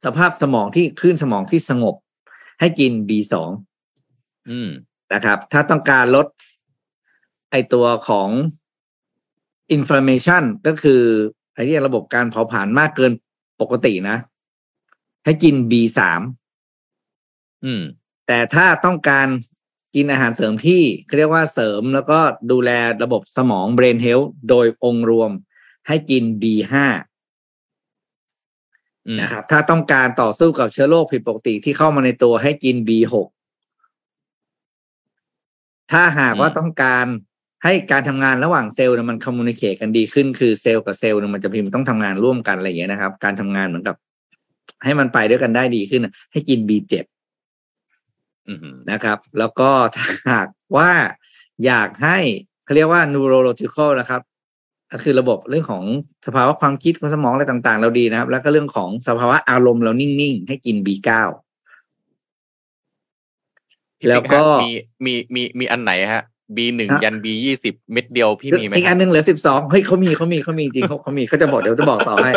[0.05, 1.95] สภาพสมองที่คลื่นสมองที่สงบ
[2.61, 3.35] ให้กิน B2
[4.51, 4.69] อืม
[5.15, 6.27] นะครับ ถ้าต้องการลด
[7.51, 8.29] ไอตัวของ
[9.77, 11.03] inflammation ก็คือ
[11.55, 13.13] ไอ้ที่ระบบการเผาผลาญมากเกิน
[13.61, 14.17] ปกตินะ
[15.25, 16.21] ให้กิน B สาม
[17.65, 17.83] อืม
[18.27, 19.27] แต่ถ้าต้องการ
[19.95, 22.19] กินอาหารเสริมที่เขาเรียกว่าเสริมแล้วก็
[22.51, 22.71] ดูแล
[23.03, 25.31] ระบบสมอง brain health โดยองค์รวม
[25.89, 26.87] ให้กิน B ห้า
[29.07, 33.29] อืมนะครับ ถ้าต้องการต่อสู้กับเชื้อโรคผิดปกติที่เข้ามาในตัวให้กิน B หก
[35.93, 37.07] ถ้าหากว่าต้องการ
[37.65, 43.97] ให้การทำงานระหว่างเซลล์เนี่ยมันคอมมูนิเคชกันดีขึ้นคือเซลล์กับเซลล์เนี่ยมันจะพิมพ์ต้องทำงานร่วมกันอะไรอย่างเงี้ยนะครับ การทำงานเหมือนกับ
[44.85, 47.14] ให้มันไปด้วยกันได้ดีขึ้นน่ะให้กิน B เจ็ดอืม
[48.91, 50.91] นะครับ แล้วก็ถ้าหากว่า
[51.65, 52.19] อยากให้
[52.65, 54.23] เขาเรียกว่า neurological นะครับ
[54.93, 55.85] ก็คือระบบเรื่องของ
[56.27, 61.11] สภาวะความคิดของสมองอะไรต่าง ๆ เราดีนะครับ แล้วก็เรื่องของสภาวะอารมณ์เรานิ่ง ๆ ให้กิน B9
[63.99, 64.71] พี่แล้วก็ปิ๊ฮะมี
[65.05, 66.23] มีมีมีอันไหนฮะ
[66.57, 72.33] B หนึ่งฮะยัน B ยี่สิบเม็ดเดียวพี่มีไหมอีกคอัรับนหนึ่งเหลือสิบสองเฮ้ยเขามีเขามีเขามีจริงเขาเขามีเขาจะบอกเดี๋ยวจะบอกต่อให้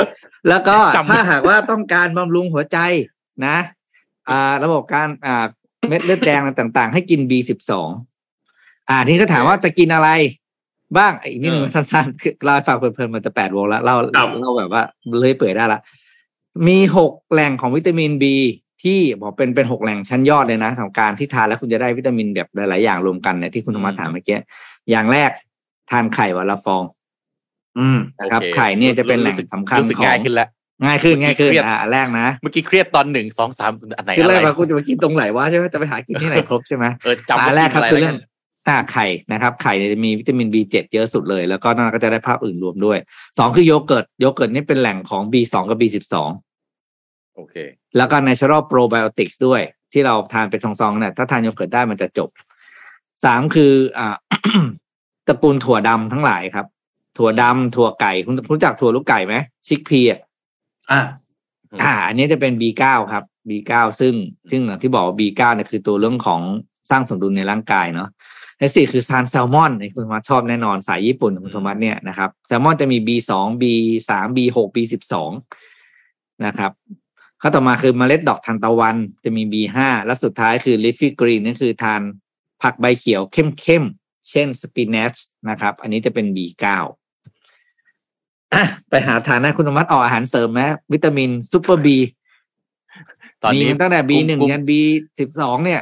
[0.50, 2.78] แล้วก็จำถ้าหากว่าต้องการบำรุงหัวใจ
[3.46, 3.58] นะ
[4.30, 5.46] อ่า ระบบการอ่า
[5.90, 7.90] เม็ดเลือดแดงอะไรต่างๆ ให้กิน B สิบสอง
[8.90, 10.10] อ่าที่เขาถามว่าจะกินอะไร
[10.98, 14.84] บ้างอีกนิดหนึ่งสั้นๆคือเราฝากเพลินๆมันจะแปดวงแล้วเราครับเราแบบว่า
[15.20, 15.82] เลยเปื่อยได้ละ
[16.68, 18.24] มีหกแหล่งของวิตามิน B
[18.84, 24.38] ที่บอกเป็นเป็นหกแหล่งชั้นยอดเลยนะของการที่ทานแล้วคุณจะได้วิตามินแบบหลายๆอย่างรวมกันเนี่ยที่คุณธรรมะถามเมื่อกี้
[24.90, 25.32] อย่างแรก
[25.90, 26.84] ทานไข่วันละฟอง
[27.80, 30.06] อืมนะครับโอเไข่เนี่ยจะเป็นแหล่งรู้สึกสำคัญรู้สึกของ
[30.86, 42.98] ง่ายขึ้นแล้วง่ายขึ้นง่ายขึ้นเครียดอ่าอันแรกนะเมื่อกี้เครียดตอนหนึ่งสองสามอันไหนคืออะแรไรกมาคุณจะไปกินตรงไหนวะใช่ไหมจะไปหากินที่ไหนครบใช่ไหมเออจำอันแรกครับว่าคือกินเรื่อะองไกันอ่าไข่นะครับ ไข่เนี่ยจะมีวิตามิน B7 เยอะสุดเลย แล้วก็นอกนั้นก็จะได้ภาพอื่นรวมด้วย
[43.38, 46.16] สองคือโยเกิร์ตโยเกิร์ตนี่เป็นแหล่งของ B2 กับ B12
[47.36, 47.56] โอเค
[47.98, 49.62] แล้วก็ natural probiotics ด้วย
[49.94, 52.30] ที่เราทานเป็นซองๆเนี่ยถ้าทานโยเกิร์ตได้มันจะจบ
[53.26, 54.16] สามคืออ่า
[55.28, 56.66] ตระกูลถั่วดำทั้งหลายครับ
[57.18, 59.36] ถั่วดำถั่วไก่คุณรู้จักถั่วลูกไก่ไหม
[59.68, 60.20] ชิกพีอะ
[60.92, 61.02] อะ
[61.74, 64.14] มอ่า อันนี้จะเป็น B9 ครับ B9 ซึ่ง
[64.50, 66.42] ซึ่งอย่างที่บอกว่า B9 เนี่ยคือตัวเรื่องของ
[66.92, 68.10] สร้างสมดุลในร่างกายเนาะ
[68.58, 73.32] และสี่คือทานแซลมอนในคุณธรรมะชอบแน่นอนสายญี่ปุ่นของคุณธรรมะเนี่ยนะครับแซลมอนจะมี B2
[73.62, 75.16] B3 B6 B12
[76.46, 76.72] นะครับ
[77.42, 82.02] ข้อต่อมาคือเมล็ดดอกทานตะวันจะมี B5 และสุดท้ายคือ leafy green นั่นคือทาน
[82.62, 85.14] ผักใบเขียวเข้มๆเช่นสปินัช
[85.50, 86.82] นะครับ อันนี้จะเป็น B9 อะ
[88.90, 90.62] ไปหาทานนะคุณธรรมะออกอาหารเสริมไหม
[90.94, 91.98] วิตามินซูเปอร์บี
[93.44, 94.72] ตอนมีนี้มันตั้งแต่ B หนึ่งกุ้ยัน B
[95.20, 95.82] สิบสองเนี่ย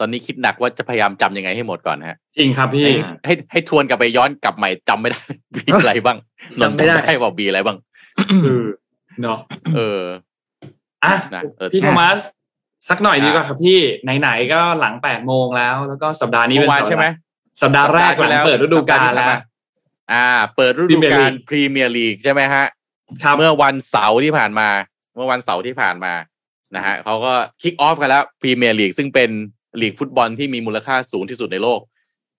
[0.00, 2.92] ตอนนี้คิดหนักว่าจะพยายามจำยังไงให้หมดก่อนฮะ จริงครับพี่ให้
[3.24, 5.20] ให้ให้ทวนกลับไปย้อนกลับใหม่จำไม่ได้
[5.54, 6.18] บีอะไรบ้าง
[6.58, 7.76] นนท์จำไม่ได้จำได้ว่าบีอะไรบ้าง
[8.44, 8.62] คือ
[9.22, 9.38] เนาะ
[9.76, 10.02] เออ
[11.04, 12.18] อะนะเออพี่โทมัส
[12.90, 13.78] สักหน่อยดีกว่าครับพี่
[14.20, 19.28] ไหนๆก็หลังแปดโมงแล้ว แล้วก็สัปดาห์นี้เป็นสัปดาห์เมื่อวานใช่ไหมสัปดาห์แรกหลังเปิดฤดูกาลแล้ว
[20.12, 22.64] อ่า เปิดฤดู Premier กาล League พรีเมียร์ลีกใช่ไหมฮะ
[23.22, 24.68] ครับเมื่อวันเสาร์ที่ผ่านมา
[25.14, 26.14] เมื่อวันเสาร์ที่ผ่านมา
[26.76, 27.32] นะฮะเขาก็
[27.62, 29.30] kick off กันแล้วพรีเมียร์ลีกซึ่งเป็น
[29.80, 31.80] ลีกฟุตบอลที่มีมูลค่าสูงที่สุดในโลก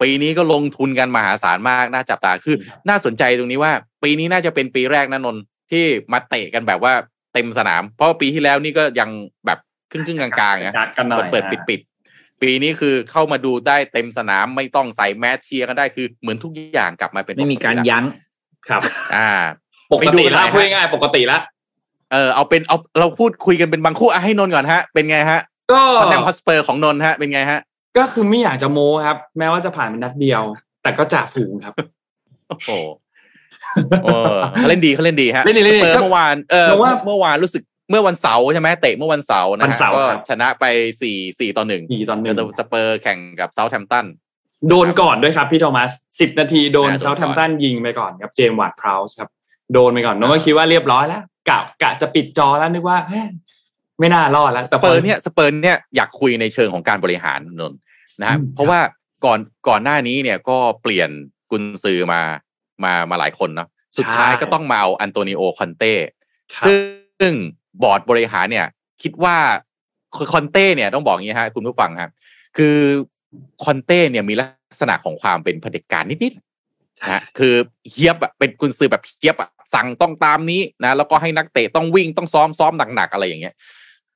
[0.02, 2.56] ปีนี้ก็ลงทุนกันมหาศาลมาก น่าจับตาคือ
[2.90, 6.94] น่าสนใจตรงนี้ว่า ปีนี้น่าจะเป็นปีแรกนะนนท์ที่มาเตะกันแบบว่า
[7.34, 9.10] เต็มสนาม เพราะว่าปีที่แล้วนี่ก็ยัง
[9.46, 9.60] แบบ
[9.92, 11.93] ครึ่งครึ่งๆกลางๆนะกัดกันหน่อยเปิดปิดปิดๆ
[12.44, 18.06] ปีนี้คือเข้ามาดูได้เต็มสนามไม่ต้องใส่แมสเชียร์กันได้คือเหมือนทุกอย่างกลับมาเป็นไม่มีการปติแล้วยั้ง
[18.68, 18.82] ครับ
[19.16, 19.30] อ่า
[19.94, 21.42] ปกติไปดูกันหน่แล้อวยพูดง่ายๆปกติแล้ว
[22.12, 25.40] เออเอาเป็นเอาเราพูดคุยกันเป็นบางคู่อะให้นนท์ก่อนฮะ เป็นไงฮะ
[25.72, 27.60] ก็คอนแทมฮอสเปอร์ของนนท์ฮะ เป็นไงฮะ
[27.98, 30.42] ก็คือไม่อยากจะโม้ครับ แม้ว่าจะผ่านเป็นนัดเดียว
[30.84, 31.74] แต่ก็จ่าฝูงครับ
[32.50, 32.70] โอ้โห
[34.04, 40.66] เออเขาเล่นดีเขาเล่นดีฮะเล่นดีเล่นดีสเปอร์เมื่อวานเออเพราะว่าเมื่อวานรู้สึก เมื่อวันเสาร์ใช่ไหมเตะเมื่อวันเสาร์นะวันฮะเสาร์ก็ครับชนะไป
[41.02, 44.06] สี่สี่ต่อหนึ่งสี่ต่อหนึ่งสเปอร์แข่งกับเซาท์แฮมป์ตัน
[44.70, 49.30] โดนก่อนด้วยครับพี่โทมัสสิบนาทีโดนอ่าโดนก่อนเซาท์แฮมป์ตันยิงไปก่อนครับเจมส์วาร์ดพราวส์ครับ
[49.74, 53.26] โดนไปก่อนน้องก็คิดว่าเรียบร้อยแล้วกะกะจะปิดจอแล้วนึกว่าเฮ้ย
[54.00, 57.80] ไม่น่ารอดแล้วสเปอร์เนี่ยสเปอร์เนี่ยอยากคุยในเชิงของการบริหารนนท์
[58.22, 58.80] นะฮะอืมเพราะว่า
[59.26, 61.10] ก่อนก่อนหน้านี้เนี่ยก็เปลี่ยน
[61.52, 62.22] กุนซือมา
[62.84, 63.68] มามาหลายคนเนาะ
[63.98, 65.94] สุดท้ายก็ต้องมาเอาอันโตนิโอคอนเต้
[66.54, 67.34] ครับซึ่ง
[67.82, 68.68] บอร์ดบริหารเนี่ย
[69.04, 69.36] คิดว่า
[70.34, 72.12] คอนเต้เนี่ยต้องบอกอย่างนี้ฮะคุณผู้ฟังครับ
[72.58, 72.76] คือ
[73.66, 77.54] คอนเต้เนี่ยมีลักษณะของความเป็นเผด็จการนิดๆนะฮะคือ
[77.92, 83.54] เฮี้ยบอะเป็นกุนซือแบบเฮี้ยบอะสั่งต้องตามนี้นะแล้วก็ให้นักเตะต้องวิ่งต้องซ้อมซ้อมหนักๆอะไรอย่างเงี้ย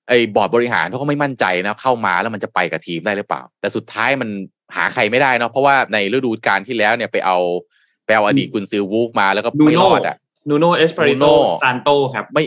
[0.07, 4.29] ไอ้บอร์ดบริหารเขาก็ไม่มั่นใจนะเข้ามาแล้วมันจะไปกับทีมได้หรือเปล่า แต่สุดท้ายมัน
[4.75, 7.37] หาใครไม่ได้เนาะเพราะว่าในฤดูกาลที่แล้วเนี่ยไปเอา
[8.05, 10.17] ไปเอาอดีตกุนซือวูล์ฟมาแล้วก็นูไม่รโน่อดอะ
[10.49, 12.43] นูโน่เอสปาริโต Nuno ซานโตครับไม่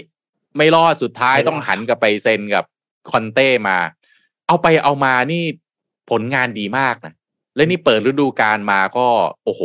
[0.57, 2.65] ไม่รอดสุดท้ายไม่รอดต้องหันกลับไปเซ็นกับ
[3.11, 3.79] คอนเต้มา
[4.47, 5.43] เอาไปเอามานี่
[6.11, 7.15] ผลงานดีมากนะ
[7.57, 9.07] และนี่เปิดฤดูกาลมาก็
[9.45, 9.63] โอ้โห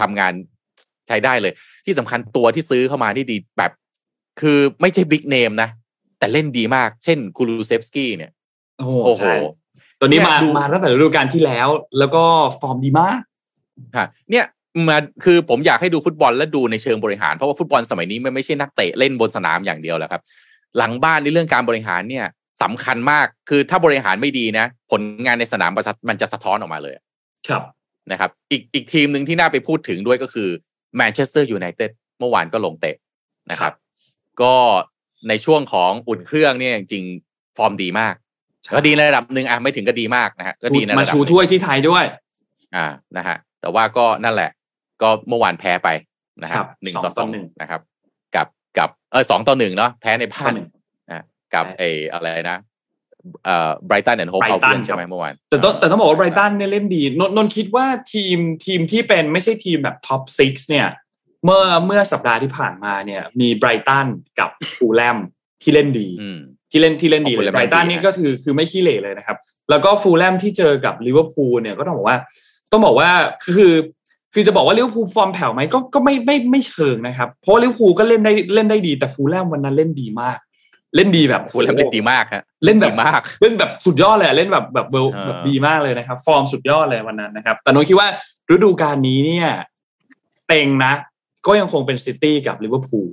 [0.00, 0.32] ทำงาน
[1.08, 1.52] ใช้ได้เลย
[1.84, 3.72] ที่สำคัญตัวที่ซื้อเข้ามาที่ดีแบบ
[4.40, 5.68] คือไม่ใช่ big name นะ
[6.18, 8.30] แต่เล่นดีมาก เช่นคูลูเซฟสกี้เนี่ย
[8.78, 9.32] โอ้โหโอ้โหใช่
[10.00, 12.24] ตัวนี้มาเนี่ยดูมาตั้งแต่ฤดูกาลที่แล้ว แล้วก็
[12.60, 13.20] ฟอร์มดีมาก
[13.96, 14.44] ฮะเนี่ย
[14.88, 20.22] มาคือผมอยากให้ดูฟุตบอลและดูในเชิงบริหาร เพราะว่าฟุตบอลสมัยนี้มันไม่ใช่นักเตะเล่นบนสนามอย่างเดียวแหละครับ
[20.78, 22.26] หลังบ้านในเรื่องการบริหารเนี่ย
[22.62, 26.94] สำคัญมากคือถ้าบริหารไม่ดีนะ ผลงานในสนามมันจะมันจะสะท้อนออกมาเลย
[27.48, 27.62] ครับ
[28.10, 30.48] นะครับ อีกอีกทีมหนึ่งที่น่าไปพูดถึงด้วยก็คือ
[30.96, 32.96] แมนเชสเตอร์ยูไนเต็ดเมื่อวานก็ลงเตะ
[33.50, 33.72] นะครับ
[34.42, 34.54] ก็
[35.28, 38.14] ในช่วงของอุ่นเครื่องเนี่ยจริงๆฟอร์มดีมาก
[38.74, 42.04] ก็ดีในระดับหนึ่งอะไม่ถึงก็ดีมากนะฮะก็ดีในระดับมาหนึ่งชูถ้วยที่ไทยด้วย
[42.76, 44.50] อ่านะฮะแต่ว่าก็นั่นแหละ
[45.02, 45.88] ก็เมื่อวานแพ้ไป
[46.42, 47.80] นะคครัรับบหนึ่งสองต่อต่สอองหนึ่งนะครับ
[48.36, 48.46] กับ
[48.78, 50.68] กับเออสองต่อหนึ่งเนาะแพ้ในบ้าต่อนหนึ่ง
[51.08, 51.22] นะ
[51.54, 51.82] กับแพ้ไอ
[52.12, 52.58] อะไรนะ
[53.44, 60.86] เอ่อไบรตันแอนด์โฮปเอา Brighton ใช่ไหมเมื่อวานแต่ต้องแต่ต้องบอกว่าไบรตันเนี่ยเล่นดีนนนนท์คิดว่าทีมทีมที่เป็นไม่ใช่ทีมแบบ top six เนี่ย
[61.44, 64.06] เมื่อเมื่อสัปดาห์ที่ผ่านมาเนี่ย มีไบรตัน
[64.38, 65.18] กับฟูลแลม
[65.62, 66.38] ที่เล่นดีอืม
[66.70, 69.36] ที่เล่นที่เล่นดีของเลย Fulham ไบรตันดีนะนี่ก็คือคือไม่ขี้เหร่เลยนะครับ
[69.70, 72.18] แล้วก็ฟูลแลมที่เจอกับลิเวอร์พูลเนี่ยก็ต้องบอกว่า
[72.72, 73.10] ต้องบอกว่า
[73.56, 73.72] คือ
[74.38, 80.38] คือจะบอกว่าลิเวอร์พูลฟอร์มแผ่วไหมก็ก็ไม่ไม่ไม่เชิงนะครับ เพราะว่าลิเวอร์พูลก็เล่นได้เล่นได้ดีแต่ฟูลแลมวันนั้นเล่นดีมาก
[80.96, 88.08] เล่นดีแบบฟูลแลมเล่นดีมากฮะเล่นแบบดีมากเล่นแบบสุดยอดเลยอะเล่นแบบแบบเวลเออแบบดีมากเลยนะครับ ฟอร์มสุดยอดเลยวันนั้นนะครับ แต่นนท์คิดว่า
[88.50, 89.48] ฤดูกาลนี้เนี่ย
[90.48, 90.92] เต็งนะ
[91.46, 93.08] ก็ยังคงเป็นซิตี้กับลิเวอร์พูล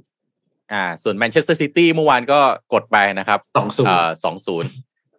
[0.74, 2.40] อ่า ส่วนแมนเชสเตอร์ซิตี้เมื่อวานก็
[2.74, 4.72] กดไปนะครับสองศูนย์เอ่อสองศูนย์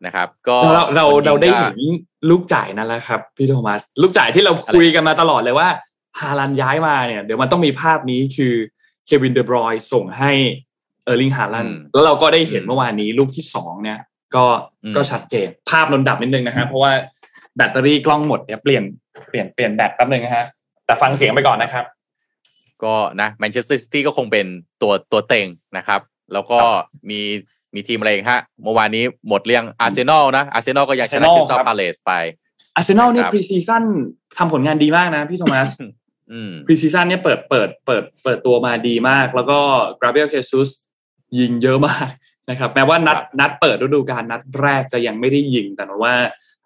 [0.07, 1.79] นะครับ ก็เราเราคนยิงเราได้ก็เห็น
[2.31, 5.69] ลูกจ่ายนั่นแหละครับ พี่โทมัส ลูกจ่ายที่เราคุยกันมาตลอดเลยว่า
[6.21, 8.55] ฮาลันด์ย้ายมาเนี่ย เดี๋ยวมันต้องมีภาพนี้คือ
[9.07, 10.33] เควินเดอบรอยน์ส่งให้
[11.05, 13.99] เออร์ลิงฮาลันอืมแล้วเราก็ได้เห็นอืมเมื่อวานนี้ลูกที่สองเนี่ย
[14.35, 14.45] ก็
[14.85, 16.93] อืมก็ชัดเจนภาพนนดับนิดนึงนะฮะเพราะว่า
[17.57, 18.83] แบตเตอรี่กล้องหมดเดี๋ยวเปลี่ยน
[19.29, 20.47] เปลี่ยนเปลี่ยนแบตแป๊บนึงนะฮะ
[20.87, 21.85] แต่ฟังเสียงไปก่อนนะครับ
[22.85, 24.47] ก็นะแมนเชสเตอร์ซิตี้ก็คงเป็น
[24.83, 25.47] ตัวตัวเต็ง
[25.77, 26.01] นะครับ
[26.33, 26.59] แล้วก็
[27.11, 27.21] มี
[27.75, 32.13] มีทีมอะไรอีกฮะเมื่อวานนี้หมดเรื่องอาร์เซนอลนะอาร์เซนอลก็ยังชนะ Arsenal คริสตัลครับพาเลสไป
[32.77, 33.83] อาร์เซนอลนี่ครับ pre-season
[34.39, 35.91] ทำผลงานดีมากนะพี่โทมัสอืม
[36.67, 39.59] pre-season เนี่ยเปิดเปิดเปิดเปิดตัวมาดีมาก แล้วก็
[40.01, 40.69] กาเบรียลเฌซุส
[41.39, 42.09] ยิงเยอะมาก
[42.51, 46.15] นะครับ แม้ว่านัดครับนัดเปิดฤดูกาลนัดแรกจะยังไม่ได้ยิง แต่ว่า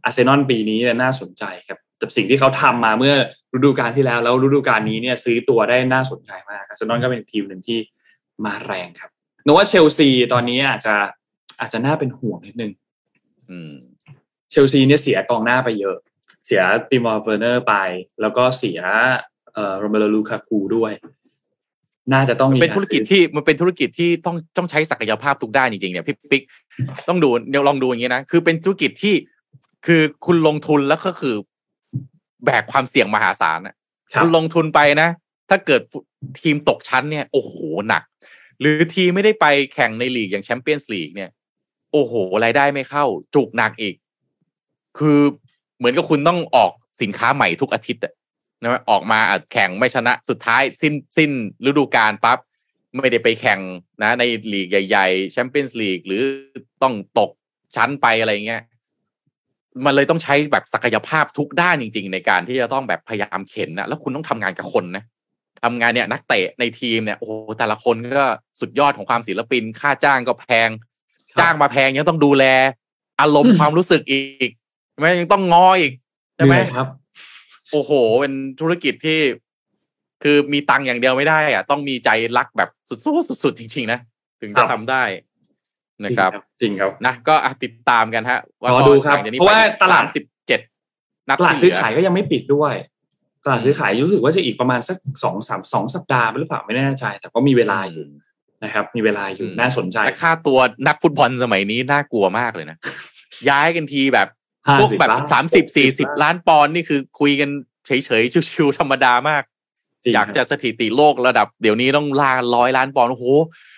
[0.04, 3.14] อาร์เซนอลปีนี้เนี่ยน่าสนใจครับกับสิ่งที่เขาทำมาเมื่อ
[3.54, 7.78] ฤดูกาลที่แล้ว แล้วฤดูกาลนี้เนี่ยซื้อตัวได้น่าสนใจมากอาร์เซนอลก็เป็นทีมหนึ่งที่
[8.44, 9.11] มาแรงครับ
[9.44, 10.94] นึกว่าเชลซีตอนนี้อาจจะ
[11.61, 12.72] อาจจะน่าเป็นห่วงนิดนึง
[13.50, 13.72] อืม
[14.50, 15.96] เชลซีเนี่ยเสียกองหน้าไปเยอะ
[16.46, 17.74] เสียติมอร์เฟอร์เนอร์ไป
[18.20, 19.27] แล้วก็เสียเอ่อ
[19.78, 20.92] โรเมลูลูกากูด้วย
[22.12, 26.42] น่าจะต้องมีเป็นธุรกิจที่มันเป็นธุรกิจที่ต้องต้องใช้ศักยภาพทุกด้านจริงๆเนี่ยพี่ปิ๊ก
[27.09, 29.14] ต้องดูเดี๋ยวลองดูอย่างนี้นะคือเป็นธุรกิจที่
[29.86, 31.34] คือคุณลงทุนแล้วก็คือ
[32.44, 33.74] แบกความเสี่ยงมหาศาลอะ
[34.14, 35.09] ครับคุณลงทุนไปนะ
[35.50, 35.80] ถ้าเกิด
[36.42, 37.54] ทีมตกชั้นเนี่ย โอ้โห
[37.88, 38.02] หนัก
[38.61, 41.30] หรือทีมไม่ได้ไปแข่งในลีกอย่างแชมเปี้ยนส์ลีกเนี่ย
[41.92, 42.12] โอ้โห
[42.44, 43.04] รายได้ไม่เข้า
[43.34, 43.94] จุกหนักอีก
[44.98, 45.20] คือ
[45.78, 48.12] เหมือนกับคุณต้องออกสินค้าใหม่ทุกอาทิตย์อะ
[48.62, 51.30] นะออกมาอะแข่งไม่ชนะสุดท้ายสิ้นสิ้น
[51.66, 52.38] ฤดูกาลปั๊บ
[53.02, 53.61] ไม่ได้ไปแข่ง
[54.02, 56.22] นะในลีกใหญ่ๆแชมเปี้ยนส์ลีกหรือ
[56.82, 57.30] ต้องตก
[57.76, 58.62] ชั้นไปอะไรเงี้ย
[59.84, 65.04] มันเลยต้องใช้แบบศักยภาพทุกด้านจริง ๆ ในการที่จะต้องแบบพยายามเข็นนะแล้วคุณต้องทำงานกับคนนะ
[65.62, 68.24] ทำงานเนี่ยนักเตะในทีมเนี่ยโอ้โหแต่ละคนก็
[68.61, 70.68] สุดยอดของความศิลปิน ค่าจ้างก็แพง
[71.40, 72.44] จ้างมาแพงยังต้องดูแล
[73.20, 74.50] อารมณ์ความรู้สึกอีก
[74.92, 75.92] ใช่ไหมยังต้องงออีก
[76.36, 76.86] ใช่ไหมเหนื่อยครับ
[77.72, 77.90] โอ้โห
[78.20, 79.20] เป็นธุรกิจที่
[80.22, 83.98] คือมีตังค์อย่างเดียวไม่ได้อะต้องมีใจรักแบบสุดๆสุดๆจริง ๆ นะ
[84.40, 85.02] ถึงครัจะบทำได้
[86.04, 88.38] นะครับ จริงครับนะก็อะติดตามกันฮะ
[88.74, 90.60] รอดูครับหลังจกนี้เพราะว่าตลาดสามสิบเจ็ด
[91.28, 92.74] นัดตลาดที่ซื้อเหลืขายก็ยังไม่ปิดด้วย
[93.44, 98.04] ตลาดซื้อขายรู้สึกว่าจะอีกประมาณสักสองสามสองสัปดาห์หรือเปล่าไม่แน่ใจ แต่ก็มีเวลาอยู่
[98.64, 102.76] นะครับ มีเวลาอยู่อืมน่าสนใจและค่าตัวนักฟุตบอลสมัยนี้น่ากลัวมากเลยนะ
[103.48, 104.28] ย้ายกันทีแบบ
[104.80, 107.50] พวก50แบบล้านสามสิบสี่สิบ60ล้านปอนด์นี่คือคุยกัน
[107.86, 109.42] เฉยๆชิวๆธรรมดามาก
[110.02, 113.26] จริงอยากครับจะสถิติโลกระดับ เดี๋ยวนี้ต้องล่าร้อยล้านปอนด์โอ้โห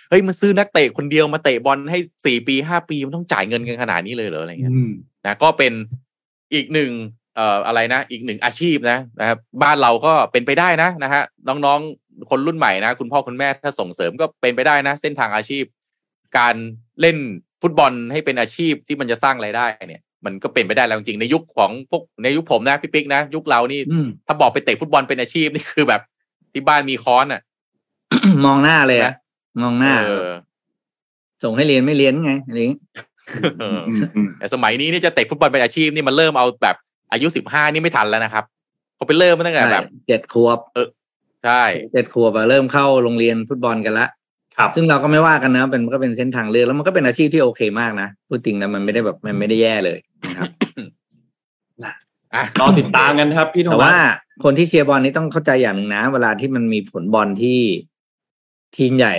[0.09, 4.91] เฮ้ยมาซื้อนักเตะคนเดียวมาเตะบอลให้สี่ปีห้าปีมันต้องจ่ายเงินกันขนาดนี้เลยเหรออะไรเงี้ยอืม
[5.25, 5.73] นะก็เป็น
[6.53, 6.91] อีกหนึ่ง
[7.35, 15.63] เอ่ออะไรนะ อีกหนึ่งอาชีพนะนะครับบ้านเราก็เป็นไปได้นะนะฮะน้องๆคนรุ่นใหม่นะ คุณพ่อคุณแม่ถ้าส่งเสริมก็เป็นไปได้นะ เส้นทางอาชีพ
[16.37, 16.55] การ
[17.01, 17.17] เล่น
[17.61, 26.01] ฟุตบอลให้เป็นอาชีพที่มันจะสร้างรายได้เนี่ย มันก็เป็นไปได้แล้วจริงๆในยุคของพวกในยุคผมนะพี่ปิ๊กนะยุคเรานี่อืมถ้าบอกไปเตะฟุตบอลเป็นอาชีพนี่คือแบบ
[26.53, 27.41] ที่บ้านมีค้อนอะ
[28.45, 29.13] มองหน้าเลยอะ
[29.61, 30.29] มองหน้าเออ
[31.43, 32.79] ส่งให้เรียนไม่เรียนไงอะไรอย่างงี้
[33.59, 36.75] เอออืมอืมแต่สมัยนี้นี่จะเตะฟุตบอลเป็นอาชีพนี่มันเริ่มเอาแบบ
[37.11, 38.43] อายุสิบห้านี่ไม่ทันแล้วนะครับ
[38.95, 40.59] เขาไปเริ่มมาตั้งแต่แบบเจ็ดขวบ
[41.45, 41.63] ใช่
[41.93, 44.07] เจ็ดขวบอะเริ่มเข้าโรงเรียนฟุตบอลกันละ
[44.57, 50.49] ครับ ซึ่งเราก็ไม่ว่ากันนะเป็นมันก็เป็นเส้นทางเลือกแล้วมันก็เป็นอาชีพที่โอเคมากนะพูดจริงนะมันไม่ได้แบบมันไม่ได้แย่เลย นะครับ
[52.35, 57.59] อะรอติดตามกันครับ พี่โทแต่มัว่าสคนที่เชียร์บอลนี่ต้องเข้าใจอย่างหนึ่งนะ เวลาที่มันมีผลบอลที่
[58.77, 59.13] ทีมใหญ่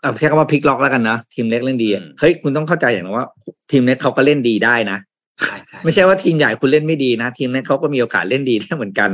[0.00, 3.26] เอาใช้คำว่าพลิกล็อกแล้วกันนะทีมเล็กเล่นดีอะอืมเฮ้ยคุณต้องเข้าใจอย่างหนึงว่า
[3.70, 4.98] ทีมเล็กเขาก็เล่นดีได้นะ
[5.40, 9.10] ใช่ใช่ไม่ใช่ว่าทีมใหญ่คุณเล่นไม่ดีนะ ทีมเล็กเขาก็มีโอกาสเล่นดีได้เหมือนกัน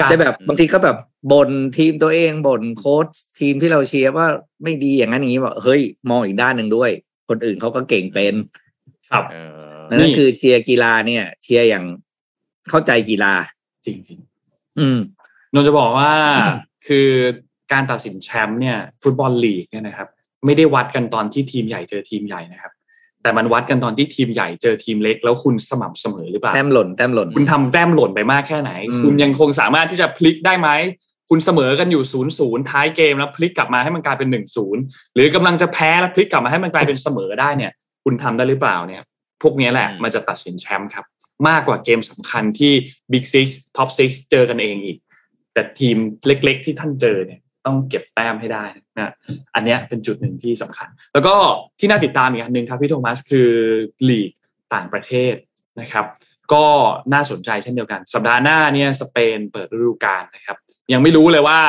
[0.00, 0.96] การแต่แบบบางทีก็แบบ
[1.32, 3.06] บ่นทีมตัวเองบ่นโค้ช
[3.40, 4.26] ทีมที่เราเชียร์ว่า
[4.62, 5.80] ไม่ดีอย่างนั้นอย่างนี้บอกเฮ้ย
[6.10, 6.90] มองอีกด้านหนึ่งด้วย
[7.28, 8.34] คนอื่นเขาก็เก่งเป็น
[9.10, 9.24] ครับ
[9.88, 11.84] เออนั่นคือเชียร์กีฬาเนี่ย เชียร์อย่าง
[12.70, 13.34] เข้าใจกีฬา
[13.86, 14.18] จริงจริง
[14.78, 16.56] อืมๆนนท์จะบอกว่าอืม
[16.86, 17.08] คือ
[17.72, 20.08] การตัดสินแชมป์เนี่ย ฟุตบอลลีกเนี่ยนะครับ
[20.44, 22.72] ไม่ได้วัดกันตอนที่ทีมใหญ่เจอทีมใหญ่นะครับ
[23.22, 30.68] แต่มันวัดกันตอนที่ทีมใหญ่เจอทีมเล็ก แล้วคุณสม่ำเสมอหรือเปล่าแต้มหล่นแต้มหล่นคุณทำแต้มหล่นไปมากแค่ไหนอืมคุณยังคงสามารถที่จะพลิกได้ไหม
[31.30, 34.82] คุณเสมอกันอยู่ศูนย์ศูนย์ท้ายเกมแล้วพลิกกลับมาให้มันกลายเป็นหนึ่งศูนย์
[35.14, 37.72] หรือกำลังจะแพ้แล้วพลิกกลับมาให้มันกลายเป็นเสมอได้เนี่ย
[38.04, 39.02] คุณทำได้หรือเปล่าเนี่ย
[39.42, 41.06] พวกนี้แหละมันจะตัดสินแชมป์ครับ
[41.48, 42.72] มากกว่าเกมสำคัญที่
[43.12, 44.98] Big Six Top Six เจอกันเองอีก
[45.52, 48.64] แต่ทีมเล็ก ๆ ที่ท่านเจอเนี่ยต้องเก็บแต้มให้ได้
[48.96, 49.12] นะ
[49.54, 51.34] อันเนี้ยเป็นจุดหนึ่งที่สำคัญ แล้วก็
[51.78, 53.50] ที่น่าติดตามอีกอันหนึ่งครับพี่โทมัสคือ
[54.08, 54.30] ลีก
[54.74, 55.34] ต่างประเทศ
[55.80, 56.06] นะครับ
[56.52, 56.66] ก็
[57.12, 60.56] น่าสนใจเช่นเดียวกัน สัปดาห์หน้าเนี่ยสเปนเปิดฤดูกาลนะครับ
[60.92, 61.60] ยังไม่รู้เลยว่า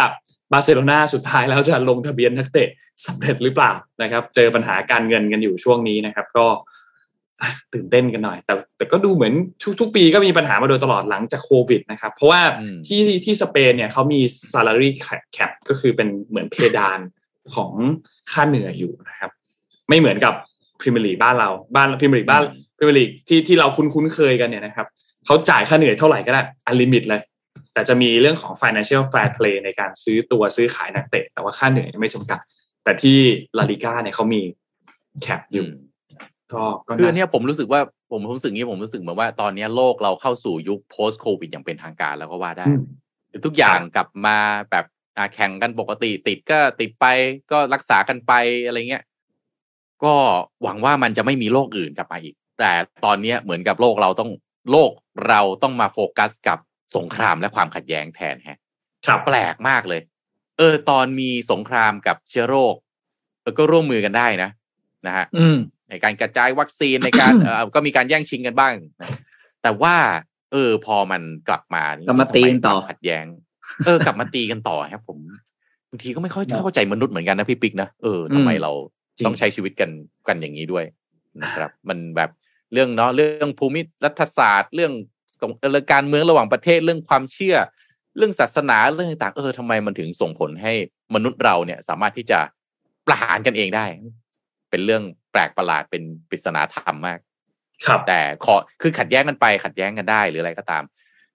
[0.52, 2.70] บาร์เซโลนาสุดท้ายแล้วจะลงทะเบียนนักเตะ
[3.06, 6.85] สำเร็จหรือเปล่านะครับ เจอปัญหาการเงินกันอยู่ช่วงนี้นะครับ ก็อะ
[7.74, 9.34] ตื่นเต้นกันหน่อย แต่แต่ก็ดูเหมือน
[9.80, 14.20] ทุกๆปีก็มีปัญหามาโดยตลอดหลังจากโควิดนะครับ เพราะว่าอืมที่ที่สเปนเนี่ยเขามี
[14.54, 14.90] salary
[15.38, 17.00] cap ก็คือเป็นเหมือนเพดาน
[17.56, 17.72] ของ
[18.32, 19.32] ค่าเหนื่อยอยู่นะครับ
[19.90, 20.34] ไม่เหมือนกับ
[20.80, 24.88] พรีเมียร์ลีกบ้านเราบ้านพรีเมียร์ลีกบ้านอืมพรีเมียร์ลีกที่ที่เราคุ้นคุ้นๆเคยกันเนี่ยนะครับ
[25.26, 27.22] เขาจ่ายค่าเหนื่อยเท่าไหร่ก็ได้ unlimit เลย
[27.74, 32.40] แต่จะมีเรื่องของ financial fair play ในการซื้อตัวซื้อขายนักเตะ แต่ว่าค่าเหนื่อยไม่จำกัด
[32.84, 33.18] แต่ที่
[33.58, 34.42] ลาลีก้าเนี่ยเขามี
[35.22, 35.68] cap อยู่
[36.58, 37.82] ก็ก็คือน่าอันเนี้ยผมรู้สึกว่า
[38.12, 42.82] ผมผมรู้สึกงี้ผมรู้สึกเหมือนว่าตอนเนี้ยโลกเราเข้าสู่ยุค post covid อย่างเป็นทางการแล้วก็ว่าได้อืม
[43.46, 44.38] ทุกอย่างกลับมา
[44.72, 44.86] แบบ
[45.18, 47.06] อ่าแข่งกันปกติติดก็ติดไป
[47.52, 48.34] ก็รักษากันไป
[48.66, 49.04] อะไรเงี้ย
[50.04, 50.14] ก็
[50.64, 52.72] หวังว่ามันจะไม่มีโรคอื่นกลับมาอีก แต่
[53.06, 54.32] ตอนเนี้ยเหมือนกับโลกเราต้อง
[54.72, 54.92] โลก
[55.28, 56.60] เราต้องมาโฟกัสกับ
[56.96, 58.60] สงครามและความขัดแย้งแทนฮะ
[59.06, 60.02] ครับแปลกมากเลย
[60.58, 62.76] เออ ตอนมีสงครามกับเชื้อโรค
[63.42, 64.50] เออก็ร่วมมือกันได้นะ
[65.08, 65.58] นะฮะอืม
[65.90, 69.10] ในการกระจายวัคซีนในการเออก็มีการแย่งชิงกันบ้างนะ
[69.64, 69.96] แต่ว่า
[70.52, 73.26] เออ พอมันกลับมานี่กลับมาตีกันต่อทำไมความขัดแย้ง
[73.86, 75.20] เออกลับมาตีกันต่อครับ ผม
[75.90, 78.72] บางทีก็ไม่ค่อยเข้าใจมนุษย์เหมือนกันนะพี่ปิ๊กนะเออทำไมเรา
[79.18, 79.90] จริงต้องใช้ชีวิตกัน
[80.28, 80.86] กันอย่างนี้ด้วย
[81.42, 82.30] นะครับ มันแบบ
[82.74, 84.92] เรื่องเนาะเรื่องภูมิรัฐศาสตร์ เรื่อง
[85.42, 87.56] สงเรื่องการเมืองระหว่างประเทศเรื่องความเชื่อ
[88.18, 90.74] เรื่องศาสนาเรื่องต่างๆเออทำไมมันถึงส่งผลให้
[91.16, 92.40] มนุษย์เราเนี่ย สามารถที่จะ
[93.08, 93.86] ประหารกันเองได้
[94.76, 97.20] เป็นเรื่องแปลกประหลาดเป็นปริศนาธรรมมาก
[97.88, 100.84] ครับ แต่ขอคือขัดแย้งกันไป ขัดแย้งกันได้หรืออะไรก็ตาม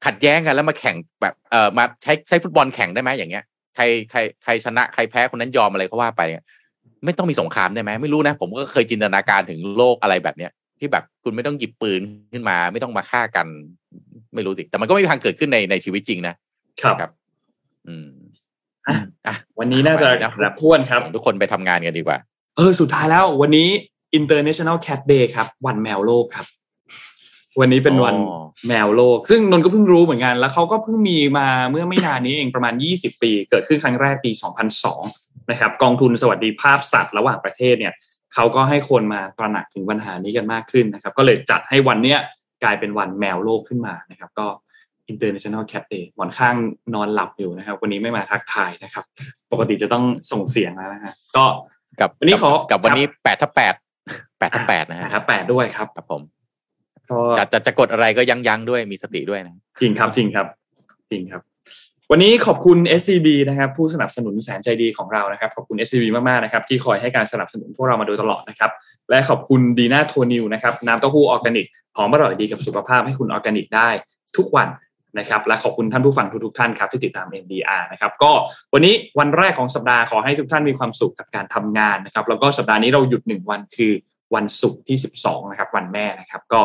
[0.06, 3.44] ขัดแย้งกันแล้วมาแข่งแบบเอ่อมาใช้ใช้ฟุตบอลแข่งได้ไหมอย่างเงี้ย
[3.76, 6.22] ใครใครใครชนะใครแพ้คนนั้นยอมอะไรก็ว่าไป
[7.04, 12.00] ไม่ต้องมีสงครามได้ไหมไม่รู้นะ ผมก็เคยจินตนาการถึงโลกอะไรแบบเนี้ยที่แบบคุณไม่ต้องหยิบปืน
[12.32, 13.46] ขึ้นมา ไม่ต้องมาฆ่ากัน
[14.34, 16.34] ไม่รู้สิ แต่มันก็ไม่มีทางเกิดขึ้นในในชีวิตจริงนะ
[16.82, 17.10] ครับครับ
[17.88, 18.08] อืม
[18.88, 22.18] อะอะวันนี้น่าจะไปนะครบถ้วนครับส่งทุกคนไปทำงานกันดีกว่า
[22.56, 23.68] เออสุดท้ายแล้ววันนี้
[24.18, 26.46] International Cat Day ครับ วันแมวโลกครับ
[27.60, 34.30] วันนี้เป็นวันอ๋อแมวโลก ซึ่งนนท์ก็เพิ่งรู้เหมือนกัน แล้วเขาก็เพิ่งมีมาเมื่อไม่นานนี้เองประมาณ 20 ปี เกิดขึ้นครั้งแรกปี
[34.90, 37.94] 2002 นะครับ กองทุนสวัสดิภาพสัตว์ระหว่างประเทศเนี่ย
[38.34, 42.18] เขาก็ให้คนมาตระหนักถึงปัญหานี้กันมากขึ้นนะครับ ก็เลยจัดให้วันเนี้ย
[42.62, 44.46] กลายเป็นวันแมวโลกขึ้นมานะครับ ก็
[45.12, 46.56] International Cat Day หมอนข้าง
[46.94, 49.04] นอนหลับอยู่นะครับ วันนี้ไม่มาทักทายนะครับ
[49.52, 51.46] ปกติจะต้องส่งเสียงแล้วนะฮะก็
[52.00, 53.74] กับวันนี้ขอกับวันนี้ครับแปดทับแปด
[54.38, 56.22] แปดทับแปดนะฮะครับแปดด้วยครับครับผม
[57.10, 60.46] ก็จะจะจะกดอะไรก็ยั้งยั้งๆด้วยมีสติด้วยนะจริงครับจริงครับ
[61.10, 61.42] จริงครับ
[62.10, 68.70] วันนี้ขอบคุณ SCB นะครับ ผู้สนับสนุนแสนใจดีของเรานะครับ ขอบคุณ SCB มากๆนะครับ ที่คอยให้การสนับสนุนพวกเรามาโดยตลอดนะครับ
[69.10, 71.66] และขอบคุณดีน่าโทนิวนะครับน้ำเต้าหู้ออร์แกนิก
[71.96, 73.88] หอมอร่อยดีกับสุขภาพให้คุณออร์แกนิกได้
[74.36, 74.68] ทุกวัน
[75.18, 78.32] นะครับและขอบคุณท่านผู้ฟังทุกๆท่านครับที่ติดตาม MDR นะครับก็
[78.74, 83.92] วันนี้วันแรกของสัปดาห์ขอให้ทุกท่านมีความสุขกับการทำงานนะครับแล้วก็สัปดาห์นี้เราหยุดหนึ่งวันคือ
[84.34, 86.60] วันศุกร์ที่ 12นะครับวันแม่นะครับก็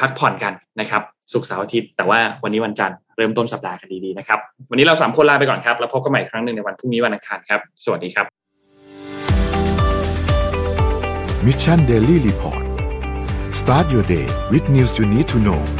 [0.00, 1.02] พักผ่อนกันนะครับ
[1.32, 4.38] ศุกร์เสาร์อาทิตย์แต่ว่าวันนี้วันจันทร์เริ่มต้นสัปดาห์กันดีๆนะครับ
[4.70, 8.26] วันนี้เราสามคนลาไปก่อนครับแล้วพบกันใหม่อีกครั้งหนึ่งในวันพรุ่งนี้วันอังคารครับสวัสดีครับ
[11.46, 12.64] Mission Daily Report
[13.60, 15.79] start your day with news you need to know